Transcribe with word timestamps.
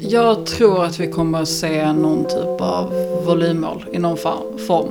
Jag 0.00 0.46
tror 0.46 0.84
att 0.84 1.00
vi 1.00 1.06
kommer 1.06 1.42
att 1.42 1.48
se 1.48 1.92
någon 1.92 2.24
typ 2.24 2.60
av 2.60 2.92
volymmål 3.26 3.84
i 3.92 3.98
någon 3.98 4.16
form. 4.66 4.88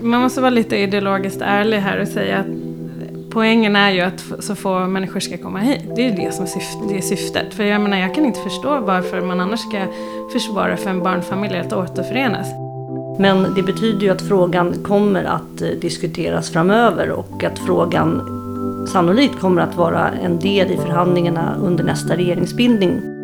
Man 0.00 0.20
måste 0.20 0.40
vara 0.40 0.50
lite 0.50 0.76
ideologiskt 0.76 1.40
ärlig 1.40 1.78
här 1.78 2.00
och 2.00 2.08
säga 2.08 2.38
att 2.38 2.46
poängen 3.30 3.76
är 3.76 3.90
ju 3.90 4.00
att 4.00 4.24
så 4.38 4.54
få 4.54 4.78
människor 4.78 5.20
ska 5.20 5.38
komma 5.38 5.58
hit. 5.58 5.80
Det 5.96 6.02
är 6.02 6.10
ju 6.10 6.16
det 6.16 6.32
som 6.32 6.44
är, 6.44 6.48
syftet, 6.48 6.88
det 6.88 6.96
är 6.96 7.00
syftet. 7.00 7.54
För 7.54 7.64
jag 7.64 7.80
menar, 7.80 7.98
jag 7.98 8.14
kan 8.14 8.24
inte 8.24 8.40
förstå 8.40 8.80
varför 8.80 9.20
man 9.20 9.40
annars 9.40 9.60
ska 9.60 9.86
försvara 10.32 10.76
för 10.76 10.90
en 10.90 11.02
barnfamilj 11.02 11.58
att 11.58 11.72
återförenas. 11.72 12.46
Men 13.18 13.54
det 13.54 13.62
betyder 13.62 14.00
ju 14.00 14.10
att 14.10 14.22
frågan 14.22 14.74
kommer 14.84 15.24
att 15.24 15.62
eh, 15.62 15.68
diskuteras 15.68 16.50
framöver 16.50 17.10
och 17.10 17.44
att 17.44 17.58
frågan 17.58 18.22
sannolikt 18.88 19.40
kommer 19.40 19.62
att 19.62 19.76
vara 19.76 20.10
en 20.10 20.38
del 20.38 20.70
i 20.70 20.76
förhandlingarna 20.76 21.56
under 21.62 21.84
nästa 21.84 22.16
regeringsbildning. 22.16 23.21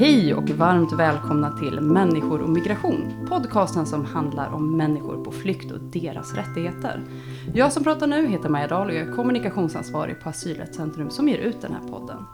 Hej 0.00 0.34
och 0.34 0.50
varmt 0.50 0.92
välkomna 0.92 1.58
till 1.58 1.80
Människor 1.80 2.40
och 2.40 2.48
migration. 2.48 3.26
Podcasten 3.28 3.86
som 3.86 4.04
handlar 4.04 4.52
om 4.52 4.76
människor 4.76 5.24
på 5.24 5.32
flykt 5.32 5.72
och 5.72 5.80
deras 5.80 6.34
rättigheter. 6.34 7.04
Jag 7.54 7.72
som 7.72 7.84
pratar 7.84 8.06
nu 8.06 8.26
heter 8.26 8.48
Maja 8.48 8.68
Dahl 8.68 8.88
och 8.88 8.94
jag 8.94 9.08
är 9.08 9.12
kommunikationsansvarig 9.12 10.20
på 10.20 10.28
Asylrättscentrum 10.28 11.10
som 11.10 11.28
ger 11.28 11.38
ut 11.38 11.60
den 11.60 11.72
här 11.72 11.88
podden. 11.88 12.24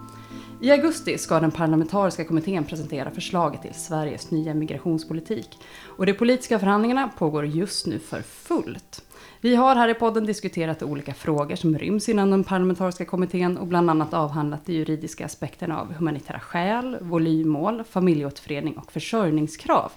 I 0.60 0.70
augusti 0.70 1.18
ska 1.18 1.40
den 1.40 1.50
parlamentariska 1.50 2.24
kommittén 2.24 2.64
presentera 2.64 3.10
förslaget 3.10 3.62
till 3.62 3.74
Sveriges 3.74 4.30
nya 4.30 4.54
migrationspolitik. 4.54 5.58
Och 5.96 6.06
de 6.06 6.12
politiska 6.12 6.58
förhandlingarna 6.58 7.08
pågår 7.18 7.46
just 7.46 7.86
nu 7.86 7.98
för 7.98 8.22
fullt. 8.22 9.05
Vi 9.46 9.54
har 9.54 9.74
här 9.76 9.88
i 9.88 9.94
podden 9.94 10.26
diskuterat 10.26 10.82
olika 10.82 11.14
frågor 11.14 11.56
som 11.56 11.78
ryms 11.78 12.08
inom 12.08 12.30
den 12.30 12.44
parlamentariska 12.44 13.04
kommittén 13.04 13.58
och 13.58 13.66
bland 13.66 13.90
annat 13.90 14.14
avhandlat 14.14 14.66
de 14.66 14.72
juridiska 14.72 15.24
aspekterna 15.24 15.80
av 15.80 15.92
humanitära 15.92 16.40
skäl, 16.40 16.96
volymmål, 17.00 17.84
familjeåterförening 17.84 18.78
och 18.78 18.92
försörjningskrav. 18.92 19.92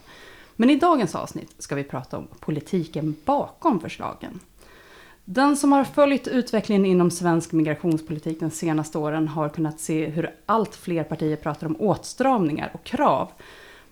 Men 0.55 0.69
i 0.69 0.75
dagens 0.75 1.15
avsnitt 1.15 1.55
ska 1.57 1.75
vi 1.75 1.83
prata 1.83 2.17
om 2.17 2.27
politiken 2.39 3.15
bakom 3.25 3.79
förslagen. 3.79 4.39
Den 5.25 5.57
som 5.57 5.71
har 5.71 5.83
följt 5.83 6.27
utvecklingen 6.27 6.85
inom 6.85 7.11
svensk 7.11 7.51
migrationspolitik 7.51 8.39
de 8.39 8.49
senaste 8.49 8.97
åren 8.97 9.27
har 9.27 9.49
kunnat 9.49 9.79
se 9.79 10.05
hur 10.05 10.35
allt 10.45 10.75
fler 10.75 11.03
partier 11.03 11.35
pratar 11.35 11.67
om 11.67 11.75
åtstramningar 11.79 12.71
och 12.73 12.83
krav. 12.83 13.31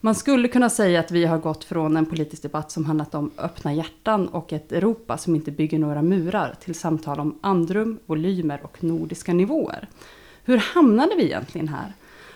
Man 0.02 0.16
skulle 0.16 0.48
kunna 0.48 0.70
säga 0.70 1.00
att 1.00 1.12
vi 1.12 1.26
har 1.26 1.38
gått 1.38 1.64
från 1.64 1.98
en 1.98 2.06
politisk 2.06 2.42
debatt 2.42 2.72
som 2.72 2.86
handlat 2.86 3.16
om 3.16 3.32
öppna 3.38 3.74
hjärtan 3.74 4.28
och 4.28 4.54
ett 4.54 4.72
Europa 4.72 5.18
som 5.18 5.36
inte 5.36 5.52
bygger 5.52 5.80
några 5.80 6.02
murar 6.02 6.56
till 6.60 6.76
samtal 6.76 7.20
om 7.20 7.40
andrum, 7.42 8.00
volymer 8.06 8.60
och 8.64 8.84
nordiska 8.84 9.34
nivåer. 9.34 9.88
Hur 10.44 10.58
hamnade 10.58 11.16
vi 11.16 11.24
egentligen 11.24 11.68
här? 11.68 11.94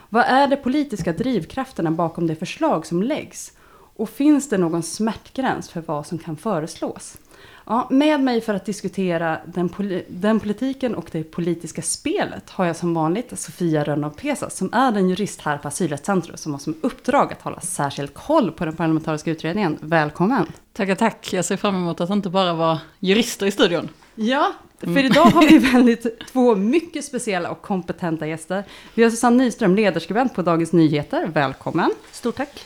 Vad 0.10 0.26
är 0.26 0.48
de 0.48 0.58
politiska 0.58 1.14
drivkrafterna 1.14 1.92
bakom 1.92 2.28
det 2.28 2.36
förslag 2.36 2.86
som 2.86 3.04
läggs? 3.04 3.52
Och 3.96 4.10
finns 4.10 4.50
det 4.50 4.58
någon 4.58 4.84
smärtgräns 4.84 5.70
för 5.70 5.82
vad 5.82 6.08
som 6.08 6.18
kan 6.18 6.38
föreslås? 6.38 7.18
Ja, 7.66 7.88
med 7.90 8.20
mig 8.20 8.42
för 8.42 8.54
att 8.54 8.66
diskutera 8.66 9.38
den, 9.46 9.70
poli 9.70 10.06
den, 10.08 10.40
politiken 10.40 10.96
och 10.96 11.08
det 11.12 11.24
politiska 11.24 11.82
spelet 11.82 12.50
har 12.50 12.66
jag 12.66 12.76
som 12.76 12.94
vanligt 12.94 13.40
Sofia 13.40 13.84
Rönnow 13.84 14.10
Pesas 14.10 14.58
som 14.58 14.74
är 14.74 14.92
den 14.92 15.10
jurist 15.10 15.42
här 15.42 15.58
på 15.58 15.68
Asylrättscentrum 15.68 16.38
som 16.38 16.52
har 16.52 16.60
som 16.60 16.76
uppdrag 16.82 17.34
att 17.34 17.42
hålla 17.42 17.60
särskild 17.60 18.14
koll 18.14 18.52
på 18.52 18.66
den 18.66 18.76
parlamentariska 18.76 19.32
utredningen. 19.32 19.78
Välkommen! 19.82 20.46
Tackar, 20.74 20.96
tack. 20.96 21.34
Jag 21.34 21.46
ser 21.46 21.58
fram 21.58 21.76
emot 21.76 22.02
att 22.02 22.10
inte 22.10 22.30
bara 22.30 22.54
vara 22.54 22.80
jurister 23.00 23.46
i 23.46 23.52
studion. 23.52 23.90
Ja, 24.16 24.54
för 24.80 25.06
idag 25.06 25.26
har 25.26 25.50
vi 25.50 25.58
väldigt 25.74 26.28
två 26.28 26.56
mycket 26.56 27.06
speciella 27.06 27.50
och 27.50 27.62
kompetenta 27.62 28.28
gäster. 28.28 28.64
Vi 28.94 29.04
har 29.04 29.10
Susanne 29.10 29.44
Nyström, 29.44 29.76
ledarskribent 29.76 30.36
på 30.36 30.42
Dagens 30.42 30.74
Nyheter. 30.74 31.28
Välkommen! 31.28 31.92
Stort 32.12 32.36
tack! 32.36 32.66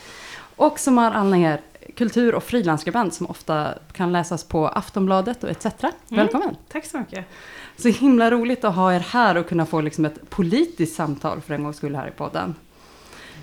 Och 0.56 0.80
Somar 0.80 1.12
Alnanger, 1.12 1.62
kultur 1.96 2.36
och 2.36 2.44
frilansskribent 2.44 3.14
som 3.14 3.30
ofta 3.30 3.74
kan 3.94 4.12
läsas 4.12 4.44
på 4.44 4.68
Aftonbladet 4.68 5.44
och 5.44 5.50
etc. 5.50 5.66
Mm. 5.66 5.94
Välkommen! 6.10 6.56
Tack 6.68 6.86
så 6.86 6.98
mycket! 6.98 7.26
Så 7.78 7.88
himla 7.88 8.32
roligt 8.32 8.64
att 8.64 8.76
ha 8.76 8.94
er 8.94 9.00
här 9.00 9.38
och 9.38 9.48
kunna 9.50 9.66
få 9.66 9.82
liksom 9.82 10.06
ett 10.06 10.30
politiskt 10.30 10.96
samtal 10.96 11.42
för 11.42 11.54
en 11.54 11.64
gångs 11.64 11.78
skull 11.78 11.96
här 11.96 12.08
i 12.08 12.12
podden. 12.12 12.56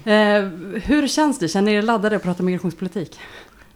Eh, 0.05 0.45
hur 0.83 1.07
känns 1.09 1.39
det? 1.39 1.49
Känner 1.49 1.73
ni 1.73 1.79
er 1.79 1.83
laddade 1.83 2.17
att 2.17 2.23
prata 2.23 2.43
migrationspolitik? 2.43 3.19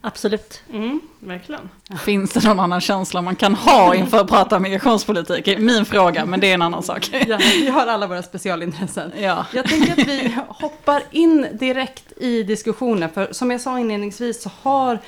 Absolut. 0.07 0.63
Mm, 0.73 1.01
verkligen. 1.21 1.69
Finns 2.05 2.33
det 2.33 2.49
någon 2.49 2.61
annan 2.61 2.81
känsla 2.81 3.23
man 3.23 3.37
kan 3.37 3.55
ha 3.55 3.95
inför 3.95 4.21
att 4.21 4.29
prata 4.29 4.59
migrationspolitik? 4.59 5.59
Min 5.59 5.85
fråga, 5.85 6.27
men 6.27 6.41
det 6.41 6.51
är 6.51 6.55
en 6.55 6.63
annan 6.63 6.83
sak. 6.83 7.11
Ja, 7.27 7.39
vi 7.41 7.69
har 7.69 7.87
alla 7.87 8.07
våra 8.07 8.23
specialintressen. 8.23 9.13
Ja. 9.21 9.47
Jag 9.53 9.65
tänker 9.65 9.93
att 9.93 10.09
vi 10.09 10.37
hoppar 10.49 11.03
in 11.11 11.47
direkt 11.53 12.13
i 12.17 12.43
diskussionen. 12.43 13.11
För 13.11 13.33
som 13.33 13.51
jag 13.51 13.61
sa 13.61 13.79
inledningsvis 13.79 14.43
så 14.43 14.51
har 14.63 14.99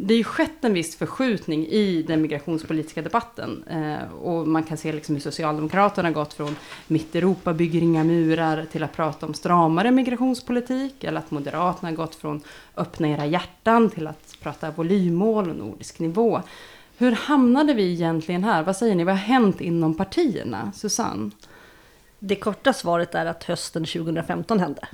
det 0.00 0.14
ju 0.14 0.24
skett 0.24 0.64
en 0.64 0.74
viss 0.74 0.96
förskjutning 0.96 1.66
i 1.66 2.02
den 2.02 2.22
migrationspolitiska 2.22 3.02
debatten. 3.02 3.64
Eh, 3.70 4.12
och 4.12 4.48
man 4.48 4.62
kan 4.62 4.76
se 4.76 4.92
liksom 4.92 5.14
hur 5.14 5.22
Socialdemokraterna 5.22 6.10
gått 6.10 6.34
från 6.34 6.56
mitt 6.86 7.14
Europa 7.14 7.52
bygger 7.52 7.82
inga 7.82 8.04
murar 8.04 8.66
till 8.72 8.82
att 8.82 8.96
prata 8.96 9.26
om 9.26 9.34
stramare 9.34 9.90
migrationspolitik. 9.90 11.04
Eller 11.04 11.18
att 11.18 11.30
Moderaterna 11.30 11.92
gått 11.92 12.14
från 12.14 12.40
öppna 12.76 13.08
era 13.08 13.26
hjärtan 13.26 13.90
till 13.90 14.06
att 14.06 14.27
prata 14.40 14.70
volymmål 14.70 15.50
och 15.50 15.56
nordisk 15.56 15.98
nivå. 15.98 16.42
Hur 16.98 17.12
hamnade 17.12 17.74
vi 17.74 17.92
egentligen 17.92 18.44
här? 18.44 18.62
Vad 18.62 18.76
säger 18.76 18.94
ni? 18.94 19.04
Vad 19.04 19.14
har 19.14 19.22
hänt 19.22 19.60
inom 19.60 19.94
partierna? 19.94 20.72
Susanne? 20.74 21.30
Det 22.18 22.36
korta 22.36 22.72
svaret 22.72 23.14
är 23.14 23.26
att 23.26 23.44
hösten 23.44 23.84
2015 23.84 24.60
hände. 24.60 24.88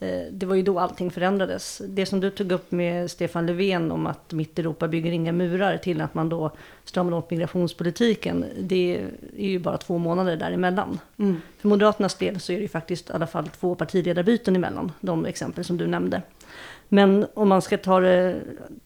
Eh, 0.00 0.22
det 0.32 0.46
var 0.46 0.54
ju 0.54 0.62
då 0.62 0.78
allting 0.78 1.10
förändrades. 1.10 1.82
Det 1.88 2.06
som 2.06 2.20
du 2.20 2.30
tog 2.30 2.52
upp 2.52 2.72
med 2.72 3.10
Stefan 3.10 3.46
Löfven 3.46 3.92
om 3.92 4.06
att 4.06 4.32
mitt 4.32 4.58
Europa 4.58 4.88
bygger 4.88 5.12
inga 5.12 5.32
murar 5.32 5.76
till 5.76 6.00
att 6.00 6.14
man 6.14 6.28
då 6.28 6.50
stramar 6.84 7.16
åt 7.16 7.30
migrationspolitiken. 7.30 8.44
Det 8.58 9.00
är 9.36 9.46
ju 9.46 9.58
bara 9.58 9.78
två 9.78 9.98
månader 9.98 10.36
däremellan. 10.36 10.98
Mm. 11.18 11.40
För 11.58 11.68
Moderaternas 11.68 12.14
del 12.14 12.40
så 12.40 12.52
är 12.52 12.56
det 12.56 12.62
ju 12.62 12.68
faktiskt 12.68 13.10
i 13.10 13.12
alla 13.12 13.26
fall 13.26 13.48
två 13.48 13.74
partiledarbyten 13.74 14.56
emellan. 14.56 14.92
De 15.00 15.26
exempel 15.26 15.64
som 15.64 15.76
du 15.76 15.86
nämnde. 15.86 16.22
Men 16.88 17.26
om 17.34 17.48
man 17.48 17.62
ska 17.62 17.78
ta, 17.78 18.00
det, 18.00 18.40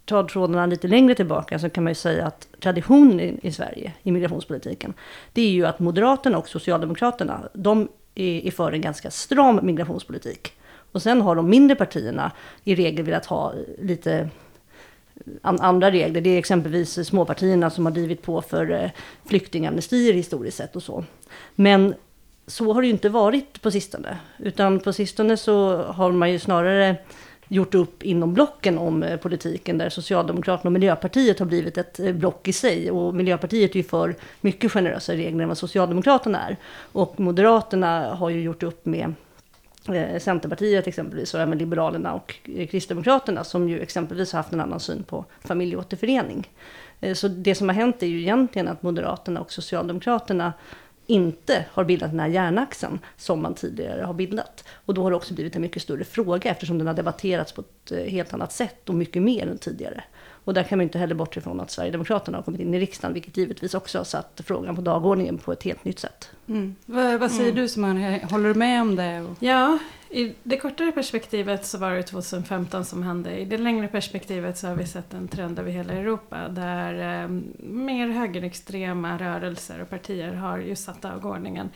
ta 0.04 0.28
trådarna 0.28 0.66
lite 0.66 0.88
längre 0.88 1.14
tillbaka 1.14 1.58
så 1.58 1.70
kan 1.70 1.84
man 1.84 1.90
ju 1.90 1.94
säga 1.94 2.26
att 2.26 2.48
traditionen 2.60 3.20
i, 3.20 3.38
i 3.42 3.52
Sverige 3.52 3.92
i 4.02 4.12
migrationspolitiken. 4.12 4.94
Det 5.32 5.42
är 5.42 5.50
ju 5.50 5.66
att 5.66 5.78
Moderaterna 5.78 6.38
och 6.38 6.48
Socialdemokraterna 6.48 7.48
de 7.52 7.88
är, 8.14 8.46
är 8.46 8.50
för 8.50 8.72
en 8.72 8.80
ganska 8.80 9.10
stram 9.10 9.60
migrationspolitik. 9.62 10.52
Och 10.92 11.02
sen 11.02 11.20
har 11.20 11.36
de 11.36 11.50
mindre 11.50 11.76
partierna 11.76 12.32
i 12.64 12.74
regel 12.74 13.04
velat 13.04 13.26
ha 13.26 13.54
lite 13.78 14.28
andra 15.42 15.90
regler. 15.90 16.20
Det 16.20 16.30
är 16.30 16.38
exempelvis 16.38 17.06
småpartierna 17.08 17.70
som 17.70 17.86
har 17.86 17.92
drivit 17.92 18.22
på 18.22 18.42
för 18.42 18.70
eh, 18.70 18.90
flyktingamnestier 19.24 20.12
historiskt 20.12 20.56
sett 20.56 20.76
och 20.76 20.82
så. 20.82 21.04
Men 21.54 21.94
så 22.46 22.72
har 22.72 22.82
det 22.82 22.86
ju 22.86 22.92
inte 22.92 23.08
varit 23.08 23.62
på 23.62 23.70
sistone. 23.70 24.18
Utan 24.38 24.80
på 24.80 24.92
sistone 24.92 25.36
så 25.36 25.82
har 25.82 26.12
man 26.12 26.32
ju 26.32 26.38
snarare 26.38 26.96
gjort 27.52 27.74
upp 27.74 28.02
inom 28.02 28.34
blocken 28.34 28.78
om 28.78 29.02
eh, 29.02 29.16
politiken 29.16 29.78
där 29.78 29.88
Socialdemokraterna 29.88 30.68
och 30.68 30.72
Miljöpartiet 30.72 31.38
har 31.38 31.46
blivit 31.46 31.78
ett 31.78 32.00
eh, 32.00 32.12
block 32.12 32.48
i 32.48 32.52
sig. 32.52 32.90
Och 32.90 33.14
Miljöpartiet 33.14 33.70
är 33.70 33.76
ju 33.76 33.82
för 33.82 34.14
mycket 34.40 34.72
generösare 34.72 35.16
regler 35.16 35.42
än 35.42 35.48
vad 35.48 35.58
Socialdemokraterna 35.58 36.48
är. 36.48 36.56
Och 36.92 37.20
Moderaterna 37.20 38.14
har 38.14 38.30
ju 38.30 38.42
gjort 38.42 38.62
upp 38.62 38.86
med 38.86 39.14
eh, 39.88 40.18
Centerpartiet 40.18 40.86
exempelvis 40.86 41.34
och 41.34 41.40
även 41.40 41.58
Liberalerna 41.58 42.14
och 42.14 42.34
Kristdemokraterna 42.70 43.44
som 43.44 43.68
ju 43.68 43.80
exempelvis 43.80 44.32
har 44.32 44.38
haft 44.38 44.52
en 44.52 44.60
annan 44.60 44.80
syn 44.80 45.02
på 45.02 45.24
familjeåterförening. 45.44 46.48
Så 47.14 47.28
det 47.28 47.54
som 47.54 47.68
har 47.68 47.74
hänt 47.74 48.02
är 48.02 48.06
ju 48.06 48.20
egentligen 48.20 48.68
att 48.68 48.82
Moderaterna 48.82 49.40
och 49.40 49.52
Socialdemokraterna 49.52 50.52
inte 51.10 51.64
har 51.72 51.84
bildat 51.84 52.10
den 52.10 52.20
här 52.20 52.28
hjärnaxeln 52.28 52.98
som 53.16 53.42
man 53.42 53.54
tidigare 53.54 54.02
har 54.02 54.14
bildat. 54.14 54.64
Och 54.86 54.94
då 54.94 55.02
har 55.02 55.10
det 55.10 55.16
också 55.16 55.34
blivit 55.34 55.56
en 55.56 55.62
mycket 55.62 55.82
större 55.82 56.04
fråga 56.04 56.50
eftersom 56.50 56.78
den 56.78 56.86
har 56.86 56.94
debatterats 56.94 57.52
på 57.52 57.60
ett 57.60 57.79
eh, 57.92 57.98
helt 57.98 58.34
annat 58.34 58.52
sätt 58.52 58.88
och 58.88 58.94
mycket 58.94 59.22
mer 59.22 59.46
än 59.46 59.58
tidigare. 59.58 60.04
Och 60.44 60.54
där 60.54 60.62
kan 60.62 60.78
man 60.78 60.82
inte 60.82 60.98
heller 60.98 61.14
bortse 61.14 61.40
från 61.40 61.60
att 61.60 61.70
Sverigedemokraterna 61.70 62.38
har 62.38 62.42
kommit 62.42 62.60
in 62.60 62.74
i 62.74 62.80
riksdagen, 62.80 63.14
vilket 63.14 63.36
givetvis 63.36 63.74
också 63.74 63.98
har 63.98 64.04
satt 64.04 64.40
frågan 64.44 64.76
på 64.76 64.82
dagordningen 64.82 65.38
på 65.38 65.52
ett 65.52 65.62
helt 65.62 65.84
nytt 65.84 65.98
sätt. 65.98 66.30
Mm. 66.48 66.76
Vad, 66.86 67.20
vad, 67.20 67.30
säger 67.30 67.50
mm. 67.50 67.62
du 67.62 67.68
Simone, 67.68 68.26
håller 68.30 68.48
du 68.48 68.54
med 68.54 68.82
om 68.82 68.96
det? 68.96 69.26
Ja, 69.40 69.78
i 70.10 70.34
det 70.42 70.56
kortare 70.56 70.92
perspektivet 70.92 71.66
så 71.66 71.78
var 71.78 71.90
det 71.90 72.02
2015 72.02 72.84
som 72.84 73.02
hände. 73.02 73.38
I 73.38 73.44
det 73.44 73.58
längre 73.58 73.88
perspektivet 73.88 74.58
så 74.58 74.66
har 74.66 74.74
vi 74.74 74.86
sett 74.86 75.14
en 75.14 75.28
trend 75.28 75.58
över 75.58 75.70
hela 75.70 75.92
Europa 75.92 76.48
där 76.48 77.22
eh, 77.22 77.28
mer 77.58 78.08
högerextrema 78.08 79.18
rörelser 79.18 79.82
och 79.82 79.90
partier 79.90 80.32
har 80.32 80.58
just 80.58 80.84
satt 80.84 81.02
dagordningen. 81.02 81.70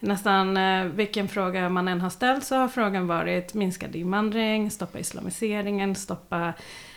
Nästan 0.00 0.56
eh, 0.56 0.84
vilken 0.84 1.28
fråga 1.28 1.68
man 1.68 1.88
än 1.88 2.00
har 2.00 2.10
ställt 2.10 2.44
så 2.44 2.56
har 2.56 2.68
frågan 2.68 3.06
varit 3.06 3.54
minskad 3.54 3.96
invandring, 3.96 4.70
stoppa 4.70 4.98
islamiseringen, 4.98 5.94
stoppa 5.94 6.52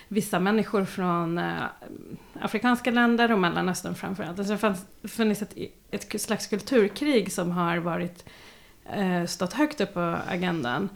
vissa 0.08 0.40
människor 0.40 0.84
från 0.84 1.38
eh, 1.38 1.62
afrikanska 2.40 2.90
länder 2.90 3.32
och 3.32 3.38
Mellanöstern 3.38 3.94
framförallt. 3.94 4.38
Alltså 4.38 4.54
det 4.54 4.62
har 4.62 5.08
funnits 5.08 5.42
ett, 5.42 5.54
ett 5.90 6.20
slags 6.20 6.46
kulturkrig 6.46 7.32
som 7.32 7.50
har 7.50 7.76
varit, 7.76 8.24
eh, 8.92 9.24
stått 9.24 9.52
högt 9.52 9.80
upp 9.80 9.94
på 9.94 10.16
agendan. 10.28 10.88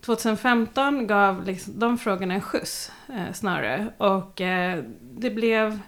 2015 0.00 1.06
gav 1.06 1.44
liksom 1.44 1.78
de 1.78 1.98
frågorna 1.98 2.34
en 2.34 2.40
skjuts 2.40 2.92
eh, 3.08 3.32
snarare. 3.32 3.92
Och 3.96 4.40
eh, 4.40 4.84
det 5.00 5.30
blev 5.30 5.80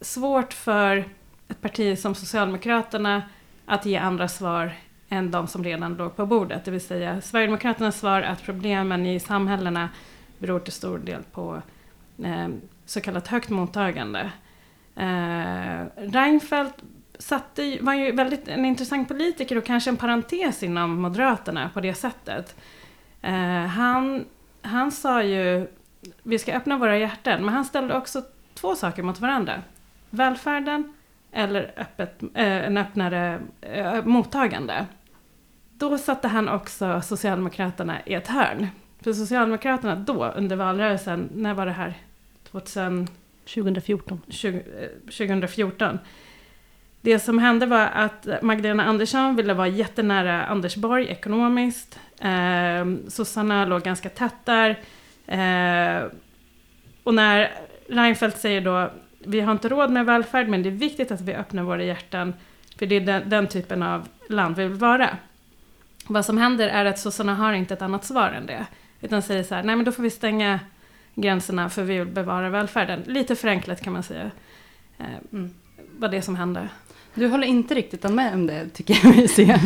svårt 0.00 0.52
för 0.52 1.04
ett 1.48 1.60
parti 1.60 1.98
som 1.98 2.14
Socialdemokraterna 2.14 3.22
att 3.66 3.86
ge 3.86 3.96
andra 3.96 4.28
svar 4.28 4.72
än 5.08 5.30
de 5.30 5.46
som 5.46 5.64
redan 5.64 5.94
låg 5.94 6.16
på 6.16 6.26
bordet. 6.26 6.64
Det 6.64 6.70
vill 6.70 6.80
säga 6.80 7.20
Sverigedemokraternas 7.20 8.00
svar 8.00 8.22
att 8.22 8.42
problemen 8.42 9.06
i 9.06 9.20
samhällena 9.20 9.88
beror 10.38 10.60
till 10.60 10.72
stor 10.72 10.98
del 10.98 11.22
på 11.32 11.62
eh, 12.24 12.48
så 12.86 13.00
kallat 13.00 13.28
högt 13.28 13.50
mottagande. 13.50 14.30
Eh, 14.96 15.86
Reinfeldt 15.96 16.74
satte, 17.18 17.78
var 17.80 17.94
ju 17.94 18.12
väldigt 18.12 18.48
en 18.48 18.64
intressant 18.64 19.08
politiker 19.08 19.58
och 19.58 19.64
kanske 19.64 19.90
en 19.90 19.96
parentes 19.96 20.62
inom 20.62 21.02
Moderaterna 21.02 21.70
på 21.74 21.80
det 21.80 21.94
sättet. 21.94 22.56
Eh, 23.22 23.66
han, 23.66 24.24
han 24.62 24.92
sa 24.92 25.22
ju, 25.22 25.66
vi 26.22 26.38
ska 26.38 26.54
öppna 26.54 26.78
våra 26.78 26.98
hjärtan, 26.98 27.44
men 27.44 27.54
han 27.54 27.64
ställde 27.64 27.96
också 27.96 28.22
två 28.54 28.74
saker 28.74 29.02
mot 29.02 29.20
varandra. 29.20 29.62
Välfärden 30.10 30.92
eller 31.32 31.72
öppet, 31.76 32.22
eh, 32.22 32.66
en 32.66 32.76
öppnare 32.76 33.40
eh, 33.60 34.04
mottagande. 34.04 34.86
Då 35.78 35.98
satte 35.98 36.28
han 36.28 36.48
också 36.48 37.00
Socialdemokraterna 37.00 37.98
i 38.06 38.14
ett 38.14 38.28
hörn. 38.28 38.68
För 39.00 39.12
Socialdemokraterna 39.12 39.96
då, 39.96 40.24
under 40.24 40.56
valrörelsen, 40.56 41.28
när 41.34 41.54
var 41.54 41.66
det 41.66 41.72
här? 41.72 41.94
2000, 42.50 43.08
2014. 43.44 44.20
20, 44.28 44.62
2014. 45.04 45.98
Det 47.00 47.18
som 47.18 47.38
hände 47.38 47.66
var 47.66 47.86
att 47.86 48.26
Magdalena 48.42 48.84
Andersson 48.84 49.36
ville 49.36 49.54
vara 49.54 49.68
jättenära 49.68 50.44
Anders 50.44 50.76
Borg 50.76 51.06
ekonomiskt. 51.06 52.00
Eh, 52.20 53.08
Sossarna 53.08 53.64
låg 53.64 53.82
ganska 53.82 54.08
tätt 54.08 54.44
där. 54.44 54.70
Eh, 55.26 56.04
och 57.02 57.14
när 57.14 57.50
Reinfeldt 57.88 58.38
säger 58.38 58.60
då 58.60 58.90
vi 59.26 59.40
har 59.40 59.52
inte 59.52 59.68
råd 59.68 59.90
med 59.90 60.06
välfärd 60.06 60.48
men 60.48 60.62
det 60.62 60.68
är 60.68 60.70
viktigt 60.70 61.10
att 61.10 61.20
vi 61.20 61.34
öppnar 61.34 61.62
våra 61.62 61.84
hjärtan 61.84 62.34
för 62.78 62.86
det 62.86 62.94
är 62.96 63.00
den, 63.00 63.28
den 63.28 63.46
typen 63.48 63.82
av 63.82 64.08
land 64.28 64.56
vi 64.56 64.62
vill 64.68 64.78
vara. 64.78 65.16
Vad 66.06 66.24
som 66.24 66.38
händer 66.38 66.68
är 66.68 66.84
att 66.84 66.98
sossarna 66.98 67.34
har 67.34 67.52
inte 67.52 67.74
ett 67.74 67.82
annat 67.82 68.04
svar 68.04 68.28
än 68.28 68.46
det. 68.46 68.66
Utan 69.00 69.22
säger 69.22 69.42
så 69.42 69.54
här, 69.54 69.62
nej 69.62 69.76
men 69.76 69.84
då 69.84 69.92
får 69.92 70.02
vi 70.02 70.10
stänga 70.10 70.60
gränserna 71.14 71.70
för 71.70 71.82
vi 71.82 71.98
vill 71.98 72.08
bevara 72.08 72.48
välfärden. 72.50 73.02
Lite 73.06 73.36
förenklat 73.36 73.80
kan 73.80 73.92
man 73.92 74.02
säga. 74.02 74.30
Eh, 74.98 75.06
Mm. 75.32 75.50
vad 75.98 76.10
det 76.10 76.16
är 76.16 76.20
som 76.20 76.36
händer. 76.36 76.68
Du 77.14 77.28
håller 77.28 77.46
inte 77.46 77.74
riktigt 77.74 78.10
med 78.10 78.34
om 78.34 78.46
det, 78.46 78.68
tycker 78.68 79.00
jag 79.02 79.12
vi 79.12 79.28
ser. 79.28 79.60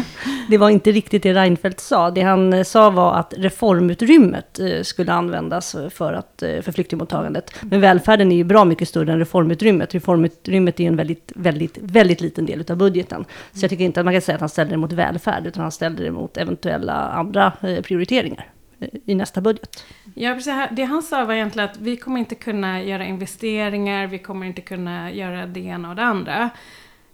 Det 0.49 0.59
var 0.59 0.71
inte 0.71 0.93
riktigt 0.93 1.23
det 1.23 1.35
Reinfeldt 1.35 1.81
sa. 1.81 2.11
Det 2.11 2.23
han 2.23 2.53
eh, 2.53 2.63
sa 2.63 2.91
var 2.91 3.15
att 3.15 3.35
reformutrymmet 3.37 4.59
eh, 4.59 4.83
skulle 4.83 5.13
användas 5.13 5.77
för, 5.91 6.13
att, 6.13 6.43
eh, 6.43 6.61
för 6.61 6.73
flyktingmottagandet. 6.73 7.55
Men 7.63 7.81
välfärden 7.81 8.33
är 8.33 8.37
ju 8.37 8.45
bra 8.45 8.65
mycket 8.65 8.89
större 8.89 9.13
än 9.13 9.19
reformutrymmet. 9.19 9.95
Reformutrymmet 9.95 10.81
är 10.81 10.85
ju 10.85 10.89
en 10.89 10.97
väldigt, 10.97 11.33
väldigt, 11.35 11.79
väldigt 11.83 12.21
liten 12.21 12.47
del 12.47 12.65
av 12.71 12.77
budgeten. 12.77 13.25
Så 13.53 13.65
jag 13.65 13.71
tycker 13.71 13.85
inte 13.85 14.01
att 14.01 14.05
man 14.07 14.15
kan 14.15 14.23
säga 14.23 14.35
att 14.35 14.41
han 14.41 14.49
ställde 14.49 14.73
det 14.73 14.79
mot 14.79 14.93
välfärd, 14.93 15.47
utan 15.47 15.63
han 15.63 15.73
ställde 15.73 16.05
det 16.05 16.11
mot 16.11 16.37
eventuella 16.37 16.93
andra 16.93 17.53
eh, 17.63 17.81
prioriteringar 17.83 18.47
eh, 18.81 18.89
i 19.05 19.15
nästa 19.15 19.41
budget. 19.41 19.85
Ja, 20.15 20.35
precis. 20.35 20.55
Det 20.71 20.85
han 20.85 21.03
sa 21.03 21.25
var 21.25 21.35
egentligen 21.35 21.69
att 21.69 21.79
vi 21.79 21.97
kommer 21.97 22.19
inte 22.19 22.35
kunna 22.35 22.83
göra 22.83 23.05
investeringar, 23.05 24.07
vi 24.07 24.19
kommer 24.19 24.47
inte 24.47 24.61
kunna 24.61 25.13
göra 25.13 25.47
det 25.47 25.61
ena 25.61 25.91
och 25.91 25.97
det 25.97 26.05
andra. 26.05 26.51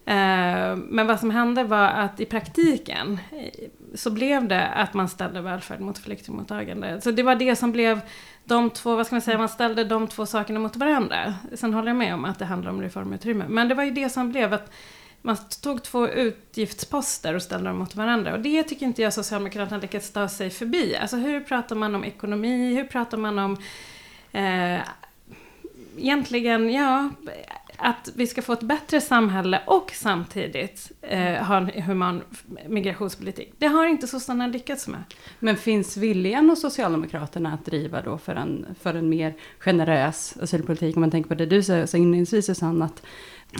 Eh, 0.05 0.77
men 0.77 1.07
vad 1.07 1.21
som 1.21 1.31
hände 1.31 1.65
var 1.65 1.87
att 1.89 2.21
i 2.21 2.25
praktiken 2.25 3.21
eh, 3.33 3.69
så 3.95 4.11
blev 4.11 4.49
det 4.49 4.67
att 4.67 4.95
man 4.95 5.09
ställde 5.09 5.41
välfärd 5.41 5.81
mot 5.81 5.99
flyktingmottagande. 5.99 7.01
Så 7.01 7.11
det 7.11 7.23
var 7.23 7.35
det 7.35 7.57
som 7.57 7.73
blev 7.73 8.01
de 8.45 8.71
två, 8.71 8.97
vad 8.97 9.07
ska 9.07 9.15
man 9.15 9.23
säga, 9.23 9.39
man 9.39 9.49
ställde 9.49 9.85
de 9.85 10.09
två 10.09 10.27
sakerna 10.27 10.61
mot 10.61 10.77
varandra. 10.77 11.35
Sen 11.55 11.75
håller 11.75 11.89
jag 11.89 11.97
med 11.97 12.15
om 12.15 12.25
att 12.25 12.39
det 12.39 12.45
handlar 12.45 12.71
om 12.71 12.83
reformutrymme. 12.83 13.45
Men 13.49 13.69
det 13.69 13.75
var 13.75 13.85
ju 13.85 13.91
det 13.91 14.09
som 14.09 14.33
blev 14.33 14.55
att 14.55 14.73
man 15.23 15.37
tog 15.63 15.83
två 15.83 16.09
utgiftsposter 16.09 17.35
och 17.35 17.43
ställde 17.43 17.69
dem 17.69 17.79
mot 17.79 17.95
varandra. 17.95 18.35
Och 18.35 18.41
det 18.41 18.63
tycker 18.63 18.87
inte 18.87 19.03
jag 19.03 19.13
Socialdemokraterna 19.13 19.81
lyckats 19.81 20.11
ta 20.11 20.29
sig 20.29 20.51
förbi. 20.51 20.97
Alltså 20.97 21.17
hur 21.17 21.41
pratar 21.41 21.77
man 21.77 21.95
om 21.95 22.05
ekonomi, 22.05 22.75
hur 22.75 22.85
pratar 22.85 23.19
man 23.19 23.39
om 23.39 23.57
eh, 24.33 24.81
egentligen, 25.99 26.73
ja, 26.73 27.11
att 27.83 28.11
vi 28.15 28.27
ska 28.27 28.43
få 28.43 28.53
ett 28.53 28.63
bättre 28.63 29.01
samhälle 29.01 29.61
och 29.67 29.91
samtidigt 29.95 30.93
eh, 31.03 31.45
ha 31.45 31.57
en 31.57 31.83
human 31.83 32.23
migrationspolitik. 32.69 33.55
Det 33.59 33.67
har 33.67 33.87
inte 33.87 34.07
sossarna 34.07 34.47
lyckats 34.47 34.89
med. 34.89 35.05
Men 35.39 35.57
finns 35.57 35.97
viljan 35.97 36.51
hos 36.51 36.61
Socialdemokraterna 36.61 37.53
att 37.53 37.65
driva 37.65 38.03
då 38.03 38.19
för 38.19 38.35
en, 38.35 38.67
för 38.81 38.95
en 38.95 39.09
mer 39.09 39.35
generös 39.59 40.37
asylpolitik? 40.43 40.97
Om 40.97 41.01
man 41.01 41.11
tänker 41.11 41.29
på 41.29 41.35
det 41.35 41.47
du 41.47 41.63
sa 41.63 41.75
inledningsvis 41.75 42.47
Susanne, 42.47 42.85
att, 42.85 43.03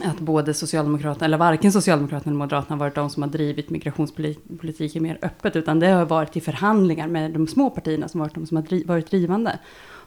att 0.05 0.21
både 0.21 0.55
Socialdemokraterna, 0.55 1.25
eller 1.25 1.39
varken 1.39 1.73
Socialdemokraterna 1.73 2.31
eller 2.31 2.39
Moderaterna 2.39 2.77
har 2.77 2.81
varit 2.81 2.95
de 2.95 3.11
som 3.11 3.23
har 3.23 3.31
drivit 3.31 3.71
migrationspolitiken 3.71 5.03
mer 5.03 5.19
öppet, 5.23 5.57
utan 5.57 5.81
det 5.81 5.89
har 5.89 6.05
varit 6.05 6.37
i 6.37 6.41
förhandlingar 6.41 7.09
med 7.09 7.31
de 7.31 7.47
små 7.47 7.71
partierna 7.71 8.09
som 8.09 8.21
varit 8.21 8.35
de 8.35 8.47
som 8.47 8.57
har 8.57 8.65
driv, 8.65 8.87
varit 8.87 9.11
drivande. 9.11 9.59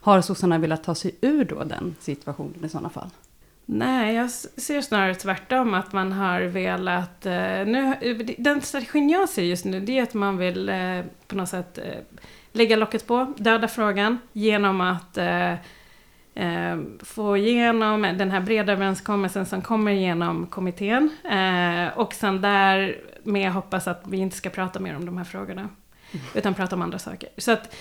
Har 0.01 0.21
sossarna 0.21 0.57
velat 0.57 0.83
ta 0.83 0.95
sig 0.95 1.15
ur 1.21 1.45
då 1.45 1.63
den 1.63 1.95
situationen 1.99 2.65
i 2.65 2.69
sådana 2.69 2.89
fall? 2.89 3.09
Nej, 3.65 4.15
jag 4.15 4.31
ser 4.31 4.81
snarare 4.81 5.15
tvärtom 5.15 5.73
att 5.73 5.93
man 5.93 6.11
har 6.11 6.41
velat... 6.41 7.25
Eh, 7.25 7.65
nu, 7.65 7.95
den 8.37 8.61
strategin 8.61 9.09
jag 9.09 9.29
ser 9.29 9.43
just 9.43 9.65
nu 9.65 9.79
det 9.79 9.99
är 9.99 10.03
att 10.03 10.13
man 10.13 10.37
vill 10.37 10.69
eh, 10.69 11.01
på 11.27 11.35
något 11.35 11.49
sätt 11.49 11.77
eh, 11.77 11.83
lägga 12.51 12.75
locket 12.75 13.07
på, 13.07 13.33
döda 13.37 13.67
frågan 13.67 14.19
genom 14.33 14.81
att 14.81 15.17
eh, 15.17 15.53
få 16.99 17.37
igenom 17.37 18.01
den 18.01 18.31
här 18.31 18.39
breda 18.39 18.73
överenskommelsen 18.73 19.45
som 19.45 19.61
kommer 19.61 19.91
genom 19.91 20.47
kommittén. 20.47 21.09
Eh, 21.23 21.97
och 21.97 22.13
sen 22.13 22.41
där 22.41 22.97
med 23.23 23.51
hoppas 23.51 23.87
att 23.87 24.03
vi 24.07 24.17
inte 24.17 24.37
ska 24.37 24.49
prata 24.49 24.79
mer 24.79 24.95
om 24.95 25.05
de 25.05 25.17
här 25.17 25.25
frågorna. 25.25 25.69
Utan 26.33 26.53
prata 26.53 26.75
om 26.75 26.81
andra 26.81 26.99
saker. 26.99 27.29
Så 27.37 27.51
att 27.51 27.75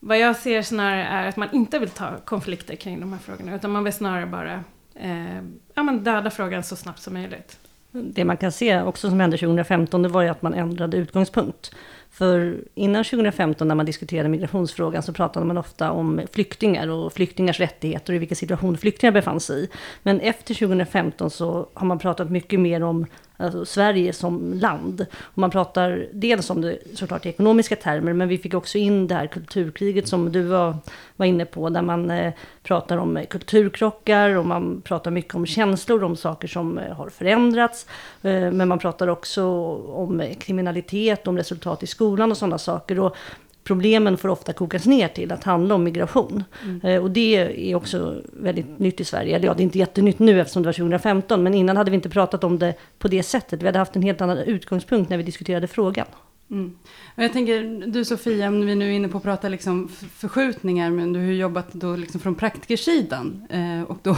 vad 0.00 0.18
jag 0.18 0.36
ser 0.36 0.62
snarare 0.62 1.04
är 1.04 1.28
att 1.28 1.36
man 1.36 1.48
inte 1.52 1.78
vill 1.78 1.90
ta 1.90 2.16
konflikter 2.24 2.76
kring 2.76 3.00
de 3.00 3.12
här 3.12 3.20
frågorna. 3.20 3.54
Utan 3.54 3.70
man 3.70 3.84
vill 3.84 3.92
snarare 3.92 4.26
bara 4.26 4.64
eh, 5.02 5.42
ja, 5.74 5.82
men 5.82 6.04
döda 6.04 6.30
frågan 6.30 6.62
så 6.62 6.76
snabbt 6.76 7.00
som 7.00 7.14
möjligt. 7.14 7.58
Det 7.92 8.24
man 8.24 8.36
kan 8.36 8.52
se 8.52 8.82
också 8.82 9.08
som 9.08 9.20
hände 9.20 9.38
2015, 9.38 10.02
det 10.02 10.08
var 10.08 10.22
ju 10.22 10.28
att 10.28 10.42
man 10.42 10.54
ändrade 10.54 10.96
utgångspunkt. 10.96 11.74
För 12.10 12.64
innan 12.74 13.04
2015 13.04 13.68
när 13.68 13.74
man 13.74 13.86
diskuterade 13.86 14.28
migrationsfrågan 14.28 15.02
så 15.02 15.12
pratade 15.12 15.46
man 15.46 15.58
ofta 15.58 15.90
om 15.90 16.20
flyktingar 16.32 16.88
och 16.88 17.12
flyktingars 17.12 17.60
rättigheter 17.60 18.12
och 18.12 18.16
i 18.16 18.18
vilken 18.18 18.36
situation 18.36 18.78
flyktingar 18.78 19.12
befann 19.12 19.40
sig 19.40 19.64
i. 19.64 19.68
Men 20.02 20.20
efter 20.20 20.54
2015 20.54 21.30
så 21.30 21.68
har 21.74 21.86
man 21.86 21.98
pratat 21.98 22.30
mycket 22.30 22.60
mer 22.60 22.82
om 22.82 23.06
alltså, 23.42 23.64
Sverige 23.64 24.12
som 24.12 24.54
land. 24.54 25.06
Och 25.20 25.38
man 25.38 25.50
pratar 25.50 26.06
dels 26.12 26.50
om 26.50 26.60
det 26.60 26.78
såklart 26.94 27.26
i 27.26 27.28
ekonomiska 27.28 27.76
termer, 27.76 28.12
men 28.12 28.28
vi 28.28 28.38
fick 28.38 28.54
också 28.54 28.78
in 28.78 29.06
det 29.06 29.14
här 29.14 29.26
kulturkriget 29.26 30.08
som 30.08 30.32
du 30.32 30.42
var, 30.42 30.76
var 31.16 31.26
inne 31.26 31.44
på, 31.44 31.68
där 31.68 31.82
man 31.82 32.10
eh, 32.10 32.32
pratar 32.62 32.96
om 32.96 33.16
eh, 33.16 33.26
kulturkrockar 33.26 34.30
och 34.36 34.46
man 34.46 34.82
pratar 34.84 35.10
mycket 35.10 35.34
om 35.34 35.46
känslor, 35.46 36.04
om 36.04 36.16
saker 36.16 36.48
som 36.48 36.78
eh, 36.78 36.92
har 36.92 37.08
förändrats. 37.08 37.86
Eh, 38.22 38.50
men 38.50 38.68
man 38.68 38.78
pratar 38.78 39.08
också 39.08 39.44
om 39.86 40.20
eh, 40.20 40.34
kriminalitet, 40.34 41.28
om 41.28 41.36
resultat 41.36 41.82
i 41.82 41.86
skolan 41.86 42.30
och 42.30 42.36
sådana 42.36 42.58
saker. 42.58 43.00
Och 43.00 43.16
problemen 43.64 44.16
får 44.16 44.28
ofta 44.28 44.52
kokas 44.52 44.86
ner 44.86 45.08
till 45.08 45.32
att 45.32 45.44
handla 45.44 45.74
om 45.74 45.84
migration. 45.84 46.44
Eh, 46.82 47.02
och 47.02 47.10
det 47.10 47.36
är 47.70 47.74
också 47.74 48.22
väldigt 48.32 48.78
nytt 48.78 49.00
i 49.00 49.04
Sverige. 49.04 49.36
Eller 49.36 49.46
ja, 49.46 49.54
det 49.54 49.62
är 49.62 49.64
inte 49.64 49.78
jättenytt 49.78 50.18
nu 50.18 50.40
eftersom 50.40 50.62
det 50.62 50.66
var 50.66 50.72
2015, 50.72 51.42
men 51.42 51.54
innan 51.54 51.76
hade 51.76 51.90
vi 51.90 51.94
inte 51.94 52.08
pratat 52.08 52.44
om 52.44 52.58
det 52.58 52.74
på 52.98 53.08
det 53.08 53.22
sättet. 53.22 53.62
Vi 53.62 53.66
hade 53.66 53.78
haft 53.78 53.96
en 53.96 54.02
helt 54.02 54.20
annan 54.20 54.38
utgångspunkt 54.38 55.10
när 55.10 55.16
vi 55.16 55.22
diskuterade 55.22 55.66
frågan. 55.66 56.06
Mm. 56.52 56.72
Och 57.16 57.22
jag 57.22 57.32
tänker, 57.32 57.86
du 57.86 58.04
Sofia, 58.04 58.48
om 58.48 58.66
vi 58.66 58.74
nu 58.74 58.86
är 58.86 58.90
inne 58.90 59.08
på 59.08 59.18
att 59.18 59.24
prata 59.24 59.48
liksom 59.48 59.88
förskjutningar, 60.16 60.90
men 60.90 61.12
du 61.12 61.20
har 61.20 61.26
ju 61.26 61.36
jobbat 61.36 61.72
då 61.72 61.96
liksom 61.96 62.20
från 62.20 62.34
praktikersidan. 62.34 63.46
Eh, 63.50 63.82
och 63.82 63.98
då, 64.02 64.16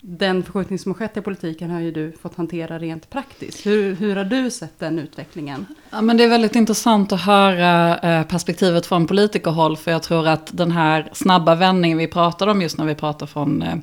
den 0.00 0.42
förskjutning 0.42 0.78
som 0.78 0.92
har 0.92 0.96
skett 0.96 1.16
i 1.16 1.20
politiken 1.20 1.70
har 1.70 1.80
ju 1.80 1.90
du 1.90 2.12
fått 2.12 2.34
hantera 2.34 2.78
rent 2.78 3.10
praktiskt. 3.10 3.66
Hur, 3.66 3.94
hur 3.94 4.16
har 4.16 4.24
du 4.24 4.50
sett 4.50 4.78
den 4.78 4.98
utvecklingen? 4.98 5.66
Ja, 5.90 6.02
men 6.02 6.16
det 6.16 6.24
är 6.24 6.28
väldigt 6.28 6.54
intressant 6.54 7.12
att 7.12 7.20
höra 7.20 7.98
eh, 7.98 8.26
perspektivet 8.26 8.86
från 8.86 9.06
politikerhåll. 9.06 9.76
För 9.76 9.90
jag 9.90 10.02
tror 10.02 10.28
att 10.28 10.56
den 10.56 10.70
här 10.70 11.08
snabba 11.12 11.54
vändningen 11.54 11.98
vi 11.98 12.06
pratade 12.06 12.50
om 12.50 12.62
just 12.62 12.78
när 12.78 12.84
vi 12.84 12.94
pratar 12.94 13.26
från, 13.26 13.62
eh, 13.62 13.74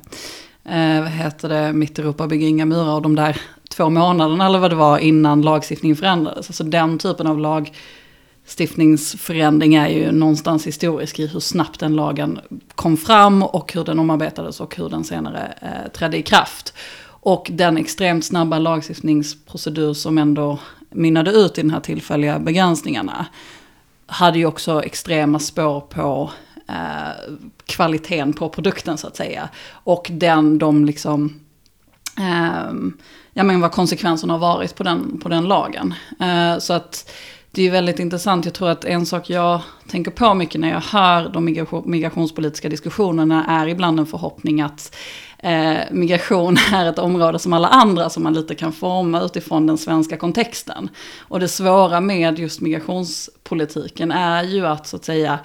eh, 0.64 1.00
vad 1.00 1.10
heter 1.10 1.48
det, 1.48 1.72
Mitt 1.72 1.98
Europa 1.98 2.26
bygger 2.26 2.48
inga 2.48 2.64
murar 2.64 2.94
och 2.94 3.02
de 3.02 3.16
där 3.16 3.40
två 3.70 3.90
månaderna 3.90 4.46
eller 4.46 4.58
vad 4.58 4.70
det 4.70 4.76
var 4.76 4.98
innan 4.98 5.42
lagstiftningen 5.42 5.96
förändrades. 5.96 6.48
Alltså 6.48 6.64
den 6.64 6.98
typen 6.98 7.26
av 7.26 7.38
lagstiftningsförändring 7.38 9.74
är 9.74 9.88
ju 9.88 10.12
någonstans 10.12 10.66
historisk 10.66 11.18
i 11.18 11.26
hur 11.26 11.40
snabbt 11.40 11.80
den 11.80 11.96
lagen 11.96 12.40
kom 12.74 12.96
fram 12.96 13.42
och 13.42 13.72
hur 13.72 13.84
den 13.84 13.98
omarbetades 13.98 14.60
och 14.60 14.76
hur 14.76 14.88
den 14.88 15.04
senare 15.04 15.54
eh, 15.60 15.92
trädde 15.92 16.18
i 16.18 16.22
kraft. 16.22 16.74
Och 17.24 17.50
den 17.52 17.76
extremt 17.76 18.24
snabba 18.24 18.58
lagstiftningsprocedur 18.58 19.94
som 19.94 20.18
ändå 20.18 20.58
mynnade 20.90 21.30
ut 21.30 21.58
i 21.58 21.62
de 21.62 21.70
här 21.70 21.80
tillfälliga 21.80 22.38
begränsningarna. 22.38 23.26
hade 24.06 24.38
ju 24.38 24.46
också 24.46 24.82
extrema 24.82 25.38
spår 25.38 25.80
på 25.80 26.30
eh, 26.68 27.34
kvaliteten 27.66 28.32
på 28.32 28.48
produkten 28.48 28.98
så 28.98 29.06
att 29.06 29.16
säga. 29.16 29.48
Och 29.72 30.06
den, 30.10 30.58
de 30.58 30.84
liksom, 30.84 31.40
eh, 32.18 32.72
ja 33.32 33.42
men 33.42 33.60
vad 33.60 33.72
konsekvenserna 33.72 34.32
har 34.32 34.40
varit 34.40 34.74
på 34.74 34.82
den, 34.82 35.20
på 35.20 35.28
den 35.28 35.44
lagen. 35.44 35.94
Eh, 36.20 36.58
så 36.58 36.72
att 36.72 37.10
det 37.54 37.66
är 37.66 37.70
väldigt 37.70 37.98
intressant. 37.98 38.44
Jag 38.44 38.54
tror 38.54 38.70
att 38.70 38.84
en 38.84 39.06
sak 39.06 39.30
jag 39.30 39.60
tänker 39.88 40.10
på 40.10 40.34
mycket 40.34 40.60
när 40.60 40.70
jag 40.70 40.80
hör 40.80 41.28
de 41.28 41.44
migrationspolitiska 41.84 42.68
diskussionerna 42.68 43.46
är 43.48 43.66
ibland 43.66 44.00
en 44.00 44.06
förhoppning 44.06 44.60
att 44.60 44.96
eh, 45.38 45.78
migration 45.90 46.56
är 46.72 46.86
ett 46.86 46.98
område 46.98 47.38
som 47.38 47.52
alla 47.52 47.68
andra 47.68 48.10
som 48.10 48.22
man 48.22 48.34
lite 48.34 48.54
kan 48.54 48.72
forma 48.72 49.22
utifrån 49.22 49.66
den 49.66 49.78
svenska 49.78 50.16
kontexten. 50.16 50.88
Och 51.20 51.40
det 51.40 51.48
svåra 51.48 52.00
med 52.00 52.38
just 52.38 52.60
migrationspolitiken 52.60 54.12
är 54.12 54.42
ju 54.42 54.66
att 54.66 54.86
så 54.86 54.96
att 54.96 55.04
säga 55.04 55.38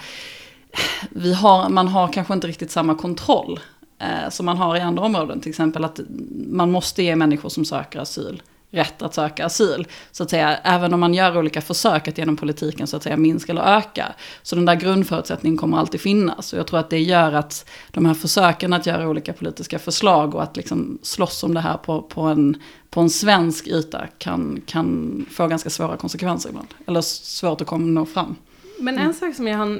vi 1.09 1.33
har, 1.33 1.69
man 1.69 1.87
har 1.87 2.07
kanske 2.07 2.33
inte 2.33 2.47
riktigt 2.47 2.71
samma 2.71 2.95
kontroll 2.95 3.59
eh, 3.99 4.29
som 4.29 4.45
man 4.45 4.57
har 4.57 4.77
i 4.77 4.79
andra 4.79 5.03
områden. 5.03 5.41
Till 5.41 5.49
exempel 5.49 5.85
att 5.85 5.99
man 6.47 6.71
måste 6.71 7.03
ge 7.03 7.15
människor 7.15 7.49
som 7.49 7.65
söker 7.65 7.99
asyl 7.99 8.41
rätt 8.71 9.01
att 9.01 9.13
söka 9.13 9.45
asyl. 9.45 9.87
Så 10.11 10.23
att 10.23 10.29
säga, 10.29 10.57
även 10.57 10.93
om 10.93 10.99
man 10.99 11.13
gör 11.13 11.37
olika 11.37 11.61
försök 11.61 12.07
att 12.07 12.17
genom 12.17 12.37
politiken 12.37 12.87
så 12.87 12.97
att 12.97 13.03
säga 13.03 13.17
minska 13.17 13.51
eller 13.51 13.77
öka. 13.77 14.13
Så 14.43 14.55
den 14.55 14.65
där 14.65 14.75
grundförutsättningen 14.75 15.57
kommer 15.57 15.77
alltid 15.77 16.01
finnas. 16.01 16.53
Och 16.53 16.59
jag 16.59 16.67
tror 16.67 16.79
att 16.79 16.89
det 16.89 16.99
gör 16.99 17.33
att 17.33 17.69
de 17.91 18.05
här 18.05 18.13
försöken 18.13 18.73
att 18.73 18.85
göra 18.85 19.09
olika 19.09 19.33
politiska 19.33 19.79
förslag 19.79 20.35
och 20.35 20.43
att 20.43 20.57
liksom 20.57 20.97
slåss 21.01 21.43
om 21.43 21.53
det 21.53 21.59
här 21.59 21.77
på, 21.77 22.01
på, 22.01 22.21
en, 22.21 22.61
på 22.89 23.01
en 23.01 23.09
svensk 23.09 23.67
yta 23.67 24.07
kan, 24.17 24.61
kan 24.65 25.25
få 25.31 25.47
ganska 25.47 25.69
svåra 25.69 25.97
konsekvenser 25.97 26.49
ibland. 26.49 26.67
Eller 26.87 27.01
svårt 27.01 27.61
att 27.61 27.67
komma 27.67 27.85
nå 27.85 28.05
fram. 28.05 28.35
Men 28.79 28.95
en 28.95 29.01
mm. 29.01 29.13
sak 29.13 29.35
som 29.35 29.47
jag 29.47 29.57
har 29.57 29.79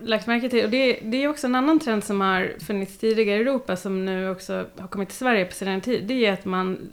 lagt 0.00 0.26
märke 0.26 0.48
till, 0.48 0.64
och 0.64 0.70
det, 0.70 0.98
det 1.02 1.24
är 1.24 1.28
också 1.28 1.46
en 1.46 1.54
annan 1.54 1.78
trend 1.78 2.04
som 2.04 2.20
har 2.20 2.52
funnits 2.66 2.98
tidigare 2.98 3.38
i 3.38 3.40
Europa, 3.40 3.76
som 3.76 4.04
nu 4.04 4.30
också 4.30 4.66
har 4.78 4.88
kommit 4.88 5.08
till 5.08 5.18
Sverige 5.18 5.44
på 5.44 5.52
senare 5.52 5.80
tid, 5.80 6.04
det 6.04 6.26
är 6.26 6.32
att 6.32 6.44
man 6.44 6.90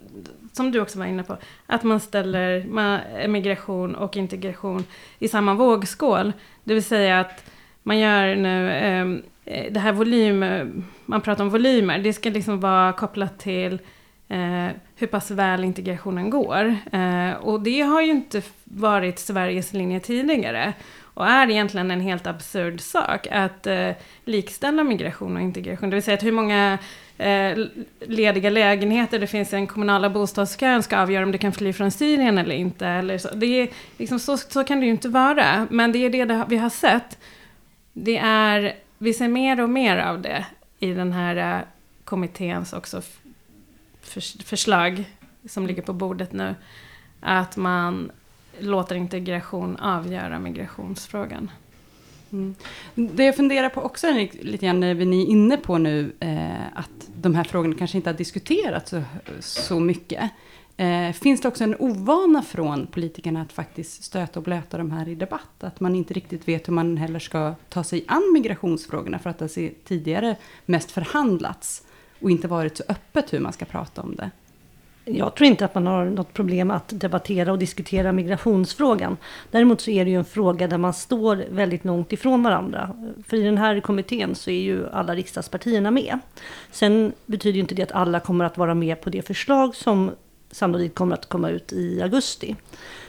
som 0.51 0.72
du 0.72 0.81
också 0.81 1.00
var 1.00 1.05
inne 1.05 1.24
på, 1.24 1.38
att 1.65 1.84
man 1.84 2.00
ställer 2.00 3.27
migration 3.27 3.96
och 3.96 4.17
integration 4.17 4.86
i 5.19 5.27
samma 5.27 5.53
vågskål. 5.53 6.34
Det 6.63 6.74
vill 6.74 6.84
säga 6.84 7.19
att 7.19 7.51
man 7.84 8.00
gör 8.00 8.36
nu 8.36 8.72
ehm, 8.72 9.22
eh, 9.46 9.72
det 9.72 9.79
här 9.79 9.91
volym, 9.91 10.46
man 11.05 11.22
pratar 11.22 11.43
om 11.43 11.50
volymer, 11.50 12.00
det 12.00 12.13
ska 12.13 12.29
liksom 12.29 12.60
vara 12.60 12.93
kopplat 12.93 13.39
till 13.39 13.74
eh, 14.27 14.67
hur 14.96 15.08
pass 15.08 15.31
väl 15.31 15.63
integrationen 15.63 16.29
går. 16.29 16.75
Eh, 16.91 17.31
och 17.31 17.62
det 17.62 17.81
har 17.81 18.01
ju 18.01 18.12
inte 18.12 18.41
varit 18.63 19.19
Sveriges 19.19 19.74
linje 19.74 20.00
tidigare. 20.00 20.74
Och 21.20 21.28
är 21.28 21.50
egentligen 21.50 21.92
en 21.92 22.02
helt 22.02 22.28
absurd 22.28 22.82
sak 22.82 23.28
att 23.32 23.68
eh, 23.68 23.92
likställa 24.26 24.84
migration 24.84 25.36
och 25.36 25.42
integration. 25.42 25.90
Det 25.90 25.96
vill 25.96 26.04
säga 26.04 26.18
att 26.18 26.24
hur 26.24 26.32
många 26.32 26.78
eh, 27.18 27.58
lediga 28.00 28.50
lägenheter 28.50 29.20
det 29.20 29.28
finns 29.28 29.54
i 29.54 29.56
den 29.56 29.68
kommunala 29.68 30.10
bostadskön 30.10 30.84
ska 30.84 30.98
avgöra 31.00 31.24
om 31.24 31.32
du 31.32 31.38
kan 31.38 31.52
fly 31.52 31.74
från 31.74 31.92
Syrien 31.92 32.38
eller 32.38 32.56
inte. 32.56 32.88
Eller 32.88 33.18
så. 33.18 33.30
Det 33.36 33.46
är, 33.46 33.70
liksom, 33.98 34.20
så, 34.20 34.38
så 34.38 34.64
kan 34.64 34.80
det 34.80 34.86
ju 34.86 34.92
inte 34.92 35.10
vara. 35.10 35.68
Men 35.70 35.92
det 35.92 36.00
är 36.00 36.26
det 36.26 36.46
vi 36.50 36.58
har 36.58 36.70
sett. 36.70 37.18
Det 37.94 38.18
är, 38.18 38.76
vi 38.98 39.14
ser 39.14 39.28
mer 39.28 39.62
och 39.62 39.70
mer 39.70 39.98
av 39.98 40.22
det 40.22 40.46
i 40.80 40.94
den 40.94 41.12
här 41.12 41.58
eh, 41.58 41.64
kommitténs 42.04 42.74
också 42.74 43.02
förslag 44.44 45.04
som 45.50 45.68
ligger 45.68 45.82
på 45.82 45.94
bordet 45.94 46.34
nu. 46.34 46.56
Att 47.20 47.58
man 47.58 48.12
låter 48.62 48.96
integration 48.96 49.75
avgöra 49.75 50.39
migrationsfrågan. 50.39 51.51
Mm. 52.32 52.56
Det 52.94 53.24
jag 53.24 53.36
funderar 53.36 53.70
på 53.70 53.82
också 53.82 54.12
lite 54.42 54.66
grann 54.66 54.80
när 54.80 54.94
vi 54.94 55.04
är 55.04 55.28
inne 55.28 55.58
på 55.58 55.78
nu, 55.78 56.12
eh, 56.20 56.80
att 56.80 57.10
de 57.16 57.36
här 57.36 57.44
frågorna 57.44 57.75
kanske 57.75 57.98
inte 57.98 58.10
har 58.10 58.18
diskuterats 58.18 58.89
så, 58.89 59.01
så 59.39 59.80
mycket. 59.80 60.32
Eh, 60.78 61.12
finns 61.12 61.42
det 61.42 61.48
också 61.48 61.63
en 61.63 61.75
ovana 61.80 62.42
från 62.42 62.88
politikerna 62.88 63.42
att 63.42 63.51
faktiskt 63.51 64.04
stöta 64.04 64.39
och 64.39 64.44
blöta 64.44 64.78
de 64.78 64.92
här 64.92 65.08
i 65.10 65.16
debatt? 65.16 65.63
Att 65.63 65.80
man 65.80 65.96
inte 65.96 66.13
riktigt 66.13 66.48
vet 66.48 66.68
hur 66.68 66.74
man 66.74 66.98
heller 66.98 67.20
ska 67.20 67.56
ta 67.70 67.84
sig 67.84 68.06
an 68.08 68.32
migrationsfrågorna 68.34 69.20
för 69.20 69.30
att 69.30 69.39
det 69.39 69.70
tidigare 69.86 70.36
mest 70.66 70.92
förhandlats 70.92 71.84
och 72.22 72.32
inte 72.32 72.48
varit 72.48 72.78
så 72.78 72.84
öppet 72.88 73.34
hur 73.34 73.39
man 73.39 73.54
ska 73.54 73.66
prata 73.66 74.01
om 74.01 74.16
det. 74.16 74.32
Jag 75.12 75.36
tror 75.36 75.48
inte 75.48 75.66
att 75.66 75.75
man 75.75 75.88
har 75.88 76.06
något 76.06 76.34
problem 76.34 76.72
att 76.72 77.00
debattera 77.00 77.51
och 77.51 77.60
diskutera 77.60 78.12
migrationsfrågan. 78.12 79.18
Däremot 79.51 79.82
så 79.82 79.92
är 79.92 80.06
det 80.06 80.12
ju 80.12 80.18
en 80.18 80.25
fråga 80.25 80.68
där 80.68 80.78
man 80.78 80.94
står 80.94 81.44
väldigt 81.50 81.86
långt 81.86 82.13
ifrån 82.13 82.44
varandra. 82.44 82.96
För 83.28 83.38
i 83.38 83.42
den 83.42 83.58
här 83.58 83.80
kommittén 83.80 84.36
så 84.36 84.50
är 84.50 84.62
ju 84.62 84.89
alla 84.89 85.16
riksdagspartierna 85.16 85.92
med. 85.92 86.20
Sen 86.72 87.12
betyder 87.25 87.56
ju 87.56 87.62
inte 87.62 87.75
det 87.75 87.84
att 87.84 87.92
alla 87.92 88.20
kommer 88.20 88.46
att 88.46 88.58
vara 88.58 88.74
med 88.74 89.01
på 89.01 89.10
det 89.10 89.22
förslag 89.22 89.75
som 89.75 90.12
sannolikt 90.51 90.96
kommer 90.96 91.13
att 91.13 91.30
komma 91.30 91.50
ut 91.50 91.74
i 91.74 92.01
augusti. 92.01 92.56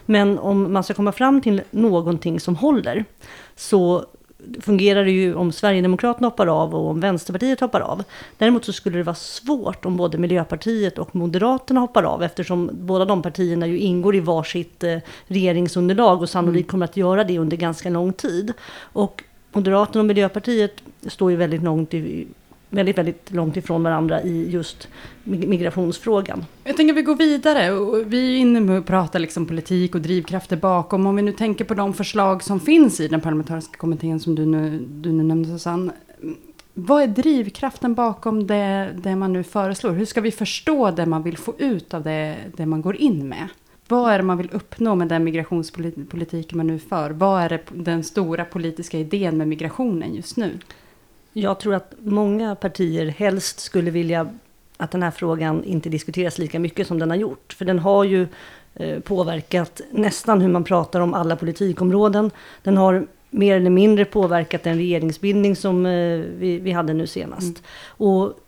Men 0.06 0.38
om 0.38 0.72
man 0.72 0.84
ska 0.84 0.94
komma 0.94 1.12
fram 1.12 1.40
till 1.40 1.62
någonting 1.70 2.40
som 2.40 2.56
håller 2.56 3.04
så 3.56 4.06
fungerar 4.60 5.04
det 5.04 5.10
ju 5.10 5.34
om 5.34 5.52
Sverigedemokraterna 5.52 6.26
hoppar 6.26 6.46
av 6.46 6.74
och 6.74 6.90
om 6.90 7.00
Vänsterpartiet 7.00 7.60
hoppar 7.60 7.80
av. 7.80 8.04
Däremot 8.38 8.64
så 8.64 8.72
skulle 8.72 8.98
det 8.98 9.02
vara 9.02 9.14
svårt 9.14 9.84
om 9.84 9.96
både 9.96 10.18
Miljöpartiet 10.18 10.98
och 10.98 11.16
Moderaterna 11.16 11.80
hoppar 11.80 12.02
av 12.02 12.22
eftersom 12.22 12.70
båda 12.72 13.04
de 13.04 13.22
partierna 13.22 13.66
ju 13.66 13.78
ingår 13.78 14.16
i 14.16 14.20
varsitt 14.20 14.84
eh, 14.84 14.98
regeringsunderlag 15.26 16.22
och 16.22 16.30
sannolikt 16.30 16.64
mm. 16.64 16.70
kommer 16.70 16.84
att 16.84 16.96
göra 16.96 17.24
det 17.24 17.38
under 17.38 17.56
ganska 17.56 17.90
lång 17.90 18.12
tid. 18.12 18.52
Och 18.80 19.24
Moderaterna 19.52 20.00
och 20.00 20.06
Miljöpartiet 20.06 20.82
står 21.06 21.30
ju 21.30 21.36
väldigt 21.36 21.62
långt 21.62 21.94
i, 21.94 22.26
väldigt, 22.70 22.98
väldigt 22.98 23.32
långt 23.32 23.56
ifrån 23.56 23.82
varandra 23.82 24.22
i 24.22 24.50
just 24.50 24.88
migrationsfrågan. 25.24 26.44
Jag 26.64 26.76
tänker 26.76 26.94
att 26.94 26.98
vi 26.98 27.02
går 27.02 27.16
vidare. 27.16 27.70
Vi 28.04 28.34
är 28.34 28.38
inne 28.38 28.60
med 28.60 28.78
att 28.78 28.86
prata 28.86 29.18
liksom 29.18 29.46
politik 29.46 29.94
och 29.94 30.00
drivkrafter 30.00 30.56
bakom. 30.56 31.06
Om 31.06 31.16
vi 31.16 31.22
nu 31.22 31.32
tänker 31.32 31.64
på 31.64 31.74
de 31.74 31.94
förslag 31.94 32.42
som 32.42 32.60
finns 32.60 33.00
i 33.00 33.08
den 33.08 33.20
parlamentariska 33.20 33.78
kommittén 33.78 34.20
som 34.20 34.34
du 34.34 34.46
nu, 34.46 34.86
du 34.90 35.12
nu 35.12 35.22
nämnde 35.22 35.48
Susanne. 35.48 35.92
Vad 36.74 37.02
är 37.02 37.06
drivkraften 37.06 37.94
bakom 37.94 38.46
det, 38.46 38.90
det 39.02 39.16
man 39.16 39.32
nu 39.32 39.42
föreslår? 39.42 39.92
Hur 39.92 40.04
ska 40.04 40.20
vi 40.20 40.30
förstå 40.30 40.90
det 40.90 41.06
man 41.06 41.22
vill 41.22 41.38
få 41.38 41.54
ut 41.58 41.94
av 41.94 42.02
det, 42.02 42.36
det 42.56 42.66
man 42.66 42.82
går 42.82 42.96
in 42.96 43.28
med? 43.28 43.48
Vad 43.88 44.12
är 44.12 44.18
det 44.18 44.24
man 44.24 44.38
vill 44.38 44.50
uppnå 44.52 44.94
med 44.94 45.08
den 45.08 45.24
migrationspolitik 45.24 46.54
man 46.54 46.66
nu 46.66 46.78
för? 46.78 47.10
Vad 47.10 47.42
är 47.42 47.48
det, 47.48 47.60
den 47.72 48.04
stora 48.04 48.44
politiska 48.44 48.98
idén 48.98 49.36
med 49.38 49.48
migrationen 49.48 50.14
just 50.14 50.36
nu? 50.36 50.58
Jag 51.32 51.60
tror 51.60 51.74
att 51.74 51.94
många 51.98 52.54
partier 52.54 53.06
helst 53.06 53.60
skulle 53.60 53.90
vilja 53.90 54.30
att 54.76 54.90
den 54.90 55.02
här 55.02 55.10
frågan 55.10 55.64
inte 55.64 55.88
diskuteras 55.88 56.38
lika 56.38 56.58
mycket 56.60 56.86
som 56.86 56.98
den 56.98 57.10
har 57.10 57.16
gjort. 57.16 57.52
För 57.52 57.64
den 57.64 57.78
har 57.78 58.04
ju 58.04 58.26
eh, 58.74 59.00
påverkat 59.00 59.80
nästan 59.90 60.40
hur 60.40 60.48
man 60.48 60.64
pratar 60.64 61.00
om 61.00 61.14
alla 61.14 61.36
politikområden. 61.36 62.30
Den 62.62 62.76
har 62.76 63.06
mer 63.30 63.56
eller 63.56 63.70
mindre 63.70 64.04
påverkat 64.04 64.62
den 64.62 64.76
regeringsbildning 64.76 65.56
som 65.56 65.86
eh, 65.86 66.20
vi, 66.38 66.58
vi 66.62 66.70
hade 66.70 66.94
nu 66.94 67.06
senast. 67.06 67.42
Mm. 67.42 67.62
Och 67.86 68.40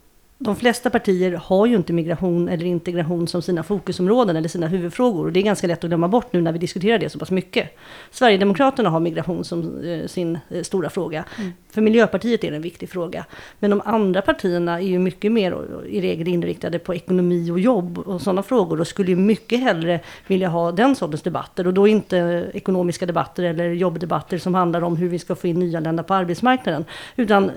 de 0.42 0.56
flesta 0.56 0.90
partier 0.90 1.32
har 1.32 1.66
ju 1.66 1.76
inte 1.76 1.92
migration 1.92 2.49
eller 2.49 2.66
integration 2.66 3.28
som 3.28 3.42
sina 3.42 3.62
fokusområden 3.62 4.37
eller 4.37 4.49
sina 4.49 4.66
huvudfrågor. 4.66 5.26
Och 5.26 5.32
det 5.32 5.40
är 5.40 5.44
ganska 5.44 5.66
lätt 5.66 5.84
att 5.84 5.90
glömma 5.90 6.08
bort 6.08 6.32
nu 6.32 6.40
när 6.40 6.52
vi 6.52 6.58
diskuterar 6.58 6.99
det 6.99 7.11
så 7.11 7.18
pass 7.18 7.30
mycket. 7.30 7.76
Sverigedemokraterna 8.11 8.90
har 8.90 9.00
migration 9.00 9.44
som 9.44 9.84
eh, 9.84 10.06
sin 10.06 10.38
eh, 10.49 10.62
stora 10.62 10.90
fråga. 10.90 11.25
Mm. 11.38 11.52
För 11.70 11.80
Miljöpartiet 11.80 12.44
är 12.44 12.50
det 12.50 12.56
en 12.56 12.62
viktig 12.62 12.90
fråga. 12.90 13.25
Men 13.58 13.70
de 13.70 13.82
andra 13.84 14.22
partierna 14.22 14.80
är 14.80 14.87
ju 14.87 14.99
mycket 14.99 15.32
mer 15.32 15.58
i 15.87 16.00
regel 16.00 16.28
inriktade 16.28 16.78
på 16.78 16.94
ekonomi 16.94 17.50
och 17.50 17.61
jobb 17.61 17.99
och 17.99 18.20
sådana 18.20 18.42
frågor. 18.42 18.80
Och 18.80 18.87
skulle 18.87 19.11
ju 19.11 19.16
mycket 19.16 19.61
hellre 19.61 20.00
vilja 20.26 20.49
ha 20.49 20.72
den 20.72 20.96
sortens 20.96 21.22
debatter. 21.22 21.66
Och 21.66 21.75
då 21.75 21.88
inte 21.88 22.50
ekonomiska 22.54 23.06
debatter 23.06 23.42
eller 23.42 23.64
jobbdebatter 23.64 24.38
som 24.38 24.54
handlar 24.54 24.82
om 24.82 24.96
hur 24.96 25.08
vi 25.08 25.18
ska 25.18 25.34
få 25.34 25.46
in 25.46 25.58
nyanlända 25.58 26.02
på 26.02 26.14
arbetsmarknaden. 26.14 26.84
Utan 27.16 27.44
eh, 27.44 27.52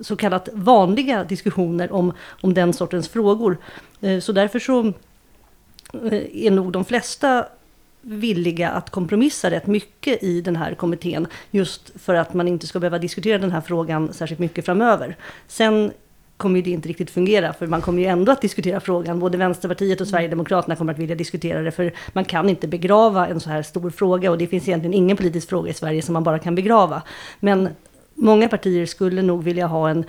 så 0.00 0.16
kallat 0.16 0.48
vanliga 0.52 1.24
diskussioner 1.24 1.92
om, 1.92 2.12
om 2.40 2.54
den 2.54 2.72
sortens 2.72 3.08
frågor. 3.08 3.58
Eh, 4.00 4.20
så 4.20 4.32
därför 4.32 4.58
så 4.58 4.86
eh, 4.86 6.46
är 6.46 6.50
nog 6.50 6.72
de 6.72 6.84
flesta 6.84 7.46
villiga 8.00 8.70
att 8.70 8.90
kompromissa 8.90 9.50
rätt 9.50 9.66
mycket 9.66 10.22
i 10.22 10.40
den 10.40 10.56
här 10.56 10.74
kommittén. 10.74 11.26
Just 11.50 11.92
för 12.00 12.14
att 12.14 12.34
man 12.34 12.48
inte 12.48 12.66
ska 12.66 12.80
behöva 12.80 12.98
diskutera 12.98 13.38
den 13.38 13.52
här 13.52 13.60
frågan 13.60 14.12
särskilt 14.12 14.40
mycket 14.40 14.64
framöver. 14.64 15.16
Sen 15.48 15.92
kommer 16.36 16.62
det 16.62 16.70
inte 16.70 16.88
riktigt 16.88 17.10
fungera, 17.10 17.52
för 17.52 17.66
man 17.66 17.82
kommer 17.82 18.02
ju 18.02 18.08
ändå 18.08 18.32
att 18.32 18.40
diskutera 18.40 18.80
frågan. 18.80 19.18
Både 19.18 19.38
Vänsterpartiet 19.38 20.00
och 20.00 20.08
Sverigedemokraterna 20.08 20.76
kommer 20.76 20.92
att 20.92 20.98
vilja 20.98 21.14
diskutera 21.14 21.62
det, 21.62 21.70
för 21.70 21.92
man 22.12 22.24
kan 22.24 22.48
inte 22.48 22.68
begrava 22.68 23.26
en 23.26 23.40
så 23.40 23.50
här 23.50 23.62
stor 23.62 23.90
fråga. 23.90 24.30
Och 24.30 24.38
det 24.38 24.46
finns 24.46 24.68
egentligen 24.68 24.94
ingen 24.94 25.16
politisk 25.16 25.48
fråga 25.48 25.70
i 25.70 25.74
Sverige 25.74 26.02
som 26.02 26.12
man 26.12 26.24
bara 26.24 26.38
kan 26.38 26.54
begrava. 26.54 27.02
Men 27.40 27.68
många 28.14 28.48
partier 28.48 28.86
skulle 28.86 29.22
nog 29.22 29.44
vilja 29.44 29.66
ha 29.66 29.90
en 29.90 30.04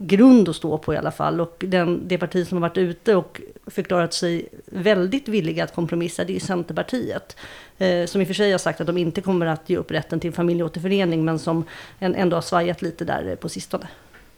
grund 0.00 0.48
att 0.48 0.56
stå 0.56 0.78
på 0.78 0.94
i 0.94 0.96
alla 0.96 1.10
fall. 1.10 1.40
Och 1.40 1.64
den, 1.66 2.08
det 2.08 2.18
parti 2.18 2.46
som 2.48 2.56
har 2.56 2.68
varit 2.68 2.78
ute 2.78 3.14
och 3.14 3.40
förklarat 3.66 4.14
sig 4.14 4.48
väldigt 4.66 5.28
villiga 5.28 5.64
att 5.64 5.74
kompromissa, 5.74 6.24
det 6.24 6.36
är 6.36 6.40
Centerpartiet. 6.40 7.36
Eh, 7.78 8.06
som 8.06 8.20
i 8.20 8.24
och 8.24 8.28
för 8.28 8.34
sig 8.34 8.50
har 8.50 8.58
sagt 8.58 8.80
att 8.80 8.86
de 8.86 8.98
inte 8.98 9.20
kommer 9.20 9.46
att 9.46 9.70
ge 9.70 9.76
upp 9.76 9.90
rätten 9.90 10.20
till 10.20 10.32
familjeåterförening, 10.32 11.24
men 11.24 11.38
som 11.38 11.64
en, 11.98 12.14
ändå 12.14 12.36
har 12.36 12.42
svajat 12.42 12.82
lite 12.82 13.04
där 13.04 13.36
på 13.36 13.48
sistone. 13.48 13.88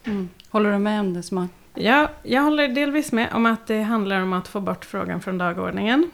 Mm. 0.05 0.29
Håller 0.51 0.73
du 0.73 0.79
med 0.79 1.01
om 1.01 1.15
det, 1.15 1.23
Smart? 1.23 1.51
Ja, 1.75 2.11
jag 2.23 2.43
håller 2.43 2.69
delvis 2.69 3.13
med 3.13 3.29
om 3.33 3.47
att 3.47 3.67
det 3.67 3.83
handlar 3.83 4.23
om 4.23 4.33
att 4.33 4.49
få 4.49 4.61
bort 4.61 4.85
frågan 4.85 5.21
från 5.21 5.39
dagordningen. 5.39 6.11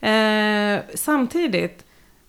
Eh, 0.00 0.80
samtidigt 0.94 1.84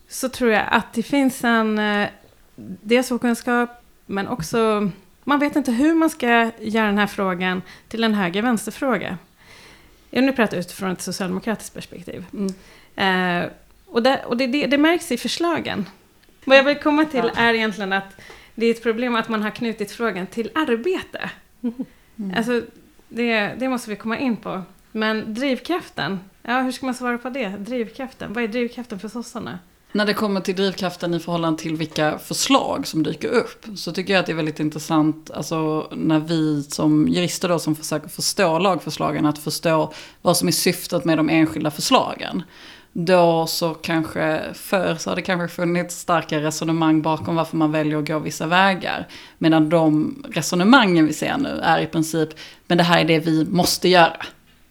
så 0.08 0.30
tror 0.30 0.52
jag 0.52 0.64
att 0.72 0.94
det 0.94 1.04
finns 1.04 1.44
en 1.44 1.80
eh, 1.80 2.10
dels 2.56 3.12
okunskap, 3.12 3.70
men 4.06 4.28
också 4.28 4.90
man 5.28 5.40
vet 5.40 5.56
inte 5.56 5.72
hur 5.72 5.96
man 5.96 6.10
ska 6.10 6.52
göra 6.60 6.86
den 6.86 6.98
här 6.98 7.08
frågan 7.08 7.62
till 7.88 8.04
en 8.04 8.14
höger-vänster-fråga. 8.14 9.18
Nu 10.10 10.32
pratar 10.32 10.58
jag 10.58 10.62
utifrån 10.62 10.92
ett 10.92 11.02
socialdemokratiskt 11.02 11.74
perspektiv. 11.74 12.26
Mm. 12.34 12.54
Eh, 12.96 13.50
och, 13.86 14.04
det, 14.04 14.24
och 14.26 14.38
det, 14.38 14.48
det, 14.48 14.66
det, 14.66 14.78
märks 14.78 15.12
i 15.12 15.18
förslagen. 15.18 15.90
Vad 16.46 16.58
jag 16.58 16.64
vill 16.64 16.76
komma 16.76 17.06
till 17.06 17.32
är 17.36 17.54
egentligen 17.54 17.94
att 17.94 18.22
det 18.56 18.66
är 18.66 18.72
ett 18.72 18.84
problem 18.84 19.16
att 19.16 19.30
man 19.30 19.42
har 19.42 19.50
knutit 19.50 19.92
frågan 19.92 20.28
till 20.28 20.52
arbete. 20.56 21.30
Mm. 21.62 22.34
Alltså, 22.38 22.62
det, 23.10 23.54
det 23.58 23.70
måste 23.70 23.90
vi 23.90 23.96
komma 23.96 24.18
in 24.18 24.38
på. 24.38 24.62
Men 24.92 25.34
drivkraften, 25.34 26.20
ja 26.42 26.62
hur 26.62 26.72
ska 26.72 26.86
man 26.86 26.96
svara 26.96 27.18
på 27.18 27.30
det? 27.30 27.50
Drivkraften, 27.50 28.34
vad 28.34 28.44
är 28.44 28.48
drivkraften 28.48 29.00
för 29.00 29.08
sossarna? 29.08 29.60
När 29.96 30.06
det 30.06 30.14
kommer 30.14 30.42
till 30.42 30.56
drivkraften 30.56 31.14
i 31.14 31.20
förhållande 31.20 31.62
till 31.62 31.76
vilka 31.76 32.18
förslag 32.18 32.88
som 32.88 33.04
dyker 33.04 33.28
upp 33.28 33.66
så 33.76 33.92
tycker 33.92 34.14
jag 34.14 34.20
att 34.20 34.26
det 34.26 34.32
är 34.32 34.36
väldigt 34.36 34.60
intressant, 34.60 35.32
alltså 35.32 35.88
när 35.92 36.20
vi 36.20 36.64
som 36.64 37.08
jurister 37.08 37.50
då 37.50 37.60
som 37.60 37.76
försöker 37.76 38.10
förstå 38.10 38.60
lagförslagen, 38.60 39.26
att 39.26 39.40
förstå 39.40 39.94
vad 40.22 40.38
som 40.38 40.48
är 40.48 40.52
syftet 40.52 41.06
med 41.06 41.18
de 41.18 41.30
enskilda 41.30 41.72
förslagen. 41.72 42.44
Då 42.94 43.48
så 43.48 43.74
kanske, 43.74 44.42
förr 44.54 44.96
så 45.00 45.10
har 45.10 45.16
det 45.16 45.22
kanske 45.22 45.56
funnits 45.56 46.00
starka 46.00 46.42
resonemang 46.42 47.02
bakom 47.02 47.36
varför 47.36 47.58
man 47.58 47.72
väljer 47.72 47.98
att 47.98 48.08
gå 48.08 48.20
vissa 48.20 48.48
vägar. 48.48 49.08
Medan 49.38 49.70
de 49.70 50.16
resonemangen 50.30 51.08
vi 51.08 51.14
ser 51.14 51.38
nu 51.38 51.60
är 51.64 51.82
i 51.82 51.88
princip, 51.88 52.30
men 52.68 52.78
det 52.78 52.84
här 52.84 53.00
är 53.00 53.06
det 53.06 53.20
vi 53.20 53.46
måste 53.46 53.90
göra. 53.90 54.26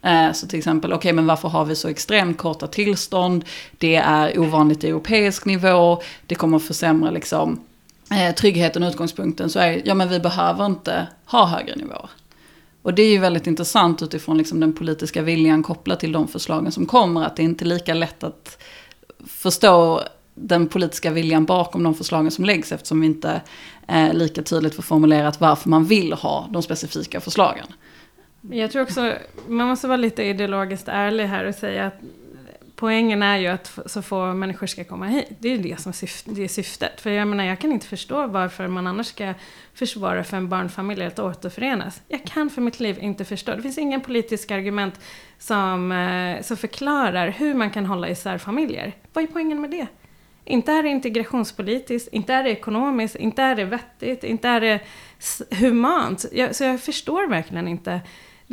Eh, 0.05 0.33
så 0.33 0.47
till 0.47 0.59
exempel, 0.59 0.93
okej 0.93 0.99
okay, 0.99 1.13
men 1.13 1.27
varför 1.27 1.49
har 1.49 1.65
vi 1.65 1.77
så 1.77 1.89
extremt 1.89 2.39
korta 2.39 2.67
tillstånd? 2.67 3.45
Det 3.79 3.97
är 3.97 4.39
ovanligt 4.39 4.85
i 4.85 4.89
europeisk 4.89 5.45
nivå, 5.45 6.03
det 6.27 6.35
kommer 6.35 6.57
att 6.57 6.63
försämra 6.63 7.11
liksom 7.11 7.61
eh, 8.11 8.35
tryggheten 8.35 8.83
och 8.83 8.89
utgångspunkten. 8.89 9.51
Så 9.51 9.59
är 9.59 9.83
ja 9.85 9.95
men 9.95 10.09
vi 10.09 10.21
behöver 10.21 10.67
inte 10.67 11.07
ha 11.27 11.47
högre 11.47 11.77
nivåer. 11.77 12.11
Och 12.83 12.95
det 12.95 13.03
är 13.03 13.11
ju 13.11 13.19
väldigt 13.19 13.47
intressant 13.47 14.03
utifrån 14.03 14.39
liksom 14.39 14.61
den 14.61 14.73
politiska 14.73 15.23
viljan 15.23 15.63
kopplat 15.63 16.01
till 16.01 16.13
de 16.13 16.29
förslagen 16.29 16.73
som 16.73 16.87
kommer. 16.87 17.25
Att 17.25 17.37
det 17.37 17.43
är 17.43 17.45
inte 17.45 17.65
lika 17.65 17.95
lätt 17.95 18.25
att 18.25 18.63
förstå 19.27 20.03
den 20.35 20.67
politiska 20.67 21.11
viljan 21.11 21.45
bakom 21.45 21.83
de 21.83 21.95
förslagen 21.95 22.31
som 22.31 22.45
läggs 22.45 22.73
eftersom 22.73 23.01
vi 23.01 23.07
inte 23.07 23.41
eh, 23.89 24.15
lika 24.15 24.43
tydligt 24.43 24.75
får 24.75 24.83
formulerat 24.83 25.41
varför 25.41 25.69
man 25.69 25.85
vill 25.85 26.13
ha 26.13 26.49
de 26.51 26.63
specifika 26.63 27.21
förslagen. 27.21 27.67
Jag 28.51 28.71
tror 28.71 28.83
också, 28.83 29.13
man 29.49 29.69
måste 29.69 29.89
vara 29.89 29.97
lite 29.97 30.23
ideologiskt 30.23 30.89
ärlig 30.89 31.27
här 31.27 31.45
och 31.45 31.55
säga 31.55 31.87
att 31.87 32.01
poängen 32.77 33.23
är 33.23 33.37
ju 33.39 33.47
att 33.47 33.79
så 33.87 34.03
få 34.03 34.35
människor 34.35 34.67
ska 34.67 34.85
komma 34.85 35.07
hit. 35.07 35.29
Det 35.39 35.49
är 35.49 35.57
ju 35.57 35.63
det 35.63 35.81
som 35.81 35.91
är, 35.91 35.95
syft, 35.95 36.27
det 36.29 36.45
är 36.45 36.49
syftet. 36.49 37.01
För 37.01 37.11
jag 37.11 37.29
menar, 37.29 37.45
jag 37.45 37.59
kan 37.59 37.73
inte 37.73 37.87
förstå 37.87 38.27
varför 38.27 38.69
man 38.69 38.87
annars 38.87 39.07
ska 39.07 39.35
försvara 39.75 40.25
för 40.25 40.37
en 40.37 40.49
barnfamilj 40.49 41.05
att 41.05 41.19
återförenas. 41.19 42.03
Jag 42.09 42.25
kan 42.25 42.51
för 42.51 42.63
mitt 42.63 42.81
liv 42.81 42.99
inte 43.01 43.25
förstå. 43.25 43.55
Det 43.55 43.63
finns 43.63 43.79
ingen 43.79 44.01
politisk 44.01 44.51
argument 44.51 45.01
som, 45.39 45.93
eh, 45.93 46.43
som 46.43 46.57
förklarar 46.57 47.29
hur 47.29 47.55
man 47.55 47.71
kan 47.71 47.87
hålla 47.87 48.09
isär 48.09 48.39
familjer. 48.39 48.93
Vad 49.13 49.25
är 49.25 49.29
poängen 49.29 49.61
med 49.61 49.71
det? 49.71 49.87
Inte 50.45 50.73
är 50.73 50.83
det 50.83 50.89
integrationspolitiskt, 50.89 52.09
inte 52.13 52.35
är 52.35 52.45
det 52.45 52.51
ekonomiskt, 52.51 53.17
inte 53.17 53.43
är 53.43 53.57
det 53.57 53.65
vettigt, 53.65 54.25
inte 54.25 54.49
är 54.49 54.61
det 54.61 54.81
humant. 55.51 56.25
Jag, 56.33 56.55
så 56.55 56.65
jag 56.65 56.81
förstår 56.81 57.29
verkligen 57.29 57.69
inte 57.69 58.01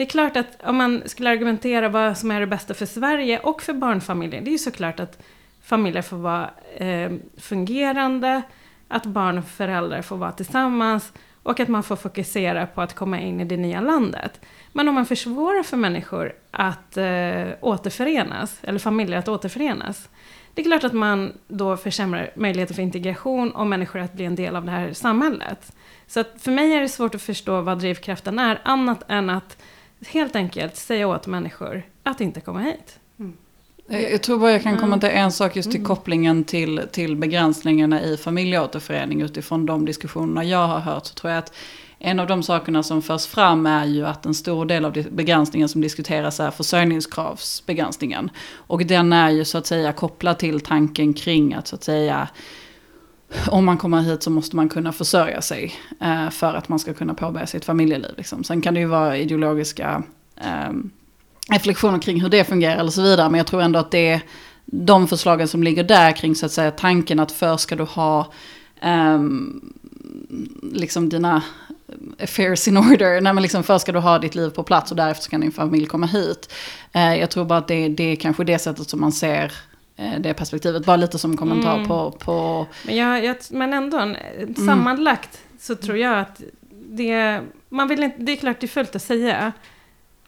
det 0.01 0.05
är 0.05 0.09
klart 0.09 0.37
att 0.37 0.63
om 0.63 0.75
man 0.75 1.01
skulle 1.05 1.29
argumentera 1.29 1.89
vad 1.89 2.17
som 2.17 2.31
är 2.31 2.39
det 2.39 2.47
bästa 2.47 2.73
för 2.73 2.85
Sverige 2.85 3.39
och 3.39 3.61
för 3.61 3.73
barnfamiljer, 3.73 4.41
det 4.41 4.49
är 4.49 4.51
ju 4.51 4.57
såklart 4.57 4.99
att 4.99 5.23
familjer 5.63 6.01
får 6.01 6.17
vara 6.17 6.49
eh, 6.77 7.11
fungerande, 7.37 8.41
att 8.87 9.05
barn 9.05 9.37
och 9.37 9.45
föräldrar 9.45 10.01
får 10.01 10.17
vara 10.17 10.31
tillsammans 10.31 11.13
och 11.43 11.59
att 11.59 11.67
man 11.67 11.83
får 11.83 11.95
fokusera 11.95 12.67
på 12.67 12.81
att 12.81 12.95
komma 12.95 13.19
in 13.19 13.41
i 13.41 13.45
det 13.45 13.57
nya 13.57 13.81
landet. 13.81 14.41
Men 14.73 14.87
om 14.87 14.95
man 14.95 15.05
försvårar 15.05 15.63
för 15.63 15.77
människor 15.77 16.33
att 16.51 16.97
eh, 16.97 17.47
återförenas, 17.61 18.59
eller 18.63 18.79
familjer 18.79 19.17
att 19.19 19.27
återförenas, 19.27 20.09
det 20.53 20.61
är 20.61 20.65
klart 20.65 20.83
att 20.83 20.93
man 20.93 21.33
då 21.47 21.77
försämrar 21.77 22.31
möjligheten 22.35 22.75
för 22.75 22.83
integration 22.83 23.51
och 23.51 23.67
människor 23.67 23.99
att 23.99 24.13
bli 24.13 24.25
en 24.25 24.35
del 24.35 24.55
av 24.55 24.65
det 24.65 24.71
här 24.71 24.93
samhället. 24.93 25.75
Så 26.07 26.19
att 26.19 26.41
för 26.41 26.51
mig 26.51 26.73
är 26.73 26.81
det 26.81 26.89
svårt 26.89 27.15
att 27.15 27.21
förstå 27.21 27.61
vad 27.61 27.79
drivkraften 27.79 28.39
är, 28.39 28.61
annat 28.63 29.03
än 29.07 29.29
att 29.29 29.57
helt 30.07 30.35
enkelt 30.35 30.75
säga 30.75 31.07
åt 31.07 31.27
människor 31.27 31.83
att 32.03 32.21
inte 32.21 32.41
komma 32.41 32.59
hit. 32.59 32.99
Mm. 33.19 33.37
Jag 33.87 34.23
tror 34.23 34.39
bara 34.39 34.51
jag 34.51 34.63
kan 34.63 34.77
komma 34.77 34.99
till 34.99 35.09
en 35.09 35.31
sak 35.31 35.55
just 35.55 35.71
till 35.71 35.79
mm. 35.79 35.87
kopplingen 35.87 36.43
till, 36.43 36.81
till 36.91 37.15
begränsningarna 37.15 38.01
i 38.01 38.17
familjeåterförening 38.17 39.21
utifrån 39.21 39.65
de 39.65 39.85
diskussionerna 39.85 40.43
jag 40.43 40.67
har 40.67 40.79
hört. 40.79 41.05
Så 41.05 41.13
tror 41.13 41.31
jag 41.31 41.39
att 41.39 41.53
en 41.99 42.19
av 42.19 42.27
de 42.27 42.43
sakerna 42.43 42.83
som 42.83 43.01
förs 43.01 43.25
fram 43.25 43.65
är 43.65 43.85
ju 43.85 44.05
att 44.05 44.25
en 44.25 44.33
stor 44.33 44.65
del 44.65 44.85
av 44.85 44.93
begränsningen 45.11 45.69
som 45.69 45.81
diskuteras 45.81 46.39
är 46.39 46.51
försörjningskravsbegränsningen. 46.51 48.29
Och 48.53 48.85
den 48.85 49.13
är 49.13 49.29
ju 49.29 49.45
så 49.45 49.57
att 49.57 49.67
säga 49.67 49.93
kopplad 49.93 50.37
till 50.39 50.59
tanken 50.59 51.13
kring 51.13 51.53
att 51.53 51.67
så 51.67 51.75
att 51.75 51.83
säga 51.83 52.27
om 53.47 53.65
man 53.65 53.77
kommer 53.77 54.01
hit 54.01 54.23
så 54.23 54.29
måste 54.29 54.55
man 54.55 54.69
kunna 54.69 54.91
försörja 54.91 55.41
sig 55.41 55.73
eh, 56.01 56.29
för 56.29 56.53
att 56.53 56.69
man 56.69 56.79
ska 56.79 56.93
kunna 56.93 57.13
påbörja 57.13 57.47
sitt 57.47 57.65
familjeliv. 57.65 58.11
Liksom. 58.17 58.43
Sen 58.43 58.61
kan 58.61 58.73
det 58.73 58.79
ju 58.79 58.85
vara 58.85 59.17
ideologiska 59.17 60.03
eh, 60.37 60.73
reflektioner 61.49 61.99
kring 61.99 62.21
hur 62.21 62.29
det 62.29 62.43
fungerar 62.43 62.77
eller 62.77 62.91
så 62.91 63.01
vidare. 63.01 63.29
Men 63.29 63.37
jag 63.37 63.47
tror 63.47 63.61
ändå 63.61 63.79
att 63.79 63.91
det 63.91 64.09
är 64.09 64.21
de 64.65 65.07
förslagen 65.07 65.47
som 65.47 65.63
ligger 65.63 65.83
där 65.83 66.11
kring 66.11 66.35
så 66.35 66.45
att 66.45 66.51
säga 66.51 66.71
tanken 66.71 67.19
att 67.19 67.31
först 67.31 67.63
ska 67.63 67.75
du 67.75 67.83
ha 67.83 68.31
eh, 68.81 69.21
liksom 70.71 71.09
dina 71.09 71.43
affairs 72.19 72.67
in 72.67 72.77
order. 72.77 73.21
Nej, 73.21 73.33
men 73.33 73.41
liksom 73.41 73.63
först 73.63 73.81
ska 73.81 73.91
du 73.91 73.99
ha 73.99 74.19
ditt 74.19 74.35
liv 74.35 74.49
på 74.49 74.63
plats 74.63 74.91
och 74.91 74.97
därefter 74.97 75.29
kan 75.29 75.41
din 75.41 75.51
familj 75.51 75.85
komma 75.85 76.05
hit. 76.05 76.53
Eh, 76.91 77.15
jag 77.15 77.29
tror 77.29 77.45
bara 77.45 77.59
att 77.59 77.67
det, 77.67 77.87
det 77.87 78.03
är 78.03 78.15
kanske 78.15 78.43
det 78.43 78.59
sättet 78.59 78.89
som 78.89 79.01
man 79.01 79.11
ser 79.11 79.53
det 79.95 80.33
perspektivet. 80.33 80.85
Bara 80.85 80.97
lite 80.97 81.19
som 81.19 81.37
kommentar 81.37 81.75
mm. 81.75 81.87
på, 81.87 82.11
på... 82.11 82.67
Men, 82.85 82.95
jag, 82.95 83.25
jag, 83.25 83.37
men 83.49 83.73
ändå, 83.73 83.97
mm. 83.97 84.55
sammanlagt 84.55 85.41
så 85.59 85.75
tror 85.75 85.97
jag 85.97 86.19
att 86.19 86.41
det, 86.71 87.41
man 87.69 87.87
vill 87.87 88.03
inte, 88.03 88.17
det 88.19 88.31
är 88.31 88.35
klart 88.35 88.59
det 88.59 88.65
är 88.65 88.67
fullt 88.67 88.95
att 88.95 89.01
säga 89.01 89.51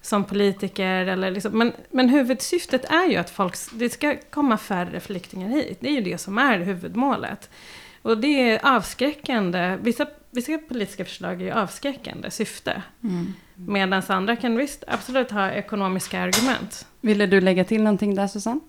som 0.02 0.24
politiker. 0.24 1.06
Eller 1.06 1.32
liksom, 1.32 1.58
men, 1.58 1.74
men 1.92 2.10
huvudsyftet 2.10 2.86
är 2.86 3.10
ju 3.10 3.16
att 3.16 3.30
folk, 3.30 3.56
det 3.74 3.90
ska 3.90 4.16
komma 4.30 4.58
färre 4.58 5.00
flyktingar 5.00 5.50
hit. 5.50 5.78
Det 5.82 5.88
är 5.88 5.94
ju 5.94 6.02
det 6.02 6.18
som 6.18 6.38
är 6.38 6.60
huvudmålet. 6.60 7.50
Och 8.02 8.18
det 8.18 8.52
är 8.52 8.76
avskräckande. 8.76 9.78
Vissa, 9.82 10.08
vissa 10.32 10.58
politiska 10.58 11.06
förslag 11.06 11.42
är 11.42 11.46
ju 11.46 11.52
avskräckande 11.52 12.32
syfte. 12.32 12.82
Mm. 13.04 13.34
Medan 13.56 14.04
andra 14.08 14.36
kan 14.36 14.58
visst 14.58 14.84
absolut 14.88 15.32
ha 15.32 15.52
ekonomiska 15.52 16.20
argument. 16.20 16.88
Ville 17.02 17.26
du 17.26 17.42
lägga 17.42 17.64
till 17.64 17.84
någonting 17.84 18.16
där 18.16 18.28
Susanne? 18.28 18.60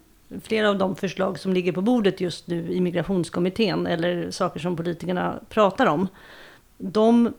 Flera 0.42 0.68
av 0.68 0.78
de 0.78 0.96
förslag 0.96 1.38
som 1.38 1.52
ligger 1.52 1.72
på 1.72 1.80
bordet 1.80 2.20
just 2.20 2.46
nu 2.46 2.72
i 2.72 2.80
migrationskommittén, 2.80 3.86
eller 3.86 4.30
saker 4.30 4.60
som 4.60 4.76
politikerna 4.76 5.40
pratar 5.48 5.86
om, 5.86 6.08
de 6.78 7.32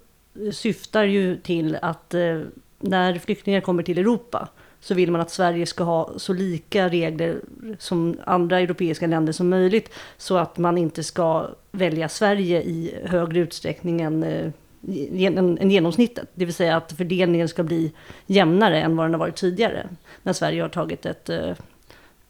syftar 0.52 1.04
ju 1.04 1.38
till 1.38 1.78
att 1.82 2.14
eh, 2.14 2.42
när 2.80 3.20
flyktingar 3.20 3.62
kommer 3.62 3.84
till 3.84 3.98
Europa 3.98 4.50
så 4.80 4.94
vill 4.94 5.12
man 5.12 5.22
att 5.22 5.32
Sverige 5.32 5.66
ska 5.66 5.84
ha 5.84 6.12
så 6.18 6.34
lika 6.34 6.90
regler 6.90 7.42
som 7.80 8.18
andra 8.26 8.60
europeiska 8.60 9.08
länder 9.08 9.34
som 9.34 9.50
möjligt. 9.50 9.90
Så 10.18 10.38
att 10.38 10.58
man 10.58 10.78
inte 10.78 11.04
ska 11.04 11.50
välja 11.72 12.10
Sverige 12.10 12.62
i 12.62 12.96
högre 13.06 13.40
utsträckning 13.40 14.02
än, 14.02 14.24
eh, 14.24 14.52
än 15.38 15.72
genomsnittet. 15.72 16.30
Det 16.34 16.46
vill 16.46 16.54
säga 16.54 16.78
att 16.78 16.92
fördelningen 16.92 17.48
ska 17.48 17.64
bli 17.64 17.92
jämnare 18.26 18.82
än 18.82 18.96
vad 18.96 19.06
den 19.06 19.14
har 19.14 19.20
varit 19.20 19.36
tidigare. 19.36 19.88
När 20.24 20.34
Sverige 20.34 20.62
har 20.62 20.70
tagit 20.70 21.06
ett 21.06 21.30
eh, 21.30 21.52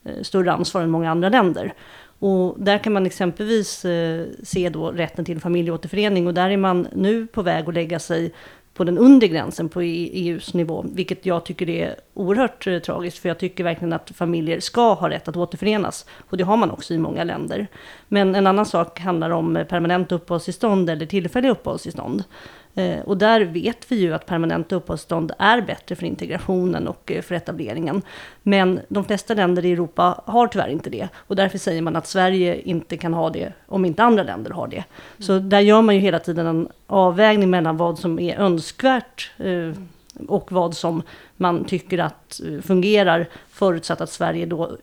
Eh, 0.05 0.21
större 0.21 0.51
ansvar 0.51 0.81
än 0.81 0.89
många 0.89 1.11
andra 1.11 1.29
länder. 1.29 1.73
Och 2.19 2.55
där 2.57 2.77
kan 2.77 2.93
man 2.93 3.05
exempelvis 3.05 3.85
eh, 3.85 4.25
se 4.43 4.69
då 4.69 4.91
rätten 4.91 5.25
till 5.25 5.39
familjeåterförening 5.39 6.27
och 6.27 6.33
där 6.33 6.49
är 6.49 6.57
man 6.57 6.87
nu 6.93 7.27
på 7.27 7.41
väg 7.41 7.67
att 7.67 7.73
lägga 7.73 7.99
sig 7.99 8.33
på 8.73 8.83
den 8.83 8.97
undre 8.97 9.27
gränsen 9.27 9.69
på 9.69 9.83
e 9.83 10.09
EUs 10.13 10.53
nivå, 10.53 10.85
vilket 10.93 11.25
jag 11.25 11.45
tycker 11.45 11.69
är 11.69 11.95
oerhört 12.13 12.67
eh, 12.67 12.79
tragiskt, 12.79 13.17
för 13.17 13.29
jag 13.29 13.39
tycker 13.39 13.63
verkligen 13.63 13.93
att 13.93 14.11
familjer 14.15 14.59
ska 14.59 14.93
ha 14.93 15.09
rätt 15.09 15.27
att 15.27 15.37
återförenas, 15.37 16.05
och 16.29 16.37
det 16.37 16.43
har 16.43 16.57
man 16.57 16.71
också 16.71 16.93
i 16.93 16.97
många 16.97 17.23
länder. 17.23 17.67
Men 18.07 18.35
en 18.35 18.47
annan 18.47 18.65
sak 18.65 18.99
handlar 18.99 19.29
om 19.29 19.65
permanent 19.69 20.11
uppehållstillstånd 20.11 20.89
eller 20.89 21.05
tillfälliga 21.05 21.51
uppehållstillstånd. 21.51 22.23
Eh, 22.75 22.99
och 22.99 23.17
där 23.17 23.41
vet 23.41 23.91
vi 23.91 23.95
ju 23.95 24.13
att 24.13 24.25
permanenta 24.25 24.75
uppehållstillstånd 24.75 25.31
är 25.39 25.61
bättre 25.61 25.95
för 25.95 26.05
integrationen 26.05 26.87
och 26.87 27.11
eh, 27.11 27.21
för 27.21 27.35
etableringen. 27.35 28.01
Men 28.43 28.79
de 28.87 29.05
flesta 29.05 29.33
länder 29.33 29.65
i 29.65 29.71
Europa 29.71 30.21
har 30.25 30.47
tyvärr 30.47 30.69
inte 30.69 30.89
det. 30.89 31.07
Och 31.15 31.35
därför 31.35 31.57
säger 31.57 31.81
man 31.81 31.95
att 31.95 32.07
Sverige 32.07 32.61
inte 32.61 32.97
kan 32.97 33.13
ha 33.13 33.29
det 33.29 33.53
om 33.65 33.85
inte 33.85 34.03
andra 34.03 34.23
länder 34.23 34.51
har 34.51 34.67
det. 34.67 34.83
Så 35.19 35.39
där 35.39 35.59
gör 35.59 35.81
man 35.81 35.95
ju 35.95 36.01
hela 36.01 36.19
tiden 36.19 36.47
en 36.47 36.67
avvägning 36.87 37.49
mellan 37.49 37.77
vad 37.77 37.99
som 37.99 38.19
är 38.19 38.39
önskvärt 38.39 39.31
eh, 39.37 39.71
och 40.27 40.51
vad 40.51 40.75
som 40.75 41.03
man 41.37 41.65
tycker 41.65 41.97
att 41.97 42.41
fungerar 42.63 43.27
förutsatt 43.49 44.01
att 44.01 44.09
Sverige 44.09 44.45
då 44.45 44.77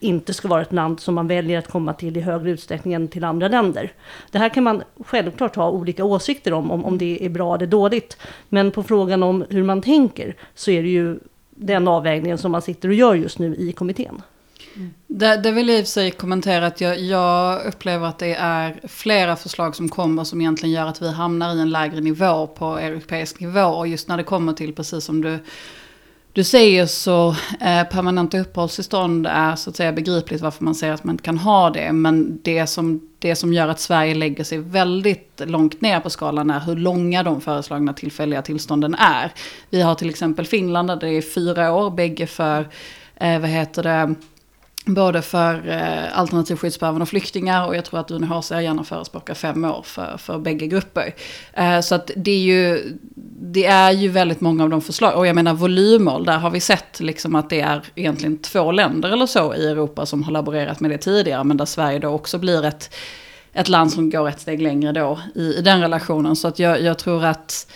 inte 0.00 0.34
ska 0.34 0.48
vara 0.48 0.62
ett 0.62 0.72
land 0.72 1.00
som 1.00 1.14
man 1.14 1.28
väljer 1.28 1.58
att 1.58 1.68
komma 1.68 1.92
till 1.92 2.16
i 2.16 2.20
högre 2.20 2.50
utsträckning 2.50 2.94
än 2.94 3.08
till 3.08 3.24
andra 3.24 3.48
länder. 3.48 3.92
Det 4.30 4.38
här 4.38 4.48
kan 4.48 4.64
man 4.64 4.82
självklart 5.06 5.56
ha 5.56 5.70
olika 5.70 6.04
åsikter 6.04 6.52
om, 6.52 6.70
om, 6.70 6.84
om 6.84 6.98
det 6.98 7.24
är 7.24 7.28
bra 7.28 7.54
eller 7.54 7.66
dåligt. 7.66 8.16
Men 8.48 8.70
på 8.70 8.82
frågan 8.82 9.22
om 9.22 9.44
hur 9.50 9.62
man 9.62 9.82
tänker 9.82 10.36
så 10.54 10.70
är 10.70 10.82
det 10.82 10.88
ju 10.88 11.18
den 11.50 11.88
avvägningen 11.88 12.38
som 12.38 12.52
man 12.52 12.62
sitter 12.62 12.88
och 12.88 12.94
gör 12.94 13.14
just 13.14 13.38
nu 13.38 13.54
i 13.56 13.72
kommittén. 13.72 14.22
Mm. 14.76 14.94
Det, 15.06 15.36
det 15.36 15.52
vill 15.52 15.68
jag 15.68 15.78
i 15.78 15.82
och 15.82 15.86
för 15.86 15.90
sig 15.90 16.10
kommentera 16.10 16.66
att 16.66 16.80
jag, 16.80 17.00
jag, 17.00 17.66
upplever 17.66 18.06
att 18.06 18.18
det 18.18 18.34
är 18.34 18.80
flera 18.88 19.36
förslag 19.36 19.76
som 19.76 19.88
kommer 19.88 20.24
som 20.24 20.40
egentligen 20.40 20.74
gör 20.74 20.86
att 20.86 21.02
vi 21.02 21.12
hamnar 21.12 21.54
i 21.54 21.60
en 21.60 21.70
lägre 21.70 22.00
nivå 22.00 22.46
på 22.46 22.78
europeisk 22.78 23.40
nivå. 23.40 23.64
Och 23.64 23.88
just 23.88 24.08
när 24.08 24.16
det 24.16 24.22
kommer 24.22 24.52
till, 24.52 24.74
precis 24.74 25.04
som 25.04 25.20
du 25.20 25.38
du 26.36 26.44
säger 26.44 26.86
så 26.86 27.28
eh, 27.60 27.84
permanenta 27.84 28.38
uppehållstillstånd 28.38 29.26
är 29.26 29.56
så 29.56 29.70
att 29.70 29.76
säga 29.76 29.92
begripligt 29.92 30.40
varför 30.40 30.64
man 30.64 30.74
säger 30.74 30.92
att 30.92 31.04
man 31.04 31.14
inte 31.14 31.24
kan 31.24 31.38
ha 31.38 31.70
det. 31.70 31.92
Men 31.92 32.40
det 32.42 32.66
som, 32.66 33.08
det 33.18 33.36
som 33.36 33.52
gör 33.52 33.68
att 33.68 33.80
Sverige 33.80 34.14
lägger 34.14 34.44
sig 34.44 34.58
väldigt 34.58 35.42
långt 35.44 35.80
ner 35.80 36.00
på 36.00 36.10
skalan 36.10 36.50
är 36.50 36.60
hur 36.60 36.76
långa 36.76 37.22
de 37.22 37.40
föreslagna 37.40 37.92
tillfälliga 37.92 38.42
tillstånden 38.42 38.94
är. 38.94 39.32
Vi 39.70 39.82
har 39.82 39.94
till 39.94 40.10
exempel 40.10 40.46
Finland 40.46 40.88
där 40.88 40.96
det 40.96 41.08
är 41.08 41.22
fyra 41.22 41.74
år, 41.74 41.90
bägge 41.90 42.26
för, 42.26 42.68
eh, 43.16 43.40
vad 43.40 43.50
heter 43.50 43.82
det, 43.82 44.14
Både 44.88 45.22
för 45.22 45.68
eh, 45.68 46.18
alternativ 46.18 46.56
skyddsbehövande 46.56 47.02
och 47.02 47.08
flyktingar 47.08 47.66
och 47.66 47.76
jag 47.76 47.84
tror 47.84 48.00
att 48.00 48.10
UNHCR 48.10 48.60
gärna 48.60 48.84
förespråkar 48.84 49.34
fem 49.34 49.64
år 49.64 49.82
för, 49.82 50.16
för 50.18 50.38
bägge 50.38 50.66
grupper. 50.66 51.14
Eh, 51.52 51.80
så 51.80 51.94
att 51.94 52.10
det 52.16 52.30
är, 52.30 52.40
ju, 52.40 52.96
det 53.40 53.66
är 53.66 53.90
ju 53.90 54.08
väldigt 54.08 54.40
många 54.40 54.64
av 54.64 54.70
de 54.70 54.82
förslag, 54.82 55.16
och 55.16 55.26
jag 55.26 55.34
menar 55.34 55.54
volymmål, 55.54 56.24
där 56.24 56.38
har 56.38 56.50
vi 56.50 56.60
sett 56.60 57.00
liksom 57.00 57.34
att 57.34 57.50
det 57.50 57.60
är 57.60 57.82
egentligen 57.94 58.38
två 58.38 58.72
länder 58.72 59.10
eller 59.10 59.26
så 59.26 59.54
i 59.54 59.66
Europa 59.66 60.06
som 60.06 60.22
har 60.22 60.32
laborerat 60.32 60.80
med 60.80 60.90
det 60.90 60.98
tidigare, 60.98 61.44
men 61.44 61.56
där 61.56 61.64
Sverige 61.64 61.98
då 61.98 62.08
också 62.08 62.38
blir 62.38 62.64
ett, 62.64 62.94
ett 63.52 63.68
land 63.68 63.92
som 63.92 64.10
går 64.10 64.28
ett 64.28 64.40
steg 64.40 64.62
längre 64.62 64.92
då 64.92 65.20
i, 65.34 65.54
i 65.54 65.62
den 65.62 65.80
relationen. 65.80 66.36
Så 66.36 66.48
att 66.48 66.58
jag, 66.58 66.82
jag 66.82 66.98
tror 66.98 67.24
att 67.24 67.66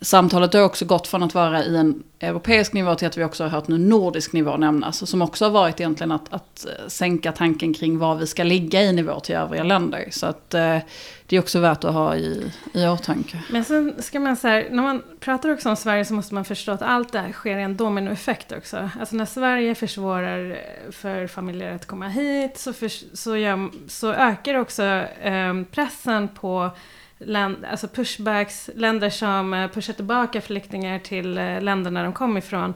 Samtalet 0.00 0.54
har 0.54 0.62
också 0.62 0.84
gått 0.84 1.06
från 1.06 1.22
att 1.22 1.34
vara 1.34 1.64
i 1.64 1.76
en 1.76 2.02
europeisk 2.20 2.72
nivå 2.72 2.94
till 2.94 3.08
att 3.08 3.16
vi 3.16 3.24
också 3.24 3.42
har 3.42 3.50
hört 3.50 3.68
nu 3.68 3.78
nordisk 3.78 4.32
nivå 4.32 4.56
nämnas. 4.56 5.10
Som 5.10 5.22
också 5.22 5.44
har 5.44 5.50
varit 5.50 5.80
egentligen 5.80 6.12
att, 6.12 6.32
att 6.32 6.66
eh, 6.66 6.88
sänka 6.88 7.32
tanken 7.32 7.74
kring 7.74 7.98
var 7.98 8.14
vi 8.14 8.26
ska 8.26 8.44
ligga 8.44 8.82
i 8.82 8.92
nivå 8.92 9.20
till 9.20 9.34
övriga 9.34 9.62
länder. 9.62 10.08
Så 10.10 10.26
att 10.26 10.54
eh, 10.54 10.78
det 11.26 11.36
är 11.36 11.40
också 11.40 11.60
värt 11.60 11.84
att 11.84 11.94
ha 11.94 12.16
i, 12.16 12.52
i 12.72 12.86
åtanke. 12.86 13.42
Men 13.50 13.64
sen 13.64 13.94
ska 13.98 14.20
man 14.20 14.36
så 14.36 14.48
här, 14.48 14.68
när 14.70 14.82
man 14.82 15.02
pratar 15.20 15.48
också 15.48 15.68
om 15.68 15.76
Sverige 15.76 16.04
så 16.04 16.14
måste 16.14 16.34
man 16.34 16.44
förstå 16.44 16.72
att 16.72 16.82
allt 16.82 17.12
det 17.12 17.18
här 17.18 17.32
sker 17.32 17.58
i 17.58 17.62
en 17.62 17.76
dominoeffekt 17.76 18.52
också. 18.52 18.90
Alltså 19.00 19.16
när 19.16 19.26
Sverige 19.26 19.74
försvårar 19.74 20.50
eh, 20.50 20.92
för 20.92 21.26
familjer 21.26 21.74
att 21.74 21.86
komma 21.86 22.08
hit 22.08 22.58
så, 22.58 22.72
för, 22.72 23.16
så, 23.16 23.36
gör, 23.36 23.70
så 23.88 24.12
ökar 24.12 24.54
också 24.54 24.82
eh, 25.22 25.62
pressen 25.70 26.28
på 26.28 26.70
land, 27.18 27.64
alltså 27.64 27.88
pushbacks, 27.88 28.70
länder 28.74 29.10
som 29.10 29.54
eh, 29.54 29.70
pushar 29.70 29.92
tillbaka 29.92 30.40
flyktingar 30.40 30.98
till 30.98 31.38
eh, 31.38 31.60
länderna 31.60 32.02
de 32.02 32.12
kom 32.12 32.36
ifrån. 32.36 32.74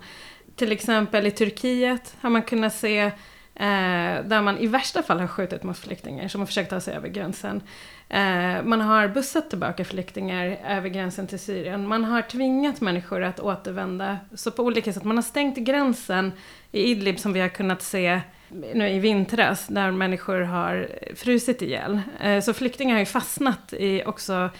Till 0.57 0.73
exempel 0.73 1.27
i 1.27 1.31
Turkiet 1.31 2.17
har 2.21 2.31
man 2.31 2.43
kunnat 2.43 2.75
se 2.75 3.01
eh, 3.55 4.25
där 4.25 4.43
man 4.43 4.59
i 4.59 4.67
värsta 4.67 5.03
fall 5.03 5.21
har 5.21 5.27
skjutit 5.27 5.63
mot 5.63 5.79
flyktingar 5.79 6.29
som 6.29 6.41
har 6.41 6.47
försökt 6.47 6.71
ta 6.71 6.81
sig 6.81 6.95
över 6.95 7.09
gränsen. 7.09 7.63
Eh, 8.09 8.63
man 8.65 8.81
har 8.81 9.09
bussat 9.09 9.51
tillbaka 9.51 9.85
flyktingar 9.85 10.59
över 10.69 10.89
gränsen 10.89 11.27
till 11.27 11.39
Syrien. 11.39 11.89
Man 11.89 12.05
har 12.05 12.23
tvingat 12.23 12.81
människor 12.81 13.23
att 13.23 13.41
återvända. 13.41 14.19
Så 14.35 14.51
på 14.51 14.63
olika 14.63 14.93
sätt. 14.93 15.05
Man 15.05 15.17
har 15.17 15.23
stängt 15.23 15.57
gränsen 15.57 16.33
i 16.73 16.83
Idlib 16.83 17.19
som 17.19 17.33
vi 17.33 17.41
har 17.41 17.49
kunnat 17.49 17.83
se 17.83 18.21
nu 18.75 18.89
i 18.89 18.99
vintras 18.99 19.67
där 19.67 19.91
människor 19.91 20.41
har 20.41 20.89
frusit 21.15 21.63
ihjäl. 21.63 22.01
Eh, 22.21 22.41
så 22.41 22.53
flyktingar 22.53 22.95
har 22.95 23.01
ju 23.01 23.07
fastnat 23.07 23.73
i 23.73 24.03
också 24.07 24.51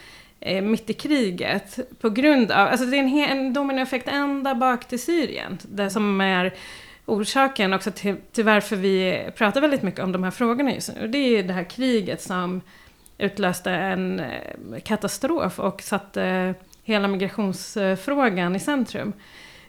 eh, 0.41 0.63
mitt 0.63 0.91
i 0.91 0.93
kriget 0.93 1.79
på 2.01 2.11
grund 2.11 2.51
av, 2.51 2.69
alltså 2.69 2.87
det 2.87 2.97
är 2.97 3.03
en, 3.03 3.39
en 3.39 3.53
dominoeffekt 3.53 4.09
ända 4.09 4.55
bak 4.55 4.89
till 4.89 5.03
Syrien. 5.03 5.59
Det 5.63 5.91
som 5.91 6.21
är 6.21 6.55
orsaken 7.07 7.73
också 7.73 7.91
till, 7.91 8.17
till 8.33 8.45
varför 8.45 8.77
vi 8.77 9.25
pratar 9.37 9.61
väldigt 9.61 9.83
mycket 9.83 10.05
om 10.05 10.13
de 10.13 10.25
här 10.25 10.31
frågorna 10.31 10.75
just 10.75 10.95
nu. 10.95 11.09
Det 11.09 11.19
är 11.19 11.29
ju 11.29 11.43
det 11.43 11.53
här 11.53 11.65
kriget 11.65 12.23
som 12.23 12.61
utlöste 13.19 13.71
en 13.71 14.21
eh, 14.21 14.81
katastrof 14.85 15.59
och 15.59 15.83
satte 15.83 16.55
hela 16.83 17.09
migrationsfrågan 17.09 18.57
i 18.57 18.61
centrum. 18.61 19.13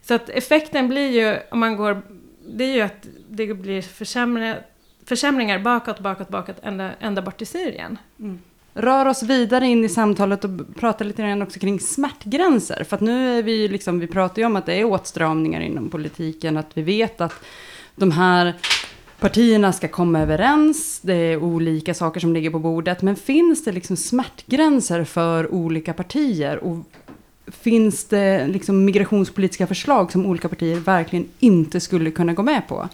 Så 0.01 0.13
att 0.13 0.29
effekten 0.29 0.87
blir 0.87 1.09
ju, 1.09 1.37
om 1.51 1.59
man 1.59 1.75
går 1.75 2.01
det 2.47 2.63
är 2.63 2.73
ju 2.73 2.81
att 2.81 3.07
det 3.29 3.53
blir 3.53 3.81
försämringar, 3.81 4.65
försämringar 5.05 5.59
bakåt, 5.59 5.99
bakåt, 5.99 6.29
bakåt, 6.29 6.55
ända, 6.63 6.91
ända 6.99 7.21
bort 7.21 7.37
till 7.37 7.47
Syrien. 7.47 7.97
Mm. 8.19 8.39
Rör 8.73 9.05
oss 9.05 9.23
vidare 9.23 9.67
in 9.67 9.85
i 9.85 9.89
samtalet 9.89 10.45
och 10.45 10.49
pratar 10.75 11.05
lite 11.05 11.21
grann 11.21 11.41
också 11.41 11.59
kring 11.59 11.79
smärtgränser. 11.79 12.83
För 12.83 12.95
att 12.95 13.01
nu 13.01 13.39
är 13.39 13.43
vi 13.43 13.67
liksom, 13.67 13.99
vi 13.99 14.07
pratar 14.07 14.41
ju 14.41 14.45
om 14.45 14.55
att 14.55 14.65
det 14.65 14.73
är 14.73 14.85
åtstramningar 14.85 15.61
inom 15.61 15.89
politiken, 15.89 16.57
att 16.57 16.69
vi 16.73 16.81
vet 16.81 17.21
att 17.21 17.33
de 17.95 18.11
här 18.11 18.53
partierna 19.19 19.73
ska 19.73 19.87
komma 19.87 20.19
överens, 20.19 20.99
det 20.99 21.13
är 21.13 21.37
olika 21.37 21.93
saker 21.93 22.19
som 22.19 22.33
ligger 22.33 22.49
på 22.49 22.59
bordet, 22.59 23.01
men 23.01 23.15
finns 23.15 23.63
det 23.63 23.71
liksom 23.71 23.97
smärtgränser 23.97 25.03
för 25.03 25.53
olika 25.53 25.93
partier? 25.93 26.57
Och 26.57 26.77
finns 27.61 28.05
det 28.05 28.47
liksom 28.47 28.85
migrationspolitiska 28.85 29.67
förslag 29.67 30.11
som 30.11 30.25
olika 30.25 30.49
partier 30.49 30.75
verkligen 30.75 31.29
inte 31.39 31.79
skulle 31.79 32.11
kunna 32.11 32.33
gå 32.33 32.43
med 32.43 32.67
på? 32.67 32.89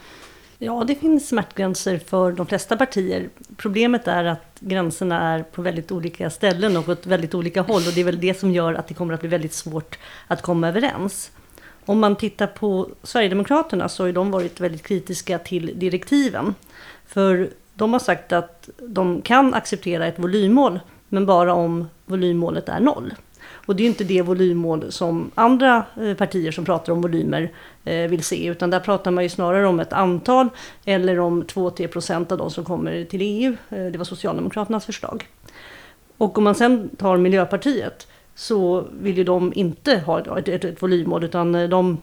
Ja, 0.61 0.83
det 0.87 0.95
finns 0.95 1.27
smärtgränser 1.27 1.97
för 1.97 2.31
de 2.31 2.45
flesta 2.45 2.77
partier. 2.77 3.29
Problemet 3.57 4.07
är 4.07 4.23
att 4.23 4.57
gränserna 4.59 5.33
är 5.33 5.43
på 5.43 5.61
väldigt 5.61 5.91
olika 5.91 6.29
ställen 6.29 6.77
och 6.77 6.89
åt 6.89 7.05
väldigt 7.05 7.33
olika 7.33 7.61
håll. 7.61 7.87
Och 7.87 7.93
det 7.93 8.01
är 8.01 8.05
väl 8.05 8.19
det 8.19 8.39
som 8.39 8.51
gör 8.51 8.73
att 8.73 8.87
det 8.87 8.93
kommer 8.93 9.13
att 9.13 9.19
bli 9.19 9.29
väldigt 9.29 9.53
svårt 9.53 9.97
att 10.27 10.41
komma 10.41 10.67
överens. 10.67 11.31
Om 11.85 11.99
man 11.99 12.15
tittar 12.15 12.47
på 12.47 12.89
Sverigedemokraterna 13.03 13.89
så 13.89 14.03
har 14.03 14.11
de 14.11 14.31
varit 14.31 14.59
väldigt 14.59 14.83
kritiska 14.83 15.39
till 15.39 15.79
direktiven. 15.79 16.55
För 17.07 17.49
de 17.73 17.93
har 17.93 17.99
sagt 17.99 18.31
att 18.31 18.69
de 18.77 19.21
kan 19.21 19.53
acceptera 19.53 20.07
ett 20.07 20.19
volymmål, 20.19 20.79
men 21.09 21.25
bara 21.25 21.53
om 21.53 21.89
volymmålet 22.05 22.69
är 22.69 22.79
noll. 22.79 23.13
Och 23.69 23.75
det 23.75 23.83
är 23.83 23.87
inte 23.87 24.03
det 24.03 24.21
volymmål 24.21 24.91
som 24.91 25.31
andra 25.35 25.85
eh, 26.01 26.13
partier 26.13 26.51
som 26.51 26.65
pratar 26.65 26.93
om 26.93 27.01
volymer 27.01 27.51
eh, 27.85 28.09
vill 28.09 28.23
se, 28.23 28.45
utan 28.45 28.69
där 28.69 28.79
pratar 28.79 29.11
man 29.11 29.23
ju 29.23 29.29
snarare 29.29 29.67
om 29.67 29.79
ett 29.79 29.93
antal 29.93 30.49
eller 30.85 31.19
om 31.19 31.43
2-3 31.43 31.87
procent 31.87 32.31
av 32.31 32.37
de 32.37 32.51
som 32.51 32.65
kommer 32.65 33.05
till 33.05 33.21
EU. 33.21 33.55
Eh, 33.69 33.85
det 33.85 33.97
var 33.97 34.05
Socialdemokraternas 34.05 34.85
förslag. 34.85 35.27
Och 36.17 36.37
om 36.37 36.43
man 36.43 36.55
sen 36.55 36.89
tar 36.97 37.17
Miljöpartiet 37.17 38.07
så 38.35 38.85
vill 39.01 39.17
ju 39.17 39.23
de 39.23 39.53
inte 39.55 39.97
ha 39.97 40.19
ett, 40.39 40.47
ett, 40.47 40.65
ett 40.65 40.81
volymmål 40.81 41.23
utan 41.23 41.69
de 41.69 41.97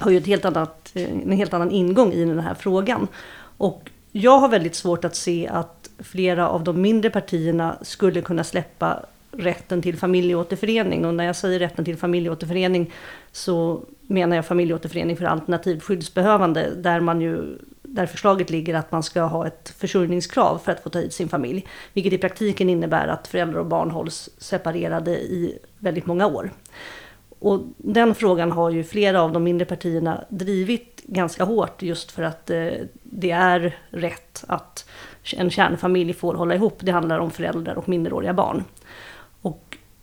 har 0.00 0.10
ju 0.10 0.18
ett 0.18 0.26
helt 0.26 0.44
annat, 0.44 0.90
en 0.94 1.32
helt 1.32 1.54
annan 1.54 1.70
ingång 1.70 2.12
i 2.12 2.24
den 2.24 2.40
här 2.40 2.54
frågan. 2.54 3.08
Och 3.56 3.90
jag 4.12 4.38
har 4.38 4.48
väldigt 4.48 4.74
svårt 4.74 5.04
att 5.04 5.16
se 5.16 5.48
att 5.48 5.90
flera 5.98 6.48
av 6.48 6.64
de 6.64 6.80
mindre 6.82 7.10
partierna 7.10 7.76
skulle 7.82 8.20
kunna 8.20 8.44
släppa 8.44 9.02
rätten 9.38 9.82
till 9.82 9.96
familjeåterförening. 9.96 11.04
Och 11.04 11.14
när 11.14 11.24
jag 11.24 11.36
säger 11.36 11.58
rätten 11.58 11.84
till 11.84 11.96
familjeåterförening 11.96 12.92
så 13.32 13.82
menar 14.02 14.36
jag 14.36 14.46
familjeåterförening 14.46 15.16
för 15.16 15.24
alternativt 15.24 15.82
skyddsbehövande 15.82 16.70
där 16.76 17.00
man 17.00 17.20
ju 17.20 17.58
där 17.82 18.06
förslaget 18.06 18.50
ligger 18.50 18.74
att 18.74 18.92
man 18.92 19.02
ska 19.02 19.22
ha 19.22 19.46
ett 19.46 19.74
försörjningskrav 19.78 20.58
för 20.58 20.72
att 20.72 20.82
få 20.82 20.90
ta 20.90 20.98
hit 20.98 21.12
sin 21.12 21.28
familj. 21.28 21.66
Vilket 21.92 22.12
i 22.12 22.18
praktiken 22.18 22.70
innebär 22.70 23.08
att 23.08 23.28
föräldrar 23.28 23.60
och 23.60 23.66
barn 23.66 23.90
hålls 23.90 24.30
separerade 24.38 25.10
i 25.10 25.58
väldigt 25.78 26.06
många 26.06 26.26
år. 26.26 26.50
Och 27.38 27.60
den 27.76 28.14
frågan 28.14 28.52
har 28.52 28.70
ju 28.70 28.84
flera 28.84 29.22
av 29.22 29.32
de 29.32 29.44
mindre 29.44 29.66
partierna 29.66 30.24
drivit 30.28 31.02
ganska 31.06 31.44
hårt 31.44 31.82
just 31.82 32.10
för 32.10 32.22
att 32.22 32.50
eh, 32.50 32.68
det 33.02 33.30
är 33.30 33.78
rätt 33.90 34.44
att 34.48 34.88
en 35.36 35.50
kärnfamilj 35.50 36.12
får 36.12 36.34
hålla 36.34 36.54
ihop. 36.54 36.78
Det 36.80 36.92
handlar 36.92 37.18
om 37.18 37.30
föräldrar 37.30 37.74
och 37.74 37.88
minderåriga 37.88 38.32
barn. 38.32 38.64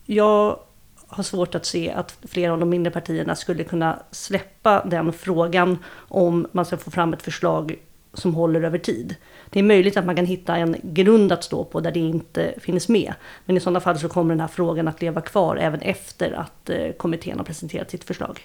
Jag 0.06 0.58
har 1.06 1.22
svårt 1.22 1.54
att 1.54 1.66
se 1.66 1.90
att 1.90 2.18
flera 2.28 2.52
av 2.52 2.58
de 2.58 2.68
mindre 2.68 2.90
partierna 2.90 3.36
skulle 3.36 3.64
kunna 3.64 3.98
släppa 4.10 4.84
den 4.84 5.12
frågan 5.12 5.78
om 5.96 6.46
man 6.52 6.64
ska 6.64 6.76
få 6.76 6.90
fram 6.90 7.12
ett 7.12 7.22
förslag 7.22 7.78
som 8.12 8.34
håller 8.34 8.62
över 8.62 8.78
tid. 8.78 9.16
Det 9.50 9.58
är 9.58 9.62
möjligt 9.62 9.96
att 9.96 10.06
man 10.06 10.16
kan 10.16 10.26
hitta 10.26 10.56
en 10.56 10.76
grund 10.82 11.32
att 11.32 11.44
stå 11.44 11.64
på 11.64 11.80
där 11.80 11.90
det 11.90 12.00
inte 12.00 12.54
finns 12.58 12.88
med. 12.88 13.14
Men 13.44 13.56
i 13.56 13.60
sådana 13.60 13.80
fall 13.80 13.98
så 13.98 14.08
kommer 14.08 14.34
den 14.34 14.40
här 14.40 14.48
frågan 14.48 14.88
att 14.88 15.02
leva 15.02 15.20
kvar 15.20 15.56
även 15.56 15.80
efter 15.80 16.32
att 16.32 16.70
eh, 16.70 16.92
kommittén 16.92 17.38
har 17.38 17.44
presenterat 17.44 17.90
sitt 17.90 18.04
förslag. 18.04 18.40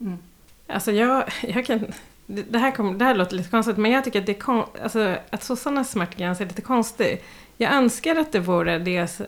Mm. 0.00 0.18
Alltså 0.66 0.92
jag, 0.92 1.24
jag 1.42 1.66
kan, 1.66 1.92
det, 2.26 2.58
här 2.58 2.70
kom, 2.70 2.98
det 2.98 3.04
här 3.04 3.14
låter 3.14 3.36
lite 3.36 3.50
konstigt, 3.50 3.76
men 3.76 3.90
jag 3.90 4.04
tycker 4.04 4.20
att, 4.20 4.26
det 4.26 4.34
kon, 4.34 4.64
alltså, 4.82 5.16
att 5.30 5.42
sossarnas 5.42 5.90
smärtgräns 5.90 6.40
är 6.40 6.46
lite 6.46 6.62
konstig. 6.62 7.22
Jag 7.56 7.72
önskar 7.72 8.16
att 8.16 8.32
det 8.32 8.40
vore 8.40 8.78
det 8.78 9.20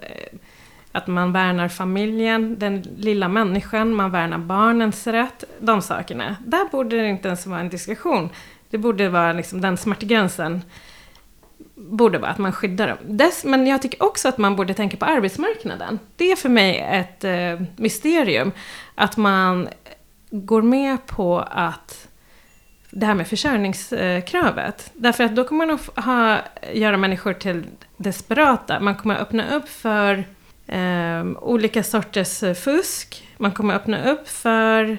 att 0.95 1.07
man 1.07 1.33
värnar 1.33 1.69
familjen, 1.69 2.59
den 2.59 2.83
lilla 2.97 3.29
människan, 3.29 3.95
man 3.95 4.11
värnar 4.11 4.39
barnens 4.39 5.07
rätt, 5.07 5.45
de 5.61 5.83
sakerna. 5.83 6.37
Där 6.47 6.69
borde 6.71 6.97
det 6.97 7.09
inte 7.09 7.29
ens 7.29 7.47
vara 7.47 7.61
en 7.61 7.69
diskussion. 7.69 8.29
Det 8.71 8.79
borde 8.79 9.09
vara 9.09 9.33
liksom 9.33 9.61
den 9.61 9.77
smärtgränsen 9.77 10.63
borde 11.75 12.19
vara 12.19 12.31
att 12.31 12.39
man 12.39 12.53
skyddar 12.53 12.89
dem. 12.89 12.97
Dess, 13.07 13.45
men 13.45 13.67
jag 13.67 13.83
tycker 13.83 14.03
också 14.03 14.29
att 14.29 14.39
man 14.39 14.57
borde 14.57 14.75
tänka 14.75 14.97
på 14.97 15.05
arbetsmarknaden. 15.05 15.99
Det 16.17 16.33
är 16.33 16.37
för 16.37 16.49
mig 16.49 16.79
ett 16.79 17.25
eh, 17.25 17.67
mysterium 17.77 18.53
att 18.95 19.17
man 19.17 19.69
går 20.31 20.63
med 20.63 21.07
på 21.07 21.41
att 21.41 22.09
det 22.91 23.07
här 23.07 23.15
med 23.15 23.27
försörjningskravet. 23.27 24.91
Därför 24.95 25.25
att 25.25 25.37
då 25.37 25.45
kommer 25.45 25.67
man 25.67 25.75
att 25.75 26.05
ha, 26.05 26.39
göra 26.73 26.97
människor 26.97 27.33
till 27.33 27.65
desperata. 27.97 28.81
Man 28.81 28.95
kommer 28.95 29.15
att 29.15 29.21
öppna 29.21 29.57
upp 29.57 29.69
för 29.69 30.25
eh, 30.67 31.25
olika 31.41 31.83
sorters 31.83 32.43
eh, 32.43 32.55
fusk. 32.55 33.29
Man 33.37 33.53
kommer 33.53 33.75
öppna 33.75 34.11
upp 34.11 34.29
för 34.29 34.99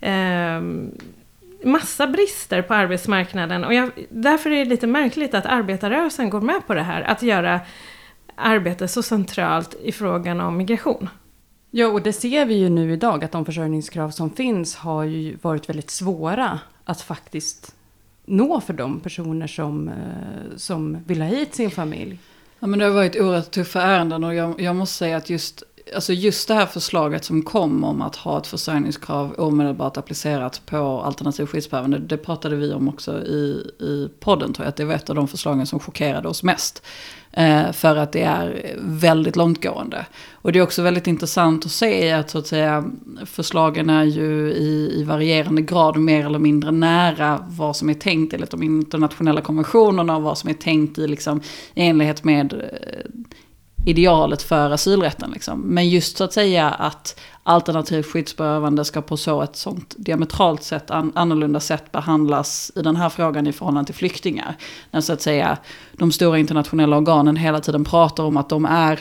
eh, 0.00 0.60
massa 1.64 2.06
brister 2.06 2.62
på 2.62 2.74
arbetsmarknaden. 2.74 3.64
Och 3.64 3.74
jag, 3.74 3.90
därför 4.08 4.50
är 4.50 4.64
det 4.64 4.70
lite 4.70 4.86
märkligt 4.86 5.34
att 5.34 5.46
arbetarrörelsen 5.46 6.30
går 6.30 6.40
med 6.40 6.66
på 6.66 6.74
det 6.74 6.82
här. 6.82 7.02
Att 7.02 7.22
göra 7.22 7.60
arbete 8.34 8.88
så 8.88 9.02
centralt 9.02 9.74
i 9.82 9.92
frågan 9.92 10.40
om 10.40 10.56
migration. 10.56 11.08
Ja, 11.70 11.86
och 11.88 12.02
det 12.02 12.12
ser 12.12 12.46
vi 12.46 12.54
ju 12.54 12.68
nu 12.68 12.92
idag 12.92 13.24
att 13.24 13.32
de 13.32 13.44
försörjningskrav 13.44 14.10
som 14.10 14.30
finns 14.30 14.76
har 14.76 15.04
ju 15.04 15.36
varit 15.42 15.68
väldigt 15.68 15.90
svåra 15.90 16.60
att 16.84 17.00
faktiskt 17.00 17.74
nå 18.24 18.60
för 18.60 18.72
de 18.72 19.00
personer 19.00 19.46
som, 19.46 19.88
eh, 19.88 20.56
som 20.56 20.98
vill 21.06 21.22
ha 21.22 21.28
hit 21.28 21.54
sin 21.54 21.70
familj. 21.70 22.18
Ja, 22.60 22.66
men 22.66 22.78
det 22.78 22.84
har 22.84 22.92
varit 22.92 23.16
oerhört 23.16 23.50
tuffa 23.50 23.82
ärenden 23.82 24.24
och 24.24 24.34
jag, 24.34 24.60
jag 24.60 24.76
måste 24.76 24.96
säga 24.96 25.16
att 25.16 25.30
just, 25.30 25.62
alltså 25.94 26.12
just 26.12 26.48
det 26.48 26.54
här 26.54 26.66
förslaget 26.66 27.24
som 27.24 27.42
kom 27.42 27.84
om 27.84 28.02
att 28.02 28.16
ha 28.16 28.38
ett 28.38 28.46
försörjningskrav 28.46 29.34
omedelbart 29.38 29.96
applicerat 29.96 30.62
på 30.66 31.00
alternativ 31.00 31.46
skyddsbehövande. 31.46 31.98
Det 31.98 32.16
pratade 32.16 32.56
vi 32.56 32.72
om 32.72 32.88
också 32.88 33.18
i, 33.18 33.70
i 33.80 34.08
podden 34.20 34.52
tror 34.52 34.64
jag. 34.64 34.68
Att 34.68 34.76
det 34.76 34.84
var 34.84 34.94
ett 34.94 35.10
av 35.10 35.16
de 35.16 35.28
förslagen 35.28 35.66
som 35.66 35.80
chockerade 35.80 36.28
oss 36.28 36.42
mest. 36.42 36.82
Eh, 37.36 37.72
för 37.72 37.96
att 37.96 38.12
det 38.12 38.22
är 38.22 38.76
väldigt 38.78 39.36
långtgående. 39.36 40.06
Och 40.32 40.52
det 40.52 40.58
är 40.58 40.62
också 40.62 40.82
väldigt 40.82 41.06
intressant 41.06 41.66
att 41.66 41.72
se 41.72 42.12
att, 42.12 42.30
så 42.30 42.38
att 42.38 42.46
säga, 42.46 42.84
förslagen 43.26 43.90
är 43.90 44.04
ju 44.04 44.52
i, 44.52 45.00
i 45.00 45.04
varierande 45.04 45.62
grad 45.62 45.96
mer 45.96 46.26
eller 46.26 46.38
mindre 46.38 46.70
nära 46.70 47.44
vad 47.48 47.76
som 47.76 47.90
är 47.90 47.94
tänkt 47.94 48.34
enligt 48.34 48.50
de 48.50 48.62
internationella 48.62 49.40
konventionerna 49.40 50.16
och 50.16 50.22
vad 50.22 50.38
som 50.38 50.50
är 50.50 50.54
tänkt 50.54 50.98
i, 50.98 51.08
liksom, 51.08 51.40
i 51.74 51.86
enlighet 51.86 52.24
med 52.24 52.52
eh, 52.52 53.10
idealet 53.86 54.42
för 54.42 54.70
asylrätten. 54.70 55.30
Liksom. 55.30 55.60
Men 55.60 55.88
just 55.88 56.16
så 56.16 56.24
att 56.24 56.32
säga 56.32 56.70
att 56.70 57.20
alternativt 57.42 58.06
skyddsbehövande 58.06 58.84
ska 58.84 59.02
på 59.02 59.16
så 59.16 59.42
ett 59.42 59.56
sånt 59.56 59.94
diametralt 59.98 60.62
sätt, 60.62 60.90
an, 60.90 61.12
annorlunda 61.14 61.60
sätt 61.60 61.92
behandlas 61.92 62.72
i 62.76 62.82
den 62.82 62.96
här 62.96 63.08
frågan 63.08 63.46
i 63.46 63.52
förhållande 63.52 63.86
till 63.86 63.94
flyktingar. 63.94 64.56
När 64.90 65.00
så 65.00 65.12
att 65.12 65.22
säga 65.22 65.58
de 65.92 66.12
stora 66.12 66.38
internationella 66.38 66.96
organen 66.96 67.36
hela 67.36 67.60
tiden 67.60 67.84
pratar 67.84 68.24
om 68.24 68.36
att 68.36 68.48
de 68.48 68.64
är 68.64 69.00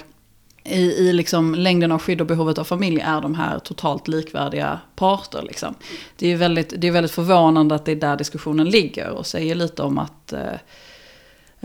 i, 0.64 0.82
i 0.82 1.14
liksom 1.14 1.56
längden 1.56 1.92
av 1.92 2.02
skydd 2.02 2.22
och 2.22 2.28
behovet 2.28 2.58
av 2.58 2.64
familj 2.64 3.00
är 3.00 3.22
de 3.22 3.36
här 3.36 3.60
totalt 3.60 4.08
likvärdiga 4.08 4.80
parter. 4.96 5.42
Liksom. 5.42 5.76
Det, 6.18 6.32
är 6.32 6.38
väldigt, 6.38 6.74
det 6.78 6.88
är 6.88 6.92
väldigt 6.92 7.12
förvånande 7.12 7.76
att 7.76 7.86
det 7.86 7.92
är 7.92 7.96
där 7.96 8.18
diskussionen 8.18 8.70
ligger 8.70 9.10
och 9.10 9.26
säger 9.26 9.56
lite 9.56 9.84
om 9.84 9.98
att 9.98 10.34
eh, 10.34 10.40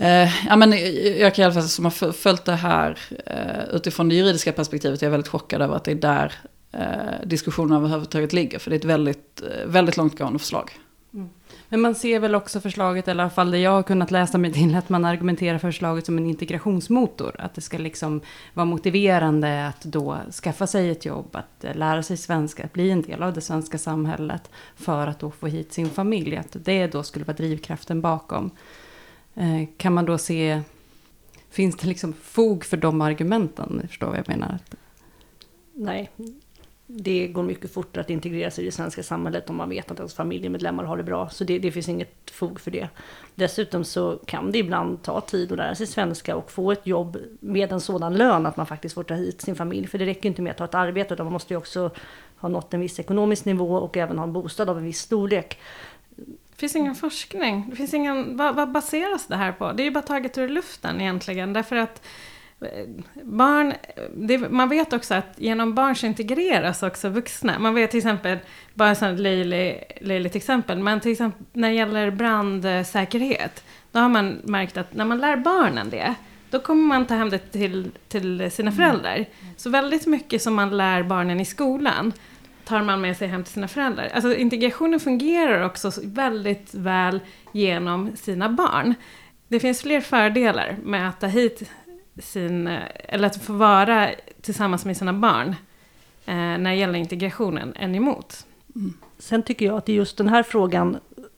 Eh, 0.01 0.47
ja, 0.47 0.55
men 0.55 0.71
jag 1.19 1.35
kan 1.35 1.43
i 1.43 1.45
alla 1.45 1.53
fall 1.53 1.63
som 1.63 1.85
har 1.85 2.11
följt 2.11 2.45
det 2.45 2.55
här 2.55 2.97
eh, 3.25 3.75
utifrån 3.75 4.09
det 4.09 4.15
juridiska 4.15 4.51
perspektivet, 4.51 5.01
jag 5.01 5.07
är 5.07 5.11
väldigt 5.11 5.31
chockad 5.31 5.61
över 5.61 5.75
att 5.75 5.83
det 5.83 5.91
är 5.91 5.95
där 5.95 6.33
eh, 6.71 7.27
diskussionen 7.27 7.77
överhuvudtaget 7.77 8.33
ligger. 8.33 8.59
För 8.59 8.69
det 8.69 8.75
är 8.75 8.79
ett 8.79 8.85
väldigt, 8.85 9.41
eh, 9.41 9.65
väldigt 9.65 9.97
långtgående 9.97 10.39
förslag. 10.39 10.71
Mm. 11.13 11.29
Men 11.69 11.81
man 11.81 11.95
ser 11.95 12.19
väl 12.19 12.35
också 12.35 12.61
förslaget, 12.61 13.07
eller 13.07 13.23
i 13.23 13.25
alla 13.25 13.29
fall 13.29 13.51
det 13.51 13.59
jag 13.59 13.71
har 13.71 13.83
kunnat 13.83 14.11
läsa 14.11 14.37
mig 14.37 14.53
till, 14.53 14.75
att 14.75 14.89
man 14.89 15.05
argumenterar 15.05 15.57
för 15.57 15.67
förslaget 15.67 16.05
som 16.05 16.17
en 16.17 16.25
integrationsmotor. 16.25 17.35
Att 17.39 17.55
det 17.55 17.61
ska 17.61 17.77
liksom 17.77 18.21
vara 18.53 18.65
motiverande 18.65 19.67
att 19.67 19.81
då 19.81 20.17
skaffa 20.43 20.67
sig 20.67 20.89
ett 20.89 21.05
jobb, 21.05 21.35
att 21.35 21.65
lära 21.75 22.03
sig 22.03 22.17
svenska, 22.17 22.63
att 22.63 22.73
bli 22.73 22.91
en 22.91 23.01
del 23.01 23.23
av 23.23 23.33
det 23.33 23.41
svenska 23.41 23.77
samhället 23.77 24.49
för 24.75 25.07
att 25.07 25.19
då 25.19 25.31
få 25.31 25.47
hit 25.47 25.73
sin 25.73 25.89
familj. 25.89 26.37
Att 26.37 26.55
det 26.65 26.87
då 26.87 27.03
skulle 27.03 27.25
vara 27.25 27.37
drivkraften 27.37 28.01
bakom. 28.01 28.51
Eh, 29.35 29.67
kan 29.77 29.93
man 29.93 30.05
då 30.05 30.17
se, 30.17 30.61
finns 31.49 31.75
det 31.75 31.87
liksom 31.87 32.13
fog 32.13 32.65
för 32.65 32.77
de 32.77 33.01
argumenten? 33.01 33.81
Förstår 33.87 34.07
vad 34.07 34.17
jag 34.17 34.27
menar? 34.27 34.59
Nej, 35.73 36.11
det 36.93 37.27
går 37.27 37.43
mycket 37.43 37.73
fortare 37.73 38.01
att 38.01 38.09
integrera 38.09 38.51
sig 38.51 38.63
i 38.63 38.65
det 38.65 38.71
svenska 38.71 39.03
samhället 39.03 39.49
om 39.49 39.55
man 39.55 39.69
vet 39.69 39.91
att 39.91 39.97
ens 39.97 40.13
familjemedlemmar 40.13 40.83
har 40.83 40.97
det 40.97 41.03
bra. 41.03 41.29
Så 41.29 41.43
det, 41.43 41.59
det, 41.59 41.71
finns 41.71 41.89
inget 41.89 42.31
fog 42.31 42.59
för 42.59 42.71
det. 42.71 42.87
Dessutom 43.35 43.83
så 43.83 44.19
kan 44.25 44.51
det 44.51 44.57
ibland 44.57 45.01
ta 45.01 45.21
tid 45.21 45.51
att 45.51 45.57
lära 45.57 45.75
sig 45.75 45.87
svenska 45.87 46.35
och 46.35 46.51
få 46.51 46.71
ett 46.71 46.87
jobb 46.87 47.17
med 47.39 47.71
en 47.71 47.81
sådan 47.81 48.17
lön 48.17 48.45
att 48.45 48.57
man 48.57 48.65
faktiskt 48.65 48.95
får 48.95 49.03
ta 49.03 49.13
hit 49.13 49.41
sin 49.41 49.55
familj. 49.55 49.87
För 49.87 49.97
det 49.97 50.05
räcker 50.05 50.29
inte 50.29 50.41
med 50.41 50.51
att 50.51 50.59
ha 50.59 50.65
ett 50.65 50.75
arbete 50.75 51.13
utan 51.13 51.25
man 51.25 51.33
måste 51.33 51.53
ju 51.53 51.57
också 51.57 51.91
ha 52.37 52.49
nått 52.49 52.73
en 52.73 52.79
viss 52.79 52.99
ekonomisk 52.99 53.45
nivå 53.45 53.75
och 53.75 53.97
även 53.97 54.17
ha 54.17 54.23
en 54.23 54.33
bostad 54.33 54.69
av 54.69 54.77
en 54.77 54.85
viss 54.85 54.99
storlek. 54.99 55.59
Det 56.61 56.63
finns 56.63 56.75
ingen 56.75 56.95
forskning. 56.95 57.65
Det 57.69 57.75
finns 57.75 57.93
ingen, 57.93 58.37
vad, 58.37 58.55
vad 58.55 58.71
baseras 58.71 59.27
det 59.27 59.35
här 59.35 59.51
på? 59.51 59.71
Det 59.71 59.83
är 59.83 59.85
ju 59.85 59.91
bara 59.91 60.01
taget 60.01 60.37
ur 60.37 60.49
luften 60.49 61.01
egentligen. 61.01 61.53
Därför 61.53 61.75
att 61.75 62.05
eh, 62.61 62.67
barn, 63.23 63.73
det, 64.15 64.37
man 64.37 64.69
vet 64.69 64.93
också 64.93 65.13
att 65.13 65.33
genom 65.37 65.75
barn 65.75 65.95
så 65.95 66.05
integreras 66.05 66.83
också 66.83 67.09
vuxna. 67.09 67.59
Man 67.59 67.73
vet 67.73 67.91
till 67.91 67.97
exempel, 67.97 68.37
bara 68.73 68.91
ett 68.91 69.19
löjligt 70.01 70.35
exempel, 70.35 70.79
men 70.79 70.99
till 70.99 71.11
exempel 71.11 71.45
när 71.53 71.69
det 71.69 71.75
gäller 71.75 72.11
brandsäkerhet, 72.11 73.63
då 73.91 73.99
har 73.99 74.09
man 74.09 74.39
märkt 74.43 74.77
att 74.77 74.93
när 74.93 75.05
man 75.05 75.17
lär 75.17 75.37
barnen 75.37 75.89
det, 75.89 76.15
då 76.49 76.59
kommer 76.59 76.83
man 76.83 77.05
ta 77.05 77.15
hem 77.15 77.29
det 77.29 77.51
till, 77.51 77.91
till 78.07 78.51
sina 78.51 78.71
föräldrar. 78.71 79.25
Så 79.57 79.69
väldigt 79.69 80.05
mycket 80.05 80.41
som 80.41 80.55
man 80.55 80.77
lär 80.77 81.03
barnen 81.03 81.39
i 81.39 81.45
skolan, 81.45 82.13
tar 82.71 82.83
man 82.83 83.01
med 83.01 83.17
sig 83.17 83.27
hem 83.27 83.43
till 83.43 83.53
sina 83.53 83.67
föräldrar. 83.67 84.09
Alltså 84.13 84.35
integrationen 84.35 84.99
fungerar 84.99 85.65
också 85.65 85.91
väldigt 86.03 86.73
väl 86.73 87.19
genom 87.51 88.15
sina 88.15 88.49
barn. 88.49 88.93
Det 89.47 89.59
finns 89.59 89.81
fler 89.81 90.01
fördelar 90.01 90.77
med 90.83 91.09
att 91.09 91.19
ta 91.19 91.27
hit 91.27 91.71
sin, 92.19 92.67
eh, 92.67 92.79
eller 92.95 93.27
att 93.27 93.43
få 93.43 93.53
vara 93.53 94.09
tillsammans 94.41 94.85
med 94.85 94.97
sina 94.97 95.13
barn 95.13 95.55
eh, 96.25 96.35
när 96.35 96.69
det 96.69 96.75
gäller 96.75 96.99
integrationen 96.99 97.73
än 97.75 97.95
emot. 97.95 98.45
Mm. 98.75 98.93
Sen 99.19 99.43
tycker 99.43 99.65
jag 99.65 99.77
att 99.77 99.89
i 99.89 99.93
just 99.93 100.17
den 100.17 100.29
här 100.29 100.43
frågan 100.43 100.97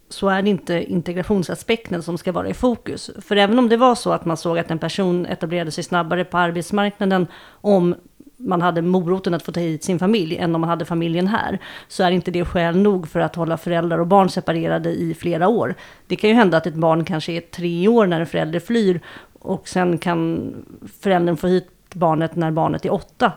så 0.09 0.29
är 0.29 0.41
det 0.41 0.49
inte 0.49 0.83
integrationsaspekten 0.83 2.03
som 2.03 2.17
ska 2.17 2.31
vara 2.31 2.49
i 2.49 2.53
fokus. 2.53 3.11
För 3.21 3.35
även 3.35 3.59
om 3.59 3.69
det 3.69 3.77
var 3.77 3.95
så 3.95 4.11
att 4.11 4.25
man 4.25 4.37
såg 4.37 4.57
att 4.57 4.71
en 4.71 4.79
person 4.79 5.25
etablerade 5.25 5.71
sig 5.71 5.83
snabbare 5.83 6.25
på 6.25 6.37
arbetsmarknaden 6.37 7.27
om 7.61 7.95
man 8.43 8.62
hade 8.62 8.82
moroten 8.82 9.34
att 9.34 9.43
få 9.43 9.51
ta 9.51 9.60
hit 9.60 9.84
sin 9.84 9.99
familj 9.99 10.38
än 10.38 10.56
om 10.56 10.62
man 10.62 10.69
hade 10.69 10.86
familjen 10.86 11.27
här. 11.27 11.60
Så 11.88 12.03
är 12.03 12.12
inte 12.12 12.32
det 12.32 12.45
skäl 12.45 12.77
nog 12.77 13.08
för 13.08 13.19
att 13.19 13.36
hålla 13.36 13.58
föräldrar 13.58 13.97
och 13.97 14.08
barn 14.08 14.29
separerade 14.29 14.89
i 14.89 15.13
flera 15.13 15.47
år. 15.47 15.75
Det 16.08 16.15
kan 16.15 16.29
ju 16.29 16.36
hända 16.36 16.58
att 16.58 16.67
ett 16.67 16.75
barn 16.75 17.06
kanske 17.06 17.32
är 17.32 17.41
tre 17.41 17.88
år 17.88 18.08
när 18.08 18.19
en 18.19 18.27
förälder 18.27 18.60
flyr 18.60 19.01
och 19.39 19.67
sen 19.67 19.97
kan 19.97 20.53
föräldern 21.01 21.38
få 21.38 21.47
hit 21.47 21.69
barnet 21.93 22.36
när 22.36 22.51
barnet 22.51 22.86
är 22.86 22.93
åtta 22.93 23.32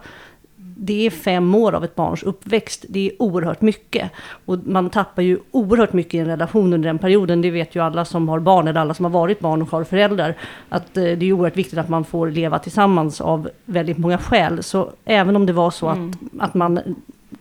det 0.79 1.07
är 1.07 1.11
fem 1.11 1.55
år 1.55 1.75
av 1.75 1.85
ett 1.85 1.95
barns 1.95 2.23
uppväxt. 2.23 2.85
Det 2.89 3.09
är 3.11 3.23
oerhört 3.23 3.61
mycket. 3.61 4.11
Och 4.45 4.59
man 4.67 4.91
tappar 4.91 5.23
ju 5.23 5.39
oerhört 5.51 5.93
mycket 5.93 6.15
i 6.15 6.19
en 6.19 6.27
relation 6.27 6.73
under 6.73 6.89
den 6.89 6.99
perioden. 6.99 7.43
Det 7.43 7.51
vet 7.51 7.75
ju 7.75 7.83
alla 7.83 8.05
som 8.05 8.29
har 8.29 8.39
barn 8.39 8.69
eller 8.69 8.81
alla 8.81 8.95
som 8.95 9.05
har 9.05 9.13
varit 9.13 9.41
barn 9.41 9.63
och 9.63 9.71
har 9.71 9.85
föräldrar. 9.85 10.35
Att 10.69 10.97
eh, 10.97 11.03
det 11.03 11.27
är 11.27 11.33
oerhört 11.33 11.57
viktigt 11.57 11.79
att 11.79 11.89
man 11.89 12.05
får 12.05 12.31
leva 12.31 12.59
tillsammans 12.59 13.21
av 13.21 13.51
väldigt 13.65 13.99
många 13.99 14.19
skäl. 14.19 14.63
Så 14.63 14.91
även 15.05 15.37
om 15.37 15.47
det 15.47 15.53
var 15.53 15.71
så 15.71 15.89
mm. 15.89 16.11
att, 16.11 16.49
att 16.49 16.55
man 16.55 16.81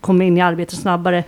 kom 0.02 0.22
in 0.22 0.38
i 0.38 0.42
arbete 0.42 0.76
snabbare 0.76 1.24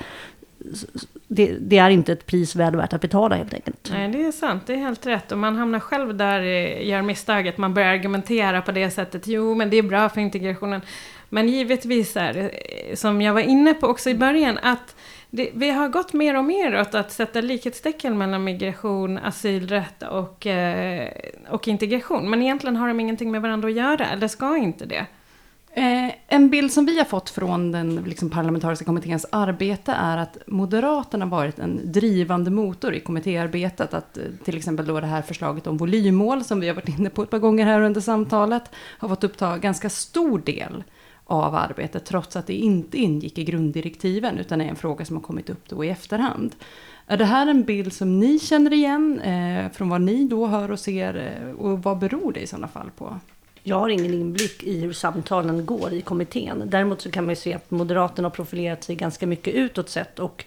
det, 1.27 1.57
det, 1.59 1.77
är 1.77 1.89
inte 1.89 2.13
ett 2.13 2.25
pris 2.25 2.55
väl 2.55 2.75
värt 2.75 2.93
att 2.93 3.01
betala 3.01 3.35
helt 3.35 3.53
enkelt. 3.53 3.89
Nej, 3.91 4.09
det 4.09 4.25
är 4.25 4.31
sant. 4.31 4.63
Det 4.65 4.73
är 4.73 4.77
helt 4.77 5.05
rätt. 5.05 5.31
Och 5.31 5.37
man 5.37 5.55
hamnar 5.55 5.79
själv 5.79 6.15
där, 6.15 6.41
gör 6.81 7.01
misstaget. 7.01 7.57
Man 7.57 7.73
börjar 7.73 7.89
argumentera 7.89 8.61
på 8.61 8.71
det 8.71 8.91
sättet. 8.91 9.27
Jo, 9.27 9.55
men 9.55 9.69
det 9.69 9.77
är 9.77 9.83
bra 9.83 10.09
för 10.09 10.21
integrationen. 10.21 10.81
Men 11.29 11.49
givetvis 11.49 12.17
är 12.17 12.33
det, 12.33 12.99
som 12.99 13.21
jag 13.21 13.33
var 13.33 13.41
inne 13.41 13.73
på 13.73 13.87
också 13.87 14.09
i 14.09 14.15
början, 14.15 14.57
att 14.61 14.95
det, 15.29 15.49
vi 15.53 15.69
har 15.69 15.89
gått 15.89 16.13
mer 16.13 16.37
och 16.37 16.45
mer 16.45 16.81
åt 16.81 16.95
att 16.95 17.11
sätta 17.11 17.41
likhetstecken 17.41 18.17
mellan 18.17 18.43
migration, 18.43 19.17
asylrätt 19.17 20.03
och, 20.03 20.47
eh, 20.47 21.09
och 21.49 21.67
integration. 21.67 22.29
Men 22.29 22.41
egentligen 22.41 22.75
har 22.75 22.87
de 22.87 22.99
ingenting 22.99 23.31
med 23.31 23.41
varandra 23.41 23.67
att 23.67 23.75
göra, 23.75 24.05
eller 24.05 24.27
ska 24.27 24.57
inte 24.57 24.85
det. 24.85 25.05
Eh, 25.77 26.11
en 26.27 26.49
bild 26.49 26.71
som 26.71 26.85
vi 26.85 26.97
har 26.97 27.05
fått 27.05 27.29
från 27.29 27.71
den 27.71 27.95
liksom, 27.95 28.29
parlamentariska 28.29 28.85
kommitténs 28.85 29.25
arbete 29.31 29.91
är 29.91 30.17
att 30.17 30.37
Moderaterna 30.47 31.25
varit 31.25 31.59
en 31.59 31.91
drivande 31.91 32.51
motor 32.51 32.93
i 32.93 32.99
kommittéarbetet. 32.99 33.93
Att 33.93 34.17
eh, 34.17 34.23
till 34.43 34.57
exempel 34.57 34.85
då 34.85 34.99
det 34.99 35.07
här 35.07 35.21
förslaget 35.21 35.67
om 35.67 35.77
volymmål 35.77 36.43
som 36.43 36.59
vi 36.59 36.67
har 36.67 36.75
varit 36.75 36.99
inne 36.99 37.09
på 37.09 37.23
ett 37.23 37.29
par 37.29 37.39
gånger 37.39 37.65
här 37.65 37.81
under 37.81 38.01
samtalet 38.01 38.63
har 38.75 39.09
fått 39.09 39.23
uppta 39.23 39.57
ganska 39.57 39.89
stor 39.89 40.39
del 40.39 40.83
av 41.27 41.55
arbetet 41.55 42.05
trots 42.05 42.35
att 42.35 42.47
det 42.47 42.53
inte 42.53 42.97
ingick 42.97 43.37
i 43.37 43.43
grunddirektiven 43.43 44.37
utan 44.37 44.61
är 44.61 44.65
en 44.65 44.75
fråga 44.75 45.05
som 45.05 45.15
har 45.15 45.23
kommit 45.23 45.49
upp 45.49 45.69
då 45.69 45.85
i 45.85 45.89
efterhand. 45.89 46.55
Är 47.07 47.17
det 47.17 47.25
här 47.25 47.47
en 47.47 47.63
bild 47.63 47.93
som 47.93 48.19
ni 48.19 48.39
känner 48.39 48.73
igen 48.73 49.19
eh, 49.19 49.71
från 49.71 49.89
vad 49.89 50.01
ni 50.01 50.27
då 50.27 50.47
hör 50.47 50.71
och 50.71 50.79
ser 50.79 51.41
eh, 51.43 51.51
och 51.51 51.83
vad 51.83 51.97
beror 51.97 52.33
det 52.33 52.39
i 52.39 52.47
sådana 52.47 52.67
fall 52.67 52.91
på? 52.97 53.19
Jag 53.63 53.79
har 53.79 53.89
ingen 53.89 54.13
inblick 54.13 54.63
i 54.63 54.79
hur 54.79 54.93
samtalen 54.93 55.65
går 55.65 55.93
i 55.93 56.01
kommittén. 56.01 56.63
Däremot 56.65 57.01
så 57.01 57.11
kan 57.11 57.23
man 57.23 57.29
ju 57.29 57.35
se 57.35 57.53
att 57.53 57.71
Moderaterna 57.71 58.25
har 58.25 58.35
profilerat 58.35 58.83
sig 58.83 58.95
ganska 58.95 59.27
mycket 59.27 59.53
utåt 59.53 59.89
sett 59.89 60.19
och 60.19 60.45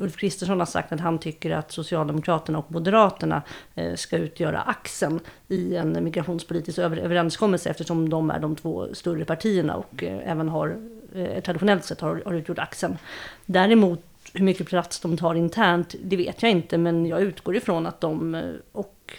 Ulf 0.00 0.16
Kristersson 0.16 0.58
har 0.58 0.66
sagt 0.66 0.92
att 0.92 1.00
han 1.00 1.18
tycker 1.18 1.50
att 1.50 1.72
Socialdemokraterna 1.72 2.58
och 2.58 2.72
Moderaterna 2.72 3.42
eh, 3.74 3.94
ska 3.94 4.16
utgöra 4.16 4.60
axeln 4.60 5.20
i 5.48 5.76
en 5.76 6.04
migrationspolitisk 6.04 6.78
överenskommelse 6.78 7.70
eftersom 7.70 8.08
de 8.08 8.30
är 8.30 8.38
de 8.38 8.56
två 8.56 8.94
större 8.94 9.24
partierna 9.24 9.74
och 9.74 10.02
eh, 10.02 10.30
även 10.30 10.48
har 10.48 10.76
eh, 11.14 11.42
traditionellt 11.42 11.84
sett 11.84 12.00
har, 12.00 12.22
har 12.24 12.34
utgjort 12.34 12.58
axeln. 12.58 12.98
Däremot 13.46 14.00
hur 14.32 14.44
mycket 14.44 14.68
plats 14.68 15.00
de 15.00 15.16
tar 15.16 15.34
internt, 15.34 15.94
det 16.04 16.16
vet 16.16 16.42
jag 16.42 16.50
inte, 16.50 16.78
men 16.78 17.06
jag 17.06 17.22
utgår 17.22 17.56
ifrån 17.56 17.86
att 17.86 18.00
de 18.00 18.42
och 18.72 19.12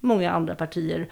många 0.00 0.32
andra 0.32 0.54
partier 0.54 1.08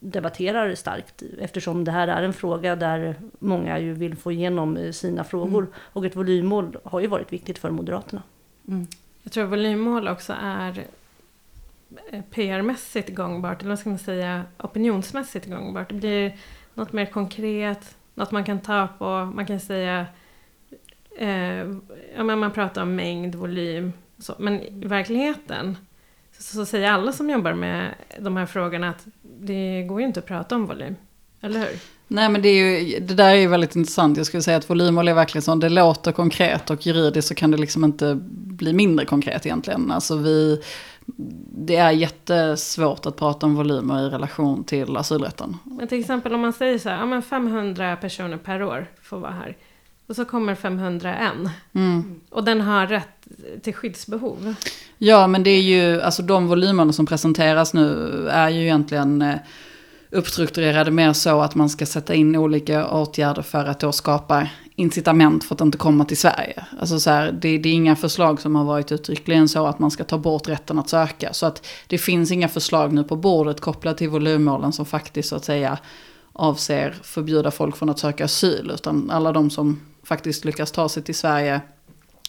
debatterar 0.00 0.74
starkt 0.74 1.22
eftersom 1.38 1.84
det 1.84 1.90
här 1.90 2.08
är 2.08 2.22
en 2.22 2.32
fråga 2.32 2.76
där 2.76 3.14
många 3.38 3.78
ju 3.78 3.92
vill 3.92 4.16
få 4.16 4.32
igenom 4.32 4.76
eh, 4.76 4.92
sina 4.92 5.24
frågor. 5.24 5.62
Mm. 5.62 5.72
Och 5.92 6.06
ett 6.06 6.16
volymmål 6.16 6.78
har 6.84 7.00
ju 7.00 7.06
varit 7.06 7.32
viktigt 7.32 7.58
för 7.58 7.70
Moderaterna. 7.70 8.22
Mm. 8.68 8.86
Jag 9.22 9.32
tror 9.32 9.44
volymmål 9.44 10.08
också 10.08 10.34
är 10.42 10.84
eh, 12.10 12.22
PR-mässigt 12.30 13.14
gångbart, 13.14 13.60
eller 13.60 13.68
vad 13.68 13.78
ska 13.78 13.88
man 13.88 13.98
säga, 13.98 14.42
opinionsmässigt 14.58 15.46
gångbart. 15.46 15.88
Det 15.88 15.94
blir 15.94 16.36
något 16.74 16.92
mer 16.92 17.06
konkret, 17.06 17.96
något 18.14 18.30
man 18.30 18.44
kan 18.44 18.60
ta 18.60 18.88
på, 18.98 19.24
man 19.34 19.46
kan 19.46 19.60
säga, 19.60 20.06
eh, 21.18 21.66
ja 22.16 22.24
men 22.24 22.38
man 22.38 22.52
pratar 22.52 22.82
om 22.82 22.96
mängd, 22.96 23.34
volym, 23.34 23.92
så. 24.18 24.34
men 24.38 24.62
i 24.62 24.86
verkligheten 24.86 25.76
så 26.38 26.66
säger 26.66 26.90
alla 26.90 27.12
som 27.12 27.30
jobbar 27.30 27.52
med 27.52 27.94
de 28.18 28.36
här 28.36 28.46
frågorna 28.46 28.88
att 28.88 29.06
det 29.40 29.82
går 29.82 30.00
ju 30.00 30.06
inte 30.06 30.20
att 30.20 30.26
prata 30.26 30.54
om 30.54 30.66
volym. 30.66 30.96
Eller 31.40 31.60
hur? 31.60 31.78
Nej 32.08 32.28
men 32.28 32.42
det, 32.42 32.48
är 32.48 32.80
ju, 32.80 32.98
det 33.00 33.14
där 33.14 33.30
är 33.30 33.34
ju 33.34 33.46
väldigt 33.46 33.76
intressant. 33.76 34.16
Jag 34.16 34.26
skulle 34.26 34.42
säga 34.42 34.56
att 34.56 34.70
volymmål 34.70 35.08
är 35.08 35.14
verkligen 35.14 35.42
så. 35.42 35.54
Det 35.54 35.68
låter 35.68 36.12
konkret 36.12 36.70
och 36.70 36.86
juridiskt 36.86 37.28
så 37.28 37.34
kan 37.34 37.50
det 37.50 37.56
liksom 37.56 37.84
inte 37.84 38.18
bli 38.32 38.72
mindre 38.72 39.06
konkret 39.06 39.46
egentligen. 39.46 39.90
Alltså 39.90 40.16
vi, 40.16 40.62
det 41.52 41.76
är 41.76 41.90
jättesvårt 41.90 43.06
att 43.06 43.16
prata 43.16 43.46
om 43.46 43.54
volymer 43.54 44.06
i 44.06 44.10
relation 44.10 44.64
till 44.64 44.96
asylrätten. 44.96 45.56
Men 45.64 45.88
till 45.88 46.00
exempel 46.00 46.34
om 46.34 46.40
man 46.40 46.52
säger 46.52 46.78
så 46.78 46.88
här, 46.88 46.98
ja 46.98 47.06
men 47.06 47.22
500 47.22 47.96
personer 47.96 48.36
per 48.36 48.62
år 48.62 48.86
får 49.02 49.18
vara 49.18 49.32
här. 49.32 49.56
Och 50.06 50.16
så 50.16 50.24
kommer 50.24 50.54
501. 50.54 51.32
Mm. 51.72 52.20
Och 52.30 52.44
den 52.44 52.60
har 52.60 52.86
rätt 52.86 53.17
till 53.62 53.74
skyddsbehov. 53.74 54.54
Ja, 54.98 55.26
men 55.26 55.42
det 55.42 55.50
är 55.50 55.62
ju, 55.62 56.02
alltså 56.02 56.22
de 56.22 56.46
volymerna 56.46 56.92
som 56.92 57.06
presenteras 57.06 57.74
nu 57.74 58.28
är 58.28 58.48
ju 58.48 58.62
egentligen 58.62 59.22
eh, 59.22 59.36
uppstrukturerade 60.10 60.90
mer 60.90 61.12
så 61.12 61.40
att 61.40 61.54
man 61.54 61.68
ska 61.68 61.86
sätta 61.86 62.14
in 62.14 62.36
olika 62.36 62.88
åtgärder 62.88 63.42
för 63.42 63.64
att 63.64 63.80
då 63.80 63.92
skapa 63.92 64.48
incitament 64.74 65.44
för 65.44 65.54
att 65.54 65.60
inte 65.60 65.78
komma 65.78 66.04
till 66.04 66.18
Sverige. 66.18 66.66
Alltså 66.80 67.00
så 67.00 67.10
här, 67.10 67.32
det, 67.32 67.58
det, 67.58 67.68
är 67.68 67.72
inga 67.72 67.96
förslag 67.96 68.40
som 68.40 68.56
har 68.56 68.64
varit 68.64 68.92
uttryckligen 68.92 69.48
så 69.48 69.66
att 69.66 69.78
man 69.78 69.90
ska 69.90 70.04
ta 70.04 70.18
bort 70.18 70.48
rätten 70.48 70.78
att 70.78 70.88
söka. 70.88 71.32
Så 71.32 71.46
att 71.46 71.66
det 71.86 71.98
finns 71.98 72.30
inga 72.30 72.48
förslag 72.48 72.92
nu 72.92 73.04
på 73.04 73.16
bordet 73.16 73.60
kopplat 73.60 73.98
till 73.98 74.08
volymmålen 74.08 74.72
som 74.72 74.86
faktiskt 74.86 75.28
så 75.28 75.36
att 75.36 75.44
säga 75.44 75.78
avser 76.32 76.94
förbjuda 77.02 77.50
folk 77.50 77.76
från 77.76 77.88
att 77.88 77.98
söka 77.98 78.24
asyl. 78.24 78.70
Utan 78.74 79.10
alla 79.10 79.32
de 79.32 79.50
som 79.50 79.80
faktiskt 80.02 80.44
lyckas 80.44 80.72
ta 80.72 80.88
sig 80.88 81.02
till 81.02 81.14
Sverige 81.14 81.60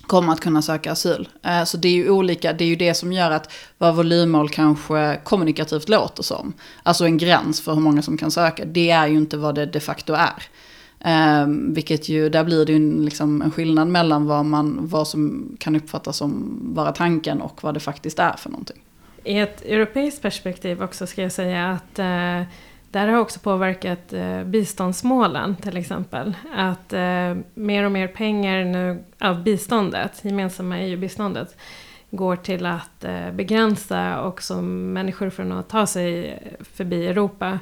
kommer 0.09 0.33
att 0.33 0.39
kunna 0.39 0.61
söka 0.61 0.91
asyl. 0.91 1.29
Eh, 1.43 1.63
så 1.63 1.77
det 1.77 1.87
är 1.87 1.93
ju 1.93 2.09
olika, 2.09 2.53
det 2.53 2.63
är 2.63 2.67
ju 2.67 2.75
det 2.75 2.93
som 2.93 3.13
gör 3.13 3.31
att 3.31 3.53
vad 3.77 3.95
volymmål 3.95 4.49
kanske 4.49 5.19
kommunikativt 5.23 5.89
låter 5.89 6.23
som. 6.23 6.53
Alltså 6.83 7.05
en 7.05 7.17
gräns 7.17 7.61
för 7.61 7.73
hur 7.73 7.81
många 7.81 8.01
som 8.01 8.17
kan 8.17 8.31
söka, 8.31 8.65
det 8.65 8.89
är 8.89 9.07
ju 9.07 9.17
inte 9.17 9.37
vad 9.37 9.55
det 9.55 9.65
de 9.65 9.79
facto 9.79 10.13
är. 10.13 10.43
Um, 11.43 11.73
vilket 11.73 12.09
ju, 12.09 12.29
där 12.29 12.43
blir 12.43 12.65
det 12.65 12.73
ju 12.73 13.01
liksom 13.01 13.41
en 13.41 13.51
skillnad 13.51 13.87
mellan 13.87 14.25
vad, 14.25 14.45
man, 14.45 14.77
vad 14.81 15.07
som 15.07 15.55
kan 15.59 15.75
uppfattas 15.75 16.17
som 16.17 16.59
vara 16.75 16.91
tanken 16.91 17.41
och 17.41 17.63
vad 17.63 17.73
det 17.73 17.79
faktiskt 17.79 18.19
är 18.19 18.33
för 18.37 18.49
någonting. 18.49 18.77
I 19.23 19.39
ett 19.39 19.61
europeiskt 19.61 20.21
perspektiv 20.21 20.83
också 20.83 21.07
ska 21.07 21.21
jag 21.21 21.31
säga 21.31 21.69
att 21.69 21.99
eh, 21.99 22.41
det 22.91 22.99
där 22.99 23.07
har 23.07 23.19
också 23.19 23.39
påverkat 23.39 24.13
eh, 24.13 24.43
biståndsmålen 24.43 25.55
till 25.55 25.77
exempel. 25.77 26.35
Att 26.55 26.93
eh, 26.93 27.35
mer 27.53 27.83
och 27.83 27.91
mer 27.91 28.07
pengar 28.07 28.65
nu 28.65 29.03
av 29.19 29.43
biståndet, 29.43 30.25
gemensamma 30.25 30.79
EU-biståndet, 30.79 31.55
går 32.11 32.35
till 32.35 32.65
att 32.65 33.03
eh, 33.03 33.31
begränsa 33.31 34.23
också 34.23 34.61
människor 34.61 35.29
från 35.29 35.51
att 35.51 35.69
ta 35.69 35.85
sig 35.85 36.39
förbi 36.73 37.07
Europa, 37.07 37.59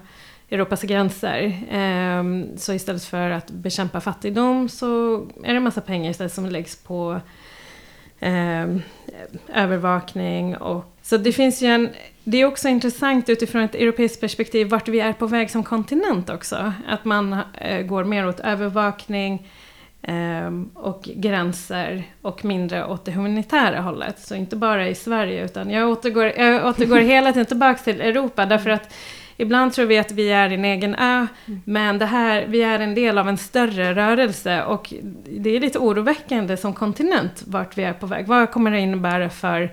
Europas 0.49 0.81
gränser. 0.81 1.43
Eh, 1.71 2.23
så 2.57 2.73
istället 2.73 3.03
för 3.03 3.29
att 3.29 3.51
bekämpa 3.51 4.01
fattigdom 4.01 4.69
så 4.69 5.15
är 5.43 5.51
det 5.51 5.57
en 5.57 5.63
massa 5.63 5.81
pengar 5.81 6.11
istället 6.11 6.33
som 6.33 6.45
läggs 6.45 6.75
på 6.75 7.19
ehm, 8.19 8.81
övervakning 9.53 10.57
och 10.57 10.93
så 11.01 11.17
det 11.17 11.31
finns 11.31 11.61
ju 11.61 11.67
en 11.67 11.89
det 12.29 12.37
är 12.37 12.45
också 12.45 12.67
intressant 12.67 13.29
utifrån 13.29 13.61
ett 13.61 13.75
europeiskt 13.75 14.21
perspektiv 14.21 14.69
vart 14.69 14.87
vi 14.87 14.99
är 14.99 15.13
på 15.13 15.27
väg 15.27 15.51
som 15.51 15.63
kontinent 15.63 16.29
också. 16.29 16.73
Att 16.87 17.05
man 17.05 17.37
eh, 17.61 17.81
går 17.81 18.03
mer 18.03 18.27
åt 18.27 18.39
övervakning 18.39 19.47
eh, 20.01 20.51
och 20.73 21.09
gränser 21.15 22.03
och 22.21 22.45
mindre 22.45 22.85
åt 22.85 23.05
det 23.05 23.11
humanitära 23.11 23.81
hållet. 23.81 24.19
Så 24.19 24.35
inte 24.35 24.55
bara 24.55 24.87
i 24.87 24.95
Sverige 24.95 25.45
utan 25.45 25.69
jag 25.69 25.89
återgår, 25.89 26.25
jag 26.25 26.65
återgår 26.65 26.97
hela 27.13 27.33
tiden 27.33 27.45
tillbaka 27.45 27.83
till 27.83 28.01
Europa 28.01 28.45
därför 28.45 28.69
att 28.69 28.93
Ibland 29.39 29.73
tror 29.73 29.85
vi 29.85 29.97
att 29.97 30.11
vi 30.11 30.31
är 30.31 30.49
en 30.49 30.65
egen 30.65 30.95
ö, 30.95 31.27
men 31.65 31.99
det 31.99 32.05
här, 32.05 32.45
vi 32.47 32.63
är 32.63 32.79
en 32.79 32.95
del 32.95 33.17
av 33.17 33.29
en 33.29 33.37
större 33.37 33.95
rörelse 33.95 34.63
och 34.63 34.93
det 35.29 35.55
är 35.55 35.59
lite 35.59 35.79
oroväckande 35.79 36.57
som 36.57 36.73
kontinent 36.73 37.43
vart 37.47 37.77
vi 37.77 37.83
är 37.83 37.93
på 37.93 38.05
väg. 38.05 38.27
Vad 38.27 38.51
kommer 38.51 38.71
det 38.71 38.79
innebära 38.79 39.29
för 39.29 39.71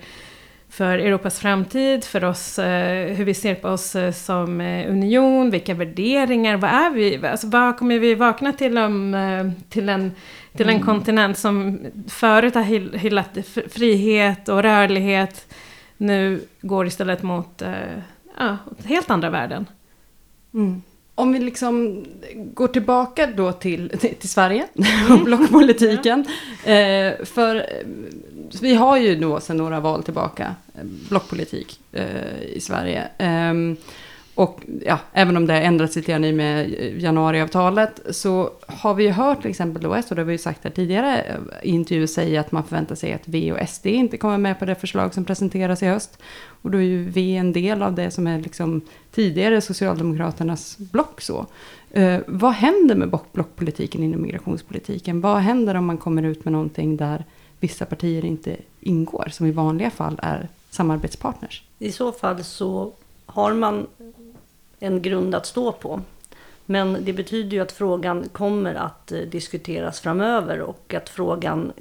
för 0.74 0.98
Europas 0.98 1.40
framtid, 1.40 2.04
för 2.04 2.24
oss, 2.24 2.58
eh, 2.58 3.14
hur 3.14 3.24
vi 3.24 3.34
ser 3.34 3.54
på 3.54 3.68
oss 3.68 3.96
eh, 3.96 4.12
som 4.12 4.60
eh, 4.60 4.90
union, 4.90 5.50
vilka 5.50 5.74
värderingar, 5.74 6.56
vad 6.56 6.70
är 6.70 6.90
vi, 6.90 7.26
alltså 7.26 7.46
vad 7.46 7.76
kommer 7.76 7.98
vi 7.98 8.14
vakna 8.14 8.52
till 8.52 8.78
om, 8.78 9.52
till 9.68 9.88
en, 9.88 10.12
till 10.52 10.68
en 10.68 10.74
mm. 10.74 10.87
kontinent 10.87 11.38
som 11.38 11.78
förut 12.08 12.54
har 12.54 12.62
hyllat 12.98 13.38
frihet 13.68 14.48
och 14.48 14.62
rörlighet, 14.62 15.54
nu 15.96 16.40
går 16.60 16.87
istället 16.87 17.22
mot 17.22 17.62
ja, 18.38 18.56
helt 18.84 19.10
andra 19.10 19.30
värden. 19.30 19.66
Mm. 20.54 20.82
Om 21.14 21.32
vi 21.32 21.38
liksom 21.38 22.04
går 22.34 22.68
tillbaka 22.68 23.26
då 23.26 23.52
till, 23.52 23.88
till, 23.98 24.28
Sverige 24.28 24.66
och 25.04 25.10
mm. 25.10 25.24
blockpolitiken. 25.24 26.24
Mm. 26.64 27.12
Eh, 27.12 27.24
för 27.24 27.66
vi 28.61 28.74
har 28.74 28.96
ju 28.96 29.16
då 29.16 29.40
sedan 29.40 29.57
några 29.57 29.80
val 29.80 30.02
tillbaka 30.02 30.54
eh, 30.74 30.85
blockpolitik 31.09 31.80
eh, 31.92 32.42
i 32.42 32.61
Sverige. 32.61 33.09
Eh, 33.18 33.54
och 34.35 34.61
ja, 34.87 34.98
även 35.12 35.37
om 35.37 35.46
det 35.46 35.52
har 35.52 35.61
ändrats 35.61 35.96
lite 35.96 36.12
grann 36.12 36.24
i 36.24 36.33
med 36.33 36.61
eh, 36.61 37.02
januariavtalet 37.02 38.00
så 38.11 38.50
har 38.66 38.94
vi 38.94 39.04
ju 39.04 39.11
hört 39.11 39.40
till 39.40 39.50
exempel 39.50 39.83
då, 39.83 39.88
och 39.88 39.96
det 40.09 40.16
har 40.16 40.24
vi 40.24 40.33
ju 40.33 40.38
sagt 40.38 40.64
här 40.64 40.70
tidigare 40.70 41.20
eh, 41.20 41.35
i 41.62 41.70
intervjuer 41.70 42.07
säga 42.07 42.40
att 42.40 42.52
man 42.52 42.64
förväntar 42.64 42.94
sig 42.94 43.12
att 43.12 43.28
V 43.28 43.52
och 43.52 43.68
SD 43.68 43.87
inte 43.87 44.16
kommer 44.16 44.38
med 44.38 44.59
på 44.59 44.64
det 44.64 44.74
förslag 44.74 45.14
som 45.14 45.24
presenteras 45.24 45.83
i 45.83 45.87
höst. 45.87 46.18
Och 46.62 46.70
då 46.70 46.78
är 46.78 46.83
ju 46.83 47.04
V 47.04 47.37
en 47.37 47.52
del 47.52 47.83
av 47.83 47.94
det 47.94 48.11
som 48.11 48.26
är 48.26 48.38
liksom 48.38 48.80
tidigare 49.12 49.61
Socialdemokraternas 49.61 50.79
block 50.79 51.21
så. 51.21 51.46
Eh, 51.90 52.21
vad 52.27 52.52
händer 52.52 52.94
med 52.94 53.18
blockpolitiken 53.33 54.02
inom 54.02 54.23
migrationspolitiken? 54.23 55.21
Vad 55.21 55.38
händer 55.38 55.75
om 55.75 55.87
man 55.87 55.98
kommer 55.98 56.23
ut 56.23 56.44
med 56.44 56.52
någonting 56.52 56.96
där 56.96 57.25
vissa 57.65 57.87
partier 57.87 58.25
inte 58.25 58.56
ingår, 58.81 59.29
som 59.31 59.46
i 59.46 59.50
vanliga 59.50 59.90
fall 59.90 60.19
är 60.23 60.48
samarbetspartners? 60.71 61.62
I 61.79 61.92
så 61.92 62.12
fall 62.12 62.44
så 62.44 62.92
har 63.27 63.52
man 63.54 63.87
en 64.79 65.02
grund 65.02 65.35
att 65.35 65.46
stå 65.46 65.73
på. 65.73 66.00
Men 66.67 67.04
det 67.04 67.12
betyder 67.12 67.56
ju 67.56 67.62
att 67.62 67.73
frågan 67.73 68.29
kommer 68.33 68.75
att 68.75 69.12
eh, 69.12 69.19
diskuteras 69.19 70.00
framöver 70.00 70.60
och 70.60 70.94
att 70.94 71.08
frågan 71.08 71.73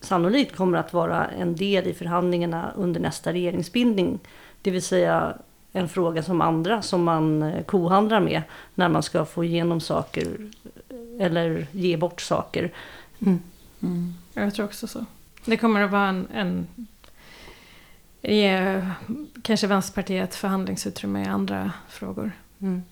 sannolikt 0.00 0.56
kommer 0.56 0.78
att 0.78 0.92
vara 0.92 1.26
en 1.26 1.56
del 1.56 1.86
i 1.86 1.94
förhandlingarna 1.94 2.72
under 2.76 3.00
nästa 3.00 3.32
regeringsbildning. 3.32 4.18
Det 4.62 4.70
vill 4.70 4.82
säga 4.82 5.34
en 5.72 5.88
fråga 5.88 6.22
som 6.22 6.40
andra 6.40 6.82
som 6.82 7.04
man 7.04 7.42
eh, 7.42 7.62
kohandlar 7.64 8.20
med 8.20 8.42
när 8.74 8.88
man 8.88 9.02
ska 9.02 9.24
få 9.24 9.44
igenom 9.44 9.80
saker 9.80 10.50
eller 11.20 11.66
ge 11.72 11.96
bort 11.96 12.20
saker. 12.20 12.72
Mm. 13.20 13.40
Mm. 13.82 14.14
Jag 14.34 14.54
tror 14.54 14.66
också 14.66 14.86
så. 14.86 15.04
Det 15.44 15.56
kommer 15.56 15.80
att 15.80 15.90
vara 15.90 16.08
en, 16.08 16.26
en 16.32 16.66
ge 18.22 18.82
kanske 19.42 19.66
Vänsterpartiet 19.66 20.34
förhandlingsutrymme 20.34 21.22
i 21.22 21.26
andra 21.26 21.72
frågor. 21.88 22.32
Mm. 22.60 22.82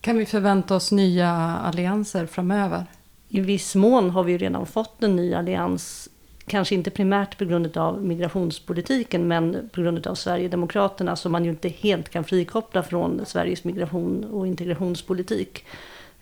Kan 0.00 0.18
vi 0.18 0.26
förvänta 0.26 0.76
oss 0.76 0.92
nya 0.92 1.30
allianser 1.64 2.26
framöver? 2.26 2.86
I 3.28 3.40
viss 3.40 3.74
mån 3.74 4.10
har 4.10 4.24
vi 4.24 4.38
redan 4.38 4.66
fått 4.66 5.02
en 5.02 5.16
ny 5.16 5.34
allians. 5.34 6.08
Kanske 6.46 6.74
inte 6.74 6.90
primärt 6.90 7.38
på 7.38 7.44
grund 7.44 7.76
av 7.76 8.04
migrationspolitiken 8.04 9.28
men 9.28 9.70
på 9.72 9.82
grund 9.82 10.06
av 10.06 10.14
Sverigedemokraterna 10.14 11.16
som 11.16 11.32
man 11.32 11.44
ju 11.44 11.50
inte 11.50 11.68
helt 11.68 12.08
kan 12.08 12.24
frikoppla 12.24 12.82
från 12.82 13.20
Sveriges 13.26 13.64
migration 13.64 14.24
och 14.24 14.46
integrationspolitik. 14.46 15.64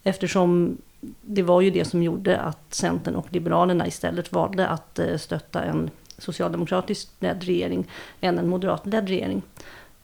Eftersom 0.02 0.78
det 1.20 1.42
var 1.42 1.60
ju 1.60 1.70
det 1.70 1.84
som 1.84 2.02
gjorde 2.02 2.40
att 2.40 2.74
Centern 2.74 3.14
och 3.14 3.32
Liberalerna 3.32 3.86
istället 3.86 4.32
valde 4.32 4.68
att 4.68 4.98
eh, 4.98 5.16
stötta 5.16 5.62
en 5.62 5.90
socialdemokratiskt 6.18 7.10
ledd 7.22 7.44
regering 7.44 7.88
än 8.20 8.38
en 8.38 8.48
moderatledd 8.48 9.08
regering. 9.08 9.42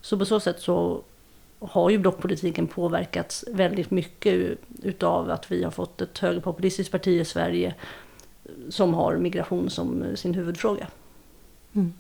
Så 0.00 0.18
på 0.18 0.24
så 0.24 0.40
sätt 0.40 0.60
så 0.60 1.02
har 1.58 1.90
ju 1.90 1.98
blockpolitiken 1.98 2.66
påverkats 2.66 3.44
väldigt 3.52 3.90
mycket 3.90 4.58
utav 4.82 5.30
att 5.30 5.52
vi 5.52 5.64
har 5.64 5.70
fått 5.70 6.00
ett 6.00 6.18
högerpopulistiskt 6.18 6.92
parti 6.92 7.20
i 7.20 7.24
Sverige 7.24 7.74
som 8.68 8.94
har 8.94 9.16
migration 9.16 9.70
som 9.70 10.02
eh, 10.02 10.14
sin 10.14 10.34
huvudfråga. 10.34 10.86
Mm. 11.72 11.92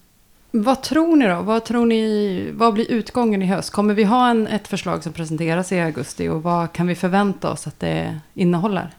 Vad 0.50 0.82
tror 0.82 1.16
ni 1.16 1.28
då? 1.28 1.42
Vad, 1.42 1.64
tror 1.64 1.86
ni, 1.86 2.50
vad 2.54 2.74
blir 2.74 2.90
utgången 2.90 3.42
i 3.42 3.46
höst? 3.46 3.70
Kommer 3.70 3.94
vi 3.94 4.04
ha 4.04 4.30
en, 4.30 4.46
ett 4.46 4.68
förslag 4.68 5.02
som 5.02 5.12
presenteras 5.12 5.72
i 5.72 5.80
augusti 5.80 6.28
och 6.28 6.42
vad 6.42 6.72
kan 6.72 6.86
vi 6.86 6.94
förvänta 6.94 7.50
oss 7.50 7.66
att 7.66 7.80
det 7.80 8.20
innehåller? 8.34 8.90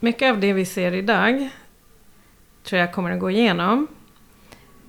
Mycket 0.00 0.32
av 0.32 0.40
det 0.40 0.52
vi 0.52 0.64
ser 0.64 0.92
idag 0.92 1.48
tror 2.64 2.80
jag 2.80 2.92
kommer 2.92 3.10
att 3.10 3.20
gå 3.20 3.30
igenom. 3.30 3.86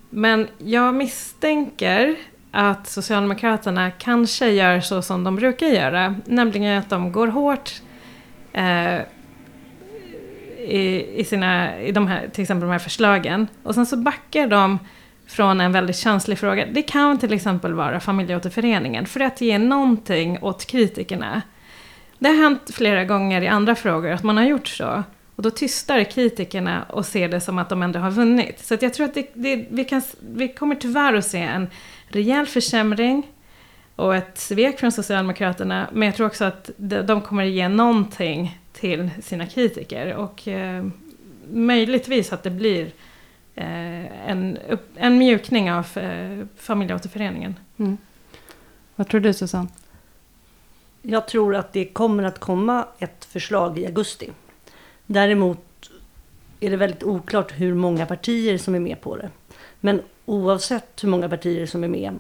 Men 0.09 0.47
jag 0.57 0.95
misstänker 0.95 2.15
att 2.51 2.87
Socialdemokraterna 2.87 3.91
kanske 3.91 4.49
gör 4.49 4.79
så 4.79 5.01
som 5.01 5.23
de 5.23 5.35
brukar 5.35 5.67
göra, 5.67 6.15
nämligen 6.25 6.79
att 6.79 6.89
de 6.89 7.11
går 7.11 7.27
hårt 7.27 7.81
eh, 8.53 8.99
i, 10.57 11.05
i, 11.15 11.25
sina, 11.25 11.79
i 11.79 11.91
de 11.91 12.07
här, 12.07 12.27
till 12.27 12.41
exempel 12.41 12.67
de 12.67 12.71
här 12.71 12.79
förslagen. 12.79 13.47
Och 13.63 13.75
sen 13.75 13.85
så 13.85 13.97
backar 13.97 14.47
de 14.47 14.79
från 15.27 15.61
en 15.61 15.71
väldigt 15.71 15.97
känslig 15.97 16.39
fråga. 16.39 16.65
Det 16.71 16.81
kan 16.81 17.19
till 17.19 17.33
exempel 17.33 17.73
vara 17.73 17.99
familjeåterföreningen, 17.99 19.05
för 19.05 19.19
att 19.19 19.41
ge 19.41 19.57
någonting 19.57 20.37
åt 20.41 20.65
kritikerna. 20.65 21.41
Det 22.19 22.27
har 22.29 22.35
hänt 22.35 22.71
flera 22.73 23.05
gånger 23.05 23.41
i 23.41 23.47
andra 23.47 23.75
frågor 23.75 24.11
att 24.11 24.23
man 24.23 24.37
har 24.37 24.43
gjort 24.43 24.67
så. 24.67 25.03
Och 25.35 25.43
då 25.43 25.49
tystar 25.49 26.03
kritikerna 26.03 26.83
och 26.89 27.05
ser 27.05 27.29
det 27.29 27.41
som 27.41 27.59
att 27.59 27.69
de 27.69 27.83
ändå 27.83 27.99
har 27.99 28.11
vunnit. 28.11 28.59
Så 28.59 28.77
jag 28.81 28.93
tror 28.93 29.05
att 29.05 29.13
det, 29.13 29.29
det, 29.33 29.65
vi, 29.69 29.85
kan, 29.85 30.01
vi 30.19 30.47
kommer 30.47 30.75
tyvärr 30.75 31.13
att 31.13 31.25
se 31.25 31.39
en 31.39 31.69
rejäl 32.07 32.45
försämring 32.45 33.27
och 33.95 34.15
ett 34.15 34.37
svek 34.37 34.79
från 34.79 34.91
Socialdemokraterna. 34.91 35.87
Men 35.93 36.05
jag 36.05 36.15
tror 36.15 36.27
också 36.27 36.45
att 36.45 36.69
de 36.77 37.21
kommer 37.21 37.45
att 37.45 37.51
ge 37.51 37.67
någonting 37.67 38.59
till 38.73 39.09
sina 39.23 39.45
kritiker. 39.45 40.15
Och 40.15 40.47
eh, 40.47 40.85
möjligtvis 41.51 42.33
att 42.33 42.43
det 42.43 42.49
blir 42.49 42.85
eh, 42.85 42.91
en, 43.57 44.57
en 44.95 45.17
mjukning 45.17 45.71
av 45.71 45.97
eh, 45.97 46.45
familjeåterföreningen. 46.55 47.55
Mm. 47.77 47.97
Vad 48.95 49.07
tror 49.07 49.21
du 49.21 49.33
Susanne? 49.33 49.67
Jag 51.01 51.27
tror 51.27 51.55
att 51.55 51.73
det 51.73 51.85
kommer 51.85 52.23
att 52.23 52.39
komma 52.39 52.87
ett 52.99 53.25
förslag 53.25 53.79
i 53.79 53.85
augusti. 53.85 54.31
Däremot 55.05 55.89
är 56.59 56.69
det 56.69 56.77
väldigt 56.77 57.03
oklart 57.03 57.51
hur 57.51 57.73
många 57.73 58.05
partier 58.05 58.57
som 58.57 58.75
är 58.75 58.79
med 58.79 59.01
på 59.01 59.15
det. 59.15 59.29
Men 59.79 60.01
oavsett 60.25 61.03
hur 61.03 61.09
många 61.09 61.29
partier 61.29 61.65
som 61.65 61.83
är 61.83 61.87
med, 61.87 62.19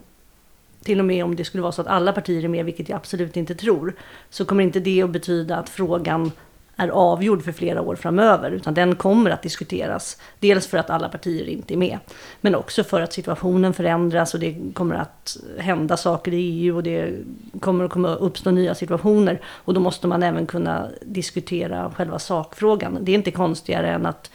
till 0.83 0.99
och 0.99 1.05
med 1.05 1.23
om 1.23 1.35
det 1.35 1.45
skulle 1.45 1.61
vara 1.61 1.71
så 1.71 1.81
att 1.81 1.87
alla 1.87 2.13
partier 2.13 2.43
är 2.43 2.47
med, 2.47 2.65
vilket 2.65 2.89
jag 2.89 2.95
absolut 2.95 3.37
inte 3.37 3.55
tror, 3.55 3.93
så 4.29 4.45
kommer 4.45 4.63
inte 4.63 4.79
det 4.79 5.01
att 5.01 5.09
betyda 5.09 5.57
att 5.57 5.69
frågan 5.69 6.31
är 6.77 6.89
avgjord 6.89 7.43
för 7.43 7.51
flera 7.51 7.81
år 7.81 7.95
framöver, 7.95 8.51
utan 8.51 8.73
den 8.73 8.95
kommer 8.95 9.31
att 9.31 9.41
diskuteras. 9.41 10.17
Dels 10.39 10.67
för 10.67 10.77
att 10.77 10.89
alla 10.89 11.09
partier 11.09 11.45
inte 11.45 11.73
är 11.73 11.77
med, 11.77 11.99
men 12.41 12.55
också 12.55 12.83
för 12.83 13.01
att 13.01 13.13
situationen 13.13 13.73
förändras 13.73 14.33
och 14.33 14.39
det 14.39 14.73
kommer 14.73 14.95
att 14.95 15.37
hända 15.57 15.97
saker 15.97 16.33
i 16.33 16.37
EU 16.37 16.75
och 16.75 16.83
det 16.83 17.13
kommer 17.59 17.85
att 17.85 17.91
komma 17.91 18.15
uppstå 18.15 18.51
nya 18.51 18.75
situationer. 18.75 19.41
Och 19.45 19.73
då 19.73 19.79
måste 19.79 20.07
man 20.07 20.23
även 20.23 20.45
kunna 20.45 20.87
diskutera 21.01 21.91
själva 21.95 22.19
sakfrågan. 22.19 22.97
Det 23.01 23.11
är 23.11 23.15
inte 23.15 23.31
konstigare 23.31 23.89
än 23.89 24.05
att 24.05 24.31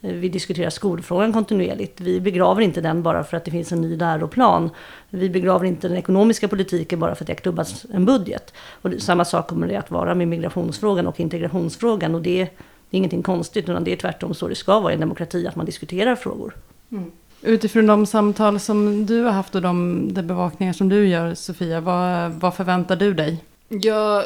vi 0.00 0.28
diskuterar 0.28 0.70
skolfrågan 0.70 1.32
kontinuerligt. 1.32 2.00
Vi 2.00 2.20
begraver 2.20 2.62
inte 2.62 2.80
den 2.80 3.02
bara 3.02 3.24
för 3.24 3.36
att 3.36 3.44
det 3.44 3.50
finns 3.50 3.72
en 3.72 3.80
ny 3.80 3.96
läroplan. 3.96 4.70
Vi 5.10 5.30
begraver 5.30 5.66
inte 5.66 5.88
den 5.88 5.96
ekonomiska 5.96 6.48
politiken 6.48 7.00
bara 7.00 7.14
för 7.14 7.22
att 7.24 7.26
det 7.26 7.32
har 7.32 7.38
klubbats 7.38 7.86
en 7.92 8.04
budget. 8.04 8.52
Och 8.82 8.90
samma 8.98 9.24
sak 9.24 9.48
kommer 9.48 9.68
det 9.68 9.76
att 9.76 9.90
vara 9.90 10.14
med 10.14 10.28
migrationsfrågan 10.28 11.06
och 11.06 11.20
integrationsfrågan. 11.20 12.14
Och 12.14 12.22
det 12.22 12.40
är, 12.40 12.44
det 12.44 12.96
är 12.96 12.98
ingenting 12.98 13.22
konstigt, 13.22 13.68
utan 13.68 13.84
det 13.84 13.92
är 13.92 13.96
tvärtom 13.96 14.34
så 14.34 14.48
det 14.48 14.54
ska 14.54 14.80
vara 14.80 14.92
i 14.92 14.94
en 14.94 15.00
demokrati, 15.00 15.46
att 15.46 15.56
man 15.56 15.66
diskuterar 15.66 16.16
frågor. 16.16 16.56
Mm. 16.90 17.10
Utifrån 17.42 17.86
de 17.86 18.06
samtal 18.06 18.60
som 18.60 19.06
du 19.06 19.22
har 19.22 19.32
haft 19.32 19.54
och 19.54 19.62
de, 19.62 20.08
de 20.14 20.22
bevakningar 20.22 20.72
som 20.72 20.88
du 20.88 21.08
gör, 21.08 21.34
Sofia, 21.34 21.80
vad, 21.80 22.32
vad 22.32 22.54
förväntar 22.54 22.96
du 22.96 23.14
dig? 23.14 23.44
Jag, 23.68 24.24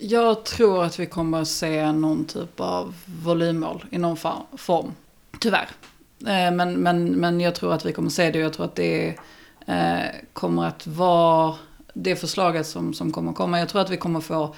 jag 0.00 0.44
tror 0.44 0.84
att 0.84 0.98
vi 0.98 1.06
kommer 1.06 1.40
att 1.40 1.48
se 1.48 1.92
någon 1.92 2.24
typ 2.24 2.60
av 2.60 2.94
volymmål 3.24 3.84
i 3.90 3.98
någon 3.98 4.16
form. 4.56 4.92
Tyvärr. 5.40 5.68
Eh, 6.20 6.52
men, 6.52 6.72
men, 6.72 7.12
men 7.12 7.40
jag 7.40 7.54
tror 7.54 7.74
att 7.74 7.86
vi 7.86 7.92
kommer 7.92 8.10
se 8.10 8.30
det 8.30 8.38
och 8.38 8.44
jag 8.44 8.52
tror 8.52 8.66
att 8.66 8.76
det 8.76 9.08
eh, 9.66 10.04
kommer 10.32 10.66
att 10.66 10.86
vara 10.86 11.54
det 11.94 12.16
förslaget 12.16 12.66
som, 12.66 12.94
som 12.94 13.12
kommer 13.12 13.32
komma. 13.32 13.58
Jag 13.58 13.68
tror 13.68 13.80
att 13.80 13.90
vi 13.90 13.96
kommer 13.96 14.20
få 14.20 14.54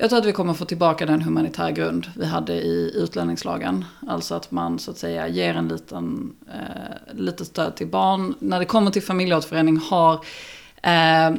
jag 0.00 0.10
tror 0.10 0.18
att 0.18 0.26
vi 0.26 0.32
kommer 0.32 0.54
få 0.54 0.64
tillbaka 0.64 1.06
den 1.06 1.22
humanitär 1.22 1.70
grund 1.70 2.06
vi 2.16 2.26
hade 2.26 2.52
i 2.52 2.92
utlänningslagen. 2.94 3.84
Alltså 4.08 4.34
att 4.34 4.50
man 4.50 4.78
så 4.78 4.90
att 4.90 4.98
säga 4.98 5.28
ger 5.28 5.54
en 5.54 5.68
liten, 5.68 6.36
eh, 6.48 7.14
lite 7.14 7.44
stöd 7.44 7.76
till 7.76 7.86
barn. 7.86 8.34
När 8.38 8.58
det 8.58 8.64
kommer 8.64 8.90
till 8.90 9.02
familjeåterförening 9.02 9.76
har 9.76 10.14
eh, 10.14 10.20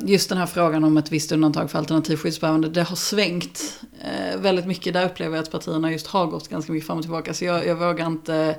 just 0.02 0.30
den 0.30 0.38
här 0.38 0.46
frågan 0.46 0.84
om 0.84 0.98
ett 0.98 1.12
visst 1.12 1.32
undantag 1.32 1.72
för 1.72 1.80
alternativskyddsbehövande, 1.80 2.70
det 2.70 2.84
har 2.84 2.96
svängt 2.96 3.80
eh, 4.04 4.40
väldigt 4.40 4.66
mycket. 4.66 4.94
Där 4.94 5.06
upplever 5.06 5.36
jag 5.36 5.44
att 5.44 5.52
partierna 5.52 5.92
just 5.92 6.08
har 6.08 6.26
gått 6.26 6.48
ganska 6.48 6.72
mycket 6.72 6.88
fram 6.88 6.98
och 6.98 7.04
tillbaka. 7.04 7.34
Så 7.34 7.46
jag, 7.46 7.68
jag 7.68 7.76
vågar 7.76 8.08
inte 8.08 8.56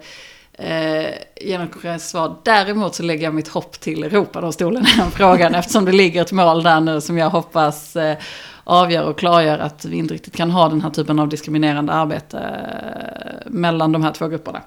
eh, 0.52 1.06
ge 1.40 1.58
något 1.58 1.72
konkret 1.72 2.02
svar. 2.02 2.36
Däremot 2.44 2.94
så 2.94 3.02
lägger 3.02 3.24
jag 3.24 3.34
mitt 3.34 3.48
hopp 3.48 3.80
till 3.80 4.04
Europadomstolen 4.04 4.86
i 4.86 4.96
den 4.96 5.10
frågan 5.10 5.54
eftersom 5.54 5.84
det 5.84 5.92
ligger 5.92 6.22
ett 6.22 6.32
mål 6.32 6.62
där 6.62 6.80
nu 6.80 7.00
som 7.00 7.18
jag 7.18 7.30
hoppas 7.30 7.96
eh, 7.96 8.18
avgör 8.64 9.08
och 9.08 9.18
klargör 9.18 9.58
att 9.58 9.84
vi 9.84 9.96
inte 9.96 10.14
riktigt 10.14 10.36
kan 10.36 10.50
ha 10.50 10.68
den 10.68 10.80
här 10.80 10.90
typen 10.90 11.18
av 11.18 11.28
diskriminerande 11.28 11.92
arbete 11.92 12.38
eh, 12.38 13.50
mellan 13.50 13.92
de 13.92 14.02
här 14.02 14.12
två 14.12 14.28
grupperna. 14.28 14.62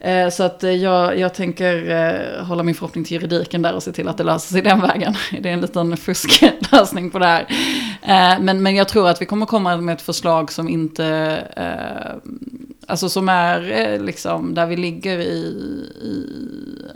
Eh, 0.00 0.28
så 0.28 0.42
att 0.42 0.64
eh, 0.64 0.70
jag, 0.70 1.18
jag 1.18 1.34
tänker 1.34 2.42
hålla 2.42 2.62
min 2.62 2.74
förhoppning 2.74 3.04
till 3.04 3.12
juridiken 3.12 3.62
där 3.62 3.74
och 3.74 3.82
se 3.82 3.92
till 3.92 4.08
att 4.08 4.16
det 4.16 4.24
löser 4.24 4.52
sig 4.52 4.62
den 4.62 4.80
vägen. 4.80 5.14
Det 5.40 5.48
är 5.48 5.52
en 5.52 5.60
liten 5.60 5.96
fusklösning 5.96 7.10
på 7.10 7.18
det 7.18 7.26
här. 7.26 7.46
Men, 8.40 8.62
men 8.62 8.74
jag 8.74 8.88
tror 8.88 9.08
att 9.08 9.22
vi 9.22 9.26
kommer 9.26 9.46
komma 9.46 9.76
med 9.76 9.92
ett 9.92 10.02
förslag 10.02 10.52
som 10.52 10.68
inte 10.68 11.38
Alltså 12.86 13.08
som 13.08 13.28
är 13.28 13.98
liksom 13.98 14.54
där 14.54 14.66
vi 14.66 14.76
ligger 14.76 15.18
i, 15.18 15.38
i 16.02 16.26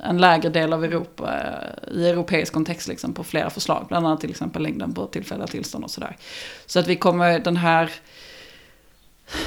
en 0.07 0.19
lägre 0.19 0.49
del 0.49 0.73
av 0.73 0.85
Europa, 0.85 1.35
eh, 1.35 1.97
i 1.99 2.09
europeisk 2.09 2.53
kontext 2.53 2.89
liksom 2.89 3.13
på 3.13 3.25
flera 3.25 3.51
förslag. 3.51 3.85
Bland 3.89 4.07
annat 4.07 4.21
till 4.21 4.31
exempel 4.31 4.63
längden 4.63 4.95
på 4.95 5.07
tillfälliga 5.07 5.47
tillstånd 5.47 5.85
och 5.85 5.91
sådär. 5.91 6.17
Så 6.67 6.79
att 6.79 6.87
vi 6.87 6.97
kommer, 6.97 7.39
den 7.39 7.57
här 7.57 7.93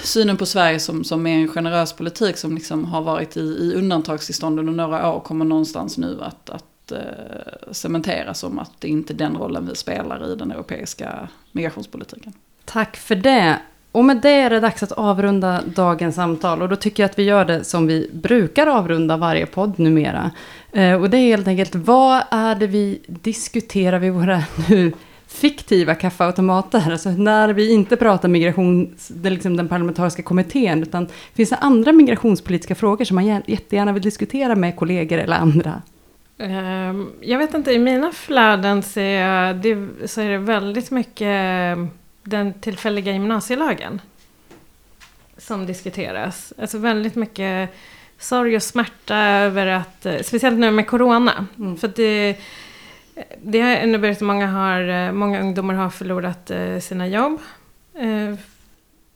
synen 0.04 0.38
på 0.38 0.46
Sverige 0.46 0.80
som, 0.80 1.04
som 1.04 1.28
är 1.28 1.38
en 1.38 1.48
generös 1.48 1.94
politik 1.94 2.38
som 2.38 2.56
liksom 2.56 2.86
har 2.86 3.02
varit 3.02 3.38
i, 3.38 3.40
i 3.40 3.74
undantagstillstånd 3.76 4.60
under 4.60 4.74
några 4.74 5.12
år 5.14 5.20
kommer 5.20 5.46
någonstans 5.46 5.98
nu 5.98 6.20
att, 6.22 6.50
att 6.50 6.92
eh, 6.92 7.72
cementeras 7.72 8.40
som 8.40 8.60
att 8.60 8.72
det 8.80 8.88
inte 8.88 9.14
är 9.14 9.16
den 9.16 9.38
rollen 9.38 9.68
vi 9.70 9.76
spelar 9.76 10.32
i 10.32 10.36
den 10.36 10.52
europeiska 10.52 11.30
migrationspolitiken. 11.52 12.34
Tack 12.66 12.98
för 12.98 13.16
det. 13.16 13.60
Och 13.92 14.06
med 14.06 14.18
det 14.18 14.30
är 14.30 14.50
det 14.50 14.60
dags 14.60 14.84
att 14.84 14.92
avrunda 14.92 15.62
dagens 15.76 16.16
samtal. 16.16 16.62
Och 16.62 16.70
då 16.70 16.76
tycker 16.76 17.04
jag 17.04 17.10
att 17.10 17.20
vi 17.20 17.24
gör 17.24 17.46
det 17.46 17.64
som 17.64 17.88
vi 17.88 18.10
brukar 18.14 18.68
avrunda 18.68 19.18
varje 19.18 19.46
podd 19.46 19.80
numera. 19.80 20.32
Eh, 20.72 21.02
och 21.02 21.10
det 21.10 21.18
är 21.18 21.28
helt 21.28 21.48
enkelt, 21.48 21.76
vad 21.76 22.24
är 22.32 22.56
det 22.56 22.68
vi 22.68 23.02
diskuterar 23.08 24.00
vid 24.00 24.14
våra 24.14 24.44
nu 24.70 24.92
fiktiva 25.28 25.96
kaffeautomater? 25.96 26.92
Alltså 26.92 27.10
när 27.10 27.50
vi 27.50 27.74
inte 27.74 27.96
pratar 27.96 28.30
migration, 28.30 28.96
det 29.08 29.30
liksom 29.30 29.58
den 29.58 29.68
parlamentariska 29.68 30.24
kommittén, 30.24 30.84
utan 30.84 31.08
finns 31.34 31.50
det 31.50 31.56
andra 31.56 31.92
migrationspolitiska 31.92 32.76
frågor 32.76 33.06
som 33.06 33.16
man 33.16 33.26
jättegärna 33.26 33.92
vill 33.92 34.04
diskutera 34.04 34.56
med 34.56 34.76
kollegor 34.76 35.18
eller 35.18 35.36
andra? 35.36 35.82
Ehm, 36.38 37.10
jag 37.22 37.40
vet 37.40 37.54
inte, 37.54 37.72
i 37.72 37.80
mina 37.80 38.12
flöden 38.12 38.84
det, 39.62 39.88
så 40.06 40.22
är 40.22 40.30
det 40.30 40.38
väldigt 40.38 40.92
mycket 40.92 41.78
den 42.24 42.54
tillfälliga 42.54 43.12
gymnasielagen 43.12 44.02
som 45.38 45.66
diskuteras. 45.66 46.54
Alltså 46.58 46.78
väldigt 46.78 47.16
mycket 47.16 47.70
sorg 48.18 48.56
och 48.56 48.64
smärta 48.64 49.16
över 49.18 49.68
att, 49.68 50.06
speciellt 50.22 50.60
nu 50.60 50.72
med 50.72 50.88
corona. 50.88 51.48
Mm. 51.58 51.78
För 51.78 51.88
det, 51.96 52.38
det 53.42 53.62
har 53.62 53.84
inneburit 53.84 54.18
att 54.18 54.22
många, 54.22 54.48
har, 54.48 55.12
många 55.12 55.42
ungdomar 55.42 55.74
har 55.74 55.90
förlorat 55.90 56.52
eh, 56.52 56.80
sina 56.80 57.08
jobb. 57.08 57.40
Eh, 57.94 58.36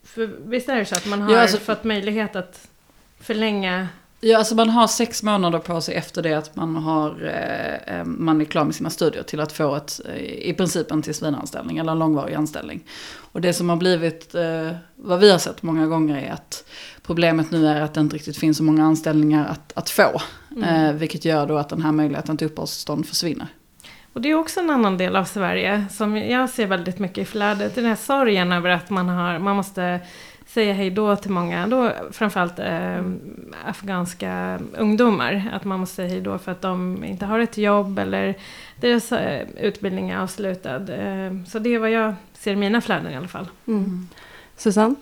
för 0.04 0.26
visst 0.46 0.68
är 0.68 0.76
det 0.76 0.84
så 0.84 0.94
att 0.94 1.06
man 1.06 1.22
har 1.22 1.32
ja, 1.32 1.40
alltså, 1.40 1.58
fått 1.58 1.84
möjlighet 1.84 2.36
att 2.36 2.68
förlänga 3.20 3.88
Ja, 4.26 4.38
alltså 4.38 4.54
man 4.54 4.70
har 4.70 4.86
sex 4.86 5.22
månader 5.22 5.58
på 5.58 5.80
sig 5.80 5.94
efter 5.94 6.22
det 6.22 6.34
att 6.34 6.56
man, 6.56 6.76
har, 6.76 7.24
eh, 7.24 7.98
eh, 7.98 8.04
man 8.04 8.40
är 8.40 8.44
klar 8.44 8.64
med 8.64 8.74
sina 8.74 8.90
studier 8.90 9.22
till 9.22 9.40
att 9.40 9.52
få 9.52 9.76
ett, 9.76 10.00
eh, 10.08 10.22
i 10.22 10.54
princip 10.56 10.90
en 10.90 11.02
tillsvidareanställning 11.02 11.78
eller 11.78 11.92
en 11.92 11.98
långvarig 11.98 12.34
anställning. 12.34 12.84
Och 13.32 13.40
det 13.40 13.52
som 13.52 13.68
har 13.68 13.76
blivit, 13.76 14.34
eh, 14.34 14.70
vad 14.96 15.20
vi 15.20 15.30
har 15.30 15.38
sett 15.38 15.62
många 15.62 15.86
gånger 15.86 16.16
är 16.16 16.32
att 16.32 16.64
problemet 17.02 17.50
nu 17.50 17.66
är 17.66 17.80
att 17.80 17.94
det 17.94 18.00
inte 18.00 18.16
riktigt 18.16 18.36
finns 18.36 18.56
så 18.56 18.62
många 18.62 18.84
anställningar 18.84 19.46
att, 19.46 19.72
att 19.76 19.90
få. 19.90 20.20
Mm. 20.56 20.86
Eh, 20.86 20.92
vilket 20.92 21.24
gör 21.24 21.46
då 21.46 21.56
att 21.56 21.68
den 21.68 21.82
här 21.82 21.92
möjligheten 21.92 22.36
till 22.36 22.46
uppehållstillstånd 22.46 23.06
försvinner. 23.06 23.46
Och 24.12 24.20
det 24.20 24.30
är 24.30 24.34
också 24.34 24.60
en 24.60 24.70
annan 24.70 24.98
del 24.98 25.16
av 25.16 25.24
Sverige 25.24 25.86
som 25.90 26.16
jag 26.16 26.50
ser 26.50 26.66
väldigt 26.66 26.98
mycket 26.98 27.18
i 27.18 27.24
flödet. 27.24 27.74
Den 27.74 27.84
här 27.84 27.96
sorgen 27.96 28.52
över 28.52 28.70
att 28.70 28.90
man, 28.90 29.08
har, 29.08 29.38
man 29.38 29.56
måste 29.56 30.00
säga 30.46 30.72
hej 30.72 30.90
då 30.90 31.16
till 31.16 31.30
många, 31.30 31.66
då, 31.66 31.92
framförallt 32.10 32.58
eh, 32.58 33.04
afghanska 33.64 34.60
ungdomar. 34.78 35.50
Att 35.52 35.64
man 35.64 35.80
måste 35.80 35.94
säga 35.96 36.08
hej 36.08 36.20
då 36.20 36.38
för 36.38 36.52
att 36.52 36.62
de 36.62 37.04
inte 37.04 37.26
har 37.26 37.38
ett 37.38 37.58
jobb 37.58 37.98
eller 37.98 38.34
deras 38.80 39.12
eh, 39.12 39.48
utbildning 39.60 40.10
är 40.10 40.18
avslutad. 40.18 40.76
Eh, 40.76 41.32
så 41.46 41.58
det 41.58 41.74
är 41.74 41.78
vad 41.78 41.90
jag 41.90 42.14
ser 42.32 42.52
i 42.52 42.56
mina 42.56 42.80
flöden 42.80 43.12
i 43.12 43.16
alla 43.16 43.28
fall. 43.28 43.48
Mm. 43.66 44.08
Susanne? 44.56 44.94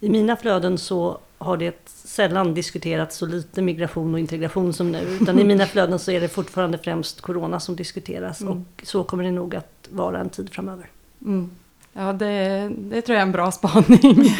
I 0.00 0.08
mina 0.08 0.36
flöden 0.36 0.78
så 0.78 1.18
har 1.38 1.56
det 1.56 1.88
sällan 1.88 2.54
diskuterats 2.54 3.16
så 3.16 3.26
lite 3.26 3.62
migration 3.62 4.14
och 4.14 4.20
integration 4.20 4.72
som 4.72 4.92
nu. 4.92 5.18
Utan 5.20 5.38
i 5.38 5.44
mina 5.44 5.66
flöden 5.66 5.98
så 5.98 6.10
är 6.10 6.20
det 6.20 6.28
fortfarande 6.28 6.78
främst 6.78 7.20
corona 7.20 7.60
som 7.60 7.76
diskuteras. 7.76 8.40
Mm. 8.40 8.52
Och 8.52 8.82
så 8.82 9.04
kommer 9.04 9.24
det 9.24 9.30
nog 9.30 9.56
att 9.56 9.88
vara 9.90 10.20
en 10.20 10.30
tid 10.30 10.50
framöver. 10.52 10.86
Mm. 11.22 11.50
Ja, 11.92 12.12
det, 12.12 12.70
det 12.76 13.02
tror 13.02 13.14
jag 13.14 13.22
är 13.22 13.26
en 13.26 13.32
bra 13.32 13.50
spaning. 13.52 14.36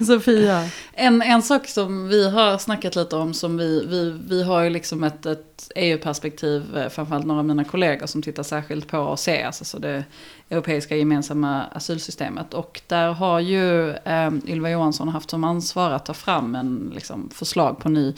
Sofia? 0.06 0.68
En, 0.92 1.22
en 1.22 1.42
sak 1.42 1.66
som 1.66 2.08
vi 2.08 2.30
har 2.30 2.58
snackat 2.58 2.96
lite 2.96 3.16
om, 3.16 3.34
som 3.34 3.56
vi, 3.56 3.86
vi, 3.86 4.18
vi 4.28 4.42
har 4.42 4.62
ju 4.62 4.70
liksom 4.70 5.04
ett, 5.04 5.26
ett 5.26 5.70
EU-perspektiv, 5.76 6.76
eh, 6.76 6.88
framförallt 6.88 7.26
några 7.26 7.38
av 7.38 7.44
mina 7.46 7.64
kollegor 7.64 8.06
som 8.06 8.22
tittar 8.22 8.42
särskilt 8.42 8.88
på 8.88 9.16
CES, 9.16 9.60
alltså 9.60 9.78
det 9.78 10.04
europeiska 10.50 10.96
gemensamma 10.96 11.62
asylsystemet. 11.62 12.54
Och 12.54 12.80
där 12.86 13.12
har 13.12 13.40
ju 13.40 13.90
eh, 13.90 14.30
Ylva 14.46 14.70
Johansson 14.70 15.08
haft 15.08 15.30
som 15.30 15.44
ansvar 15.44 15.90
att 15.90 16.06
ta 16.06 16.14
fram 16.14 16.54
en 16.54 16.92
liksom, 16.94 17.30
förslag 17.30 17.78
på 17.78 17.88
ny 17.88 18.14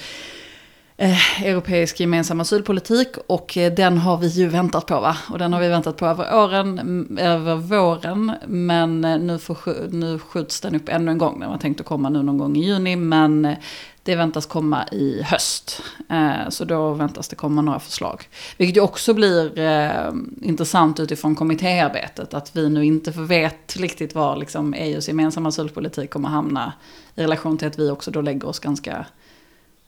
eh, 0.97 1.43
europeisk 1.43 2.01
gemensam 2.01 2.41
asylpolitik 2.41 3.09
och 3.27 3.57
eh, 3.57 3.73
den 3.73 3.99
har 3.99 4.19
vi 4.19 4.27
ju 4.27 4.49
väntat 4.49 4.87
på 4.87 5.01
va? 5.01 5.17
Och 5.31 5.39
den 5.39 5.53
har 5.53 5.61
vi 5.61 5.69
väntat 5.69 5.97
på 5.97 6.07
över 6.07 6.35
åren, 6.35 7.19
över 7.21 7.55
våren. 7.57 8.33
Men 8.47 9.05
eh, 9.05 9.19
nu, 9.19 9.39
får, 9.39 9.89
nu 9.91 10.19
skjuts 10.19 10.61
den 10.61 10.75
upp 10.75 10.89
ännu 10.89 11.11
en 11.11 11.19
gång. 11.19 11.41
Den 11.41 11.51
var 11.51 11.59
tänkt 11.59 11.81
att 11.81 11.87
komma 11.87 12.09
nu 12.09 12.23
någon 12.23 12.39
gång 12.39 12.57
i 12.57 12.65
juni 12.65 12.97
men 12.97 13.45
eh, 13.45 13.57
det 14.03 14.17
väntas 14.17 14.47
komma 14.47 14.89
i 14.93 15.23
höst. 15.23 15.83
Eh, 16.11 16.49
så 16.49 16.65
då 16.65 16.93
väntas 16.93 17.29
det 17.29 17.37
komma 17.37 17.63
några 17.63 17.81
förslag. 17.81 18.29
Vilket 18.57 18.77
ju 18.77 18.81
också 18.81 19.15
blir 19.15 19.59
eh, 19.59 20.13
intressant 20.43 21.01
utifrån 21.01 21.35
kommittéarbetet. 21.35 22.35
Att 22.35 22.57
vi 22.57 22.69
nu 22.69 22.85
inte 22.85 23.11
vet 23.11 23.77
riktigt 23.77 24.15
var 24.15 24.37
liksom, 24.37 24.75
EUs 24.75 25.09
gemensamma 25.09 25.49
asylpolitik 25.49 26.11
kommer 26.11 26.29
hamna 26.29 26.73
i 27.15 27.23
relation 27.23 27.59
till 27.59 27.69
att 27.69 27.79
vi 27.79 27.91
också 27.91 28.11
då 28.11 28.21
lägger 28.21 28.49
oss 28.49 28.59
ganska 28.59 29.07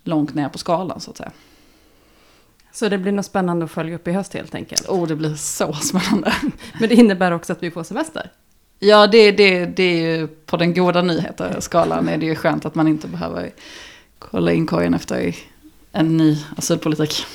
långt 0.08 0.34
ner 0.34 0.48
på 0.48 0.58
skalan 0.58 1.00
så 1.00 1.10
att 1.10 1.16
säga. 1.16 1.32
Så 2.72 2.88
det 2.88 2.98
blir 2.98 3.12
något 3.12 3.26
spännande 3.26 3.64
att 3.64 3.70
följa 3.70 3.94
upp 3.94 4.08
i 4.08 4.12
höst 4.12 4.34
helt 4.34 4.54
enkelt? 4.54 4.88
Oh, 4.88 5.06
det 5.06 5.16
blir 5.16 5.34
så 5.34 5.72
spännande. 5.72 6.32
Men 6.80 6.88
det 6.88 6.94
innebär 6.94 7.32
också 7.32 7.52
att 7.52 7.62
vi 7.62 7.70
får 7.70 7.82
semester? 7.82 8.30
Ja, 8.78 9.06
det, 9.06 9.32
det, 9.32 9.66
det 9.66 9.82
är 9.82 10.16
ju 10.16 10.26
på 10.26 10.56
den 10.56 10.74
goda 10.74 11.02
nyheter-skalan 11.02 12.08
är 12.08 12.18
det 12.18 12.26
ju 12.26 12.34
skönt 12.34 12.66
att 12.66 12.74
man 12.74 12.88
inte 12.88 13.08
behöver 13.08 13.50
kolla 14.18 14.52
in 14.52 14.66
korgen 14.66 14.94
efter 14.94 15.34
en 15.92 16.16
ny 16.16 16.38
asylpolitik. 16.56 17.26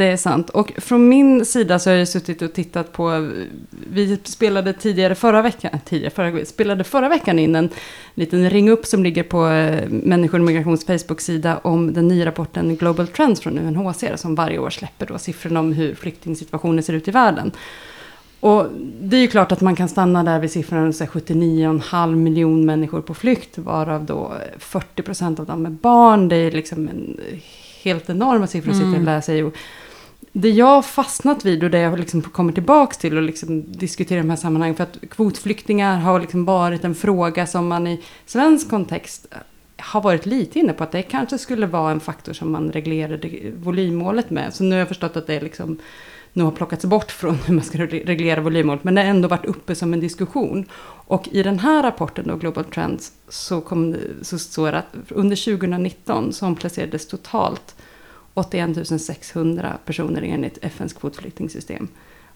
Det 0.00 0.06
är 0.06 0.16
sant. 0.16 0.50
Och 0.50 0.72
från 0.76 1.08
min 1.08 1.44
sida 1.44 1.78
så 1.78 1.90
har 1.90 1.96
jag 1.96 2.08
suttit 2.08 2.42
och 2.42 2.52
tittat 2.52 2.92
på, 2.92 3.30
vi 3.70 4.18
spelade 4.24 4.72
tidigare 4.72 5.14
förra 5.14 5.42
veckan, 5.42 5.70
tidigare 5.84 6.10
förra, 6.10 6.44
spelade 6.44 6.84
förra 6.84 7.08
veckan 7.08 7.38
in 7.38 7.54
en 7.54 7.68
liten 8.14 8.50
ring 8.50 8.70
upp 8.70 8.86
som 8.86 9.02
ligger 9.02 9.22
på 9.22 9.46
eh, 9.46 9.88
Människor 9.88 10.38
och 10.38 10.44
migrations 10.44 10.86
Facebook-sida 10.86 11.60
om 11.62 11.92
den 11.92 12.08
nya 12.08 12.26
rapporten 12.26 12.76
Global 12.76 13.06
Trends 13.06 13.40
från 13.40 13.58
UNHCR 13.58 14.16
som 14.16 14.34
varje 14.34 14.58
år 14.58 14.70
släpper 14.70 15.06
då 15.06 15.18
siffrorna 15.18 15.60
om 15.60 15.72
hur 15.72 15.94
flyktingsituationen 15.94 16.82
ser 16.82 16.92
ut 16.92 17.08
i 17.08 17.10
världen. 17.10 17.52
Och 18.40 18.66
det 19.00 19.16
är 19.16 19.20
ju 19.20 19.28
klart 19.28 19.52
att 19.52 19.60
man 19.60 19.76
kan 19.76 19.88
stanna 19.88 20.24
där 20.24 20.38
vid 20.38 20.50
siffran 20.50 20.92
79,5 20.92 22.14
miljon 22.14 22.66
människor 22.66 23.00
på 23.00 23.14
flykt, 23.14 23.58
varav 23.58 24.04
då 24.04 24.32
40 24.58 25.02
procent 25.02 25.40
av 25.40 25.46
dem 25.46 25.66
är 25.66 25.70
barn. 25.70 26.28
Det 26.28 26.36
är 26.36 26.50
liksom 26.50 26.88
en 26.88 27.20
helt 27.82 28.10
enorma 28.10 28.46
siffror 28.46 28.70
att 28.70 28.76
sitta 28.76 28.88
och 28.88 28.94
mm. 28.94 29.04
läsa 29.04 29.34
i 29.34 29.50
det 30.32 30.50
jag 30.50 30.66
har 30.66 30.82
fastnat 30.82 31.44
vid 31.44 31.64
och 31.64 31.70
det 31.70 31.78
jag 31.78 31.98
liksom 31.98 32.22
kommer 32.22 32.52
tillbaka 32.52 32.94
till 32.94 33.16
och 33.16 33.22
liksom 33.22 33.72
diskuterar 33.72 34.18
i 34.18 34.22
de 34.22 34.30
här 34.30 34.36
sammanhangen. 34.36 34.76
För 34.76 34.84
att 34.84 34.98
kvotflyktingar 35.10 36.00
har 36.00 36.20
liksom 36.20 36.44
varit 36.44 36.84
en 36.84 36.94
fråga 36.94 37.46
som 37.46 37.68
man 37.68 37.86
i 37.86 38.02
svensk 38.26 38.70
kontext 38.70 39.26
har 39.76 40.00
varit 40.00 40.26
lite 40.26 40.58
inne 40.58 40.72
på 40.72 40.84
att 40.84 40.92
det 40.92 41.02
kanske 41.02 41.38
skulle 41.38 41.66
vara 41.66 41.90
en 41.90 42.00
faktor 42.00 42.32
som 42.32 42.52
man 42.52 42.72
reglerade 42.72 43.30
volymmålet 43.56 44.30
med. 44.30 44.54
Så 44.54 44.64
nu 44.64 44.70
har 44.70 44.78
jag 44.78 44.88
förstått 44.88 45.16
att 45.16 45.26
det 45.26 45.40
liksom 45.40 45.78
nu 46.32 46.44
har 46.44 46.50
plockats 46.50 46.84
bort 46.84 47.10
från 47.10 47.34
hur 47.34 47.54
man 47.54 47.64
ska 47.64 47.78
reglera 47.86 48.40
volymmålet. 48.40 48.84
Men 48.84 48.94
det 48.94 49.00
har 49.00 49.08
ändå 49.08 49.28
varit 49.28 49.44
uppe 49.44 49.74
som 49.74 49.94
en 49.94 50.00
diskussion. 50.00 50.64
Och 51.06 51.28
i 51.32 51.42
den 51.42 51.58
här 51.58 51.82
rapporten 51.82 52.26
då, 52.28 52.36
Global 52.36 52.64
Trends, 52.64 53.12
så, 53.28 53.60
kom, 53.60 53.96
så 54.22 54.38
står 54.38 54.72
det 54.72 54.78
att 54.78 54.94
under 55.08 55.56
2019 55.56 56.32
så 56.32 56.46
omplacerades 56.46 57.06
totalt 57.06 57.74
81 58.34 59.00
600 59.00 59.78
personer 59.84 60.22
enligt 60.22 60.58
FNs 60.62 60.92
kvotflyktingsystem. 60.92 61.88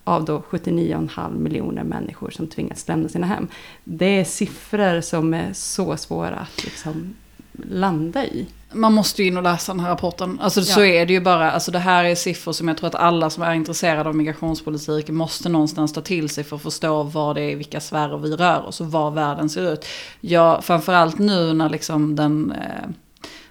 Av 0.04 0.24
då 0.24 0.42
79,5 0.50 1.38
miljoner 1.38 1.84
människor 1.84 2.30
som 2.30 2.46
tvingats 2.46 2.88
lämna 2.88 3.08
sina 3.08 3.26
hem. 3.26 3.48
Det 3.84 4.20
är 4.20 4.24
siffror 4.24 5.00
som 5.00 5.34
är 5.34 5.52
så 5.52 5.96
svåra 5.96 6.36
att 6.36 6.64
liksom 6.64 7.14
landa 7.52 8.24
i. 8.26 8.46
Man 8.72 8.92
måste 8.92 9.22
ju 9.22 9.28
in 9.28 9.36
och 9.36 9.42
läsa 9.42 9.72
den 9.72 9.80
här 9.80 9.90
rapporten. 9.90 10.40
Alltså 10.42 10.60
ja. 10.60 10.66
så 10.66 10.84
är 10.84 11.06
det 11.06 11.12
ju 11.12 11.20
bara. 11.20 11.50
Alltså 11.50 11.70
det 11.70 11.78
här 11.78 12.04
är 12.04 12.14
siffror 12.14 12.52
som 12.52 12.68
jag 12.68 12.76
tror 12.76 12.88
att 12.88 12.94
alla 12.94 13.30
som 13.30 13.42
är 13.42 13.54
intresserade 13.54 14.08
av 14.08 14.16
migrationspolitik 14.16 15.08
måste 15.08 15.48
någonstans 15.48 15.92
ta 15.92 16.00
till 16.00 16.28
sig 16.28 16.44
för 16.44 16.56
att 16.56 16.62
förstå 16.62 17.02
vad 17.02 17.36
det 17.36 17.42
är, 17.42 17.56
vilka 17.56 17.80
sfärer 17.80 18.18
vi 18.18 18.36
rör 18.36 18.66
oss 18.66 18.80
och 18.80 18.92
var 18.92 19.10
världen 19.10 19.48
ser 19.48 19.72
ut. 19.72 19.86
Ja, 20.20 20.60
framförallt 20.62 21.18
nu 21.18 21.52
när 21.52 21.68
liksom 21.68 22.16
den 22.16 22.52
eh, 22.52 22.90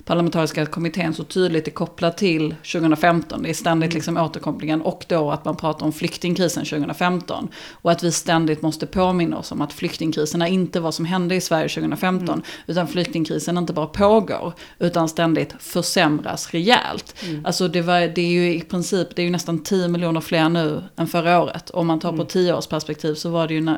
parlamentariska 0.05 0.65
kommittén 0.65 1.13
så 1.13 1.23
tydligt 1.23 1.67
är 1.67 1.71
kopplad 1.71 2.17
till 2.17 2.55
2015. 2.71 3.43
Det 3.43 3.49
är 3.49 3.53
ständigt 3.53 3.87
mm. 3.87 3.95
liksom 3.95 4.17
återkopplingen 4.17 4.81
och 4.81 5.05
då 5.07 5.31
att 5.31 5.45
man 5.45 5.55
pratar 5.55 5.85
om 5.85 5.93
flyktingkrisen 5.93 6.65
2015. 6.65 7.47
Och 7.71 7.91
att 7.91 8.03
vi 8.03 8.11
ständigt 8.11 8.61
måste 8.61 8.85
påminna 8.85 9.37
oss 9.37 9.51
om 9.51 9.61
att 9.61 9.73
flyktingkrisen 9.73 10.41
är 10.41 10.47
inte 10.47 10.79
vad 10.79 10.93
som 10.93 11.05
hände 11.05 11.35
i 11.35 11.41
Sverige 11.41 11.69
2015. 11.69 12.29
Mm. 12.29 12.45
Utan 12.67 12.87
flyktingkrisen 12.87 13.57
inte 13.57 13.73
bara 13.73 13.87
pågår 13.87 14.53
utan 14.79 15.09
ständigt 15.09 15.55
försämras 15.59 16.51
rejält. 16.51 17.15
Mm. 17.23 17.45
Alltså 17.45 17.67
det, 17.67 17.81
var, 17.81 17.99
det 17.99 18.21
är 18.21 18.31
ju 18.31 18.55
i 18.55 18.61
princip, 18.61 19.15
det 19.15 19.21
är 19.21 19.23
ju 19.23 19.31
nästan 19.31 19.63
10 19.63 19.87
miljoner 19.87 20.21
fler 20.21 20.49
nu 20.49 20.83
än 20.95 21.07
förra 21.07 21.41
året. 21.41 21.69
Om 21.69 21.87
man 21.87 21.99
tar 21.99 22.17
på 22.17 22.25
10 22.25 22.43
mm. 22.43 22.57
års 22.57 22.67
perspektiv 22.67 23.13
så 23.13 23.29
var 23.29 23.47
det 23.47 23.53
ju 23.53 23.75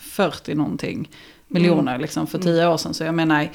40 0.00 0.54
någonting 0.54 1.08
miljoner 1.48 1.92
mm. 1.92 2.00
liksom 2.00 2.26
för 2.26 2.38
10 2.38 2.68
år 2.68 2.76
sedan. 2.76 2.94
Så 2.94 3.04
jag 3.04 3.14
menar 3.14 3.48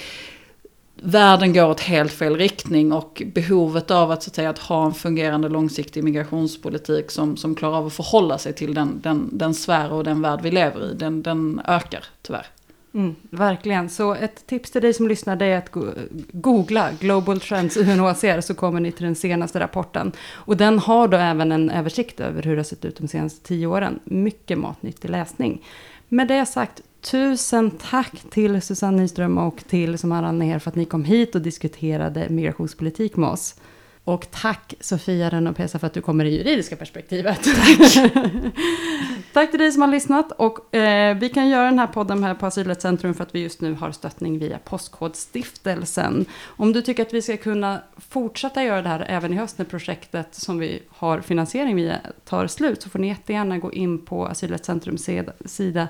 världen 1.01 1.53
går 1.53 1.69
åt 1.69 1.79
helt 1.79 2.11
fel 2.11 2.37
riktning 2.37 2.91
och 2.91 3.23
behovet 3.25 3.91
av 3.91 4.11
att, 4.11 4.23
så 4.23 4.29
att, 4.29 4.35
säga, 4.35 4.49
att 4.49 4.59
ha 4.59 4.85
en 4.85 4.93
fungerande 4.93 5.49
långsiktig 5.49 6.03
migrationspolitik 6.03 7.11
som, 7.11 7.37
som 7.37 7.55
klarar 7.55 7.77
av 7.77 7.87
att 7.87 7.93
förhålla 7.93 8.37
sig 8.37 8.53
till 8.53 8.73
den, 8.73 8.99
den, 9.03 9.29
den 9.31 9.53
sfär 9.53 9.91
och 9.91 10.03
den 10.03 10.21
värld 10.21 10.39
vi 10.43 10.51
lever 10.51 10.91
i, 10.91 10.93
den, 10.93 11.23
den 11.23 11.61
ökar 11.65 12.03
tyvärr. 12.21 12.47
Mm, 12.93 13.15
verkligen. 13.29 13.89
Så 13.89 14.13
ett 14.13 14.47
tips 14.47 14.71
till 14.71 14.81
dig 14.81 14.93
som 14.93 15.07
lyssnar 15.07 15.35
det 15.35 15.45
är 15.45 15.57
att 15.57 15.71
go- 15.71 15.93
googla 16.31 16.89
Global 16.99 17.39
Trends 17.39 17.77
UNHCR 17.77 18.41
så 18.41 18.53
kommer 18.53 18.79
ni 18.79 18.91
till 18.91 19.05
den 19.05 19.15
senaste 19.15 19.59
rapporten. 19.59 20.11
Och 20.31 20.57
den 20.57 20.79
har 20.79 21.07
då 21.07 21.17
även 21.17 21.51
en 21.51 21.69
översikt 21.69 22.19
över 22.19 22.43
hur 22.43 22.51
det 22.51 22.59
har 22.59 22.63
sett 22.63 22.85
ut 22.85 22.97
de 22.97 23.07
senaste 23.07 23.47
tio 23.47 23.67
åren. 23.67 23.99
Mycket 24.03 24.57
matnyttig 24.57 25.09
läsning. 25.09 25.63
Med 26.09 26.27
det 26.27 26.45
sagt, 26.45 26.81
tusen 27.11 27.71
tack 27.71 28.11
till 28.29 28.61
Susanne 28.61 29.01
Nyström 29.01 29.37
och 29.37 29.63
till 29.67 29.97
Samara 29.97 30.31
Ner 30.31 30.59
för 30.59 30.69
att 30.69 30.75
ni 30.75 30.85
kom 30.85 31.05
hit 31.05 31.35
och 31.35 31.41
diskuterade 31.41 32.29
migrationspolitik 32.29 33.15
med 33.15 33.29
oss. 33.29 33.55
Och 34.03 34.27
tack 34.31 34.73
Sofia 34.79 35.29
Renopesa 35.29 35.79
för 35.79 35.87
att 35.87 35.93
du 35.93 36.01
kommer 36.01 36.25
i 36.25 36.37
juridiska 36.37 36.75
perspektivet. 36.75 37.43
Tack. 37.43 38.13
tack 39.33 39.51
till 39.51 39.59
dig 39.59 39.71
som 39.71 39.81
har 39.81 39.89
lyssnat. 39.89 40.31
Och 40.31 40.75
eh, 40.75 41.17
vi 41.17 41.29
kan 41.29 41.49
göra 41.49 41.65
den 41.65 41.79
här 41.79 41.87
podden 41.87 42.23
här 42.23 42.33
på 42.33 42.45
Asylrättscentrum 42.45 43.13
för 43.13 43.23
att 43.23 43.35
vi 43.35 43.39
just 43.39 43.61
nu 43.61 43.73
har 43.73 43.91
stöttning 43.91 44.39
via 44.39 44.57
Postkodstiftelsen. 44.57 46.25
Om 46.45 46.73
du 46.73 46.81
tycker 46.81 47.03
att 47.03 47.13
vi 47.13 47.21
ska 47.21 47.37
kunna 47.37 47.81
fortsätta 47.97 48.63
göra 48.63 48.81
det 48.81 48.89
här 48.89 49.05
även 49.09 49.33
i 49.33 49.35
höst 49.35 49.57
när 49.57 49.65
projektet 49.65 50.35
som 50.35 50.59
vi 50.59 50.83
har 50.89 51.21
finansiering 51.21 51.75
via 51.75 51.99
tar 52.25 52.47
slut 52.47 52.81
så 52.81 52.89
får 52.89 52.99
ni 52.99 53.07
jättegärna 53.07 53.57
gå 53.57 53.73
in 53.73 54.05
på 54.05 54.25
Asylrättscentrums 54.25 55.03
sida- 55.03 55.33
sida 55.45 55.87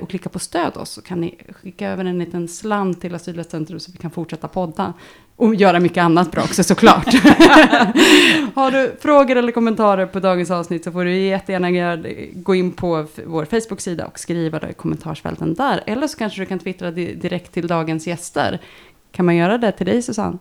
och 0.00 0.10
klicka 0.10 0.28
på 0.28 0.38
stöd 0.38 0.76
oss 0.76 0.90
så 0.90 1.02
kan 1.02 1.20
ni 1.20 1.34
skicka 1.62 1.88
över 1.88 2.04
en 2.04 2.18
liten 2.18 2.48
slant 2.48 3.00
till 3.00 3.14
Asylrättscentrum 3.14 3.80
så 3.80 3.92
vi 3.92 3.98
kan 3.98 4.10
fortsätta 4.10 4.48
podda. 4.48 4.92
Och 5.36 5.54
göra 5.54 5.80
mycket 5.80 6.02
annat 6.02 6.30
bra 6.32 6.42
också 6.42 6.64
såklart. 6.64 7.06
Har 8.54 8.70
du 8.70 8.96
frågor 9.00 9.36
eller 9.36 9.52
kommentarer 9.52 10.06
på 10.06 10.20
dagens 10.20 10.50
avsnitt 10.50 10.84
så 10.84 10.92
får 10.92 11.04
du 11.04 11.16
jättegärna 11.16 11.96
gå 12.32 12.54
in 12.54 12.72
på 12.72 13.06
vår 13.26 13.44
Facebook-sida 13.44 14.06
och 14.06 14.18
skriva 14.18 14.58
det 14.58 14.68
i 14.70 14.72
kommentarsfälten 14.74 15.54
där. 15.54 15.82
Eller 15.86 16.06
så 16.06 16.18
kanske 16.18 16.40
du 16.42 16.46
kan 16.46 16.58
twittra 16.58 16.90
di- 16.90 17.14
direkt 17.14 17.52
till 17.52 17.66
dagens 17.66 18.06
gäster. 18.06 18.58
Kan 19.12 19.26
man 19.26 19.36
göra 19.36 19.58
det 19.58 19.72
till 19.72 19.86
dig 19.86 20.02
Susanne? 20.02 20.38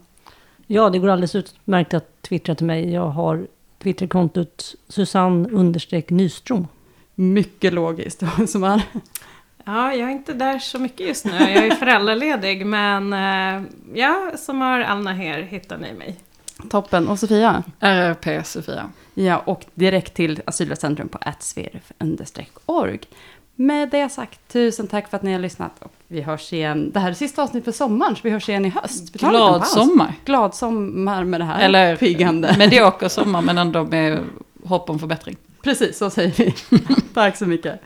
Ja, 0.68 0.90
det 0.90 1.00
går 1.00 1.08
alldeles 1.08 1.36
utmärkt 1.36 1.94
att 1.94 2.22
twittra 2.22 2.56
till 2.56 2.66
mig. 2.66 2.94
Jag 2.94 3.10
har 3.10 3.48
Twitterkontot 3.84 4.76
Susanne 4.88 5.50
Nyström. 6.10 6.68
Mycket 7.16 7.74
logiskt. 7.74 8.24
Som 8.48 8.64
är. 8.64 8.82
Ja, 9.68 9.94
jag 9.94 10.10
är 10.10 10.12
inte 10.12 10.34
där 10.34 10.60
så 10.60 10.80
mycket 10.80 11.08
just 11.08 11.26
nu. 11.26 11.32
Jag 11.32 11.66
är 11.66 11.76
föräldraledig, 11.76 12.66
men 12.66 13.14
eh, 13.14 13.64
ja, 13.94 14.32
som 14.38 14.62
har 14.62 14.80
Alna 14.80 15.14
här 15.14 15.42
hittar 15.42 15.78
ni 15.78 15.94
mig. 15.94 16.16
Toppen. 16.70 17.08
Och 17.08 17.20
Sofia? 17.20 17.64
RRP 17.80 18.46
Sofia. 18.46 18.90
Ja, 19.14 19.38
och 19.46 19.66
direkt 19.74 20.14
till 20.14 20.42
Asylrättscentrum 20.46 21.08
på 21.08 21.18
atsverf-org. 21.22 23.00
Med 23.56 23.90
det 23.90 24.10
sagt, 24.10 24.40
tusen 24.48 24.88
tack 24.88 25.10
för 25.10 25.18
att 25.18 25.24
ni 25.24 25.34
har 25.34 25.40
lyssnat. 25.40 25.72
Och 25.80 25.94
vi 26.08 26.22
hörs 26.22 26.54
igen. 26.54 26.92
Det 26.94 27.00
här 27.00 27.10
är 27.10 27.14
sista 27.14 27.44
avsnittet 27.44 27.66
för 27.66 27.72
sommaren, 27.72 28.16
så 28.16 28.22
vi 28.24 28.30
hörs 28.30 28.50
igen 28.50 28.66
i 28.66 28.70
höst. 28.70 29.16
Vi 29.16 29.20
Glad 29.20 29.68
sommar. 29.68 30.14
Glad 30.26 30.56
sommar 30.56 31.24
med 31.24 31.42
det 31.42 31.46
här. 31.46 31.66
Eller 31.66 31.96
piggande. 31.96 32.56
medioker 32.58 33.08
sommar 33.08 33.42
men 33.42 33.58
ändå 33.58 33.84
med 33.84 34.20
hopp 34.64 34.90
om 34.90 35.00
förbättring. 35.00 35.36
Precis, 35.62 35.98
så 35.98 36.10
säger 36.10 36.34
vi. 36.38 36.54
tack 37.14 37.38
så 37.38 37.46
mycket. 37.46 37.82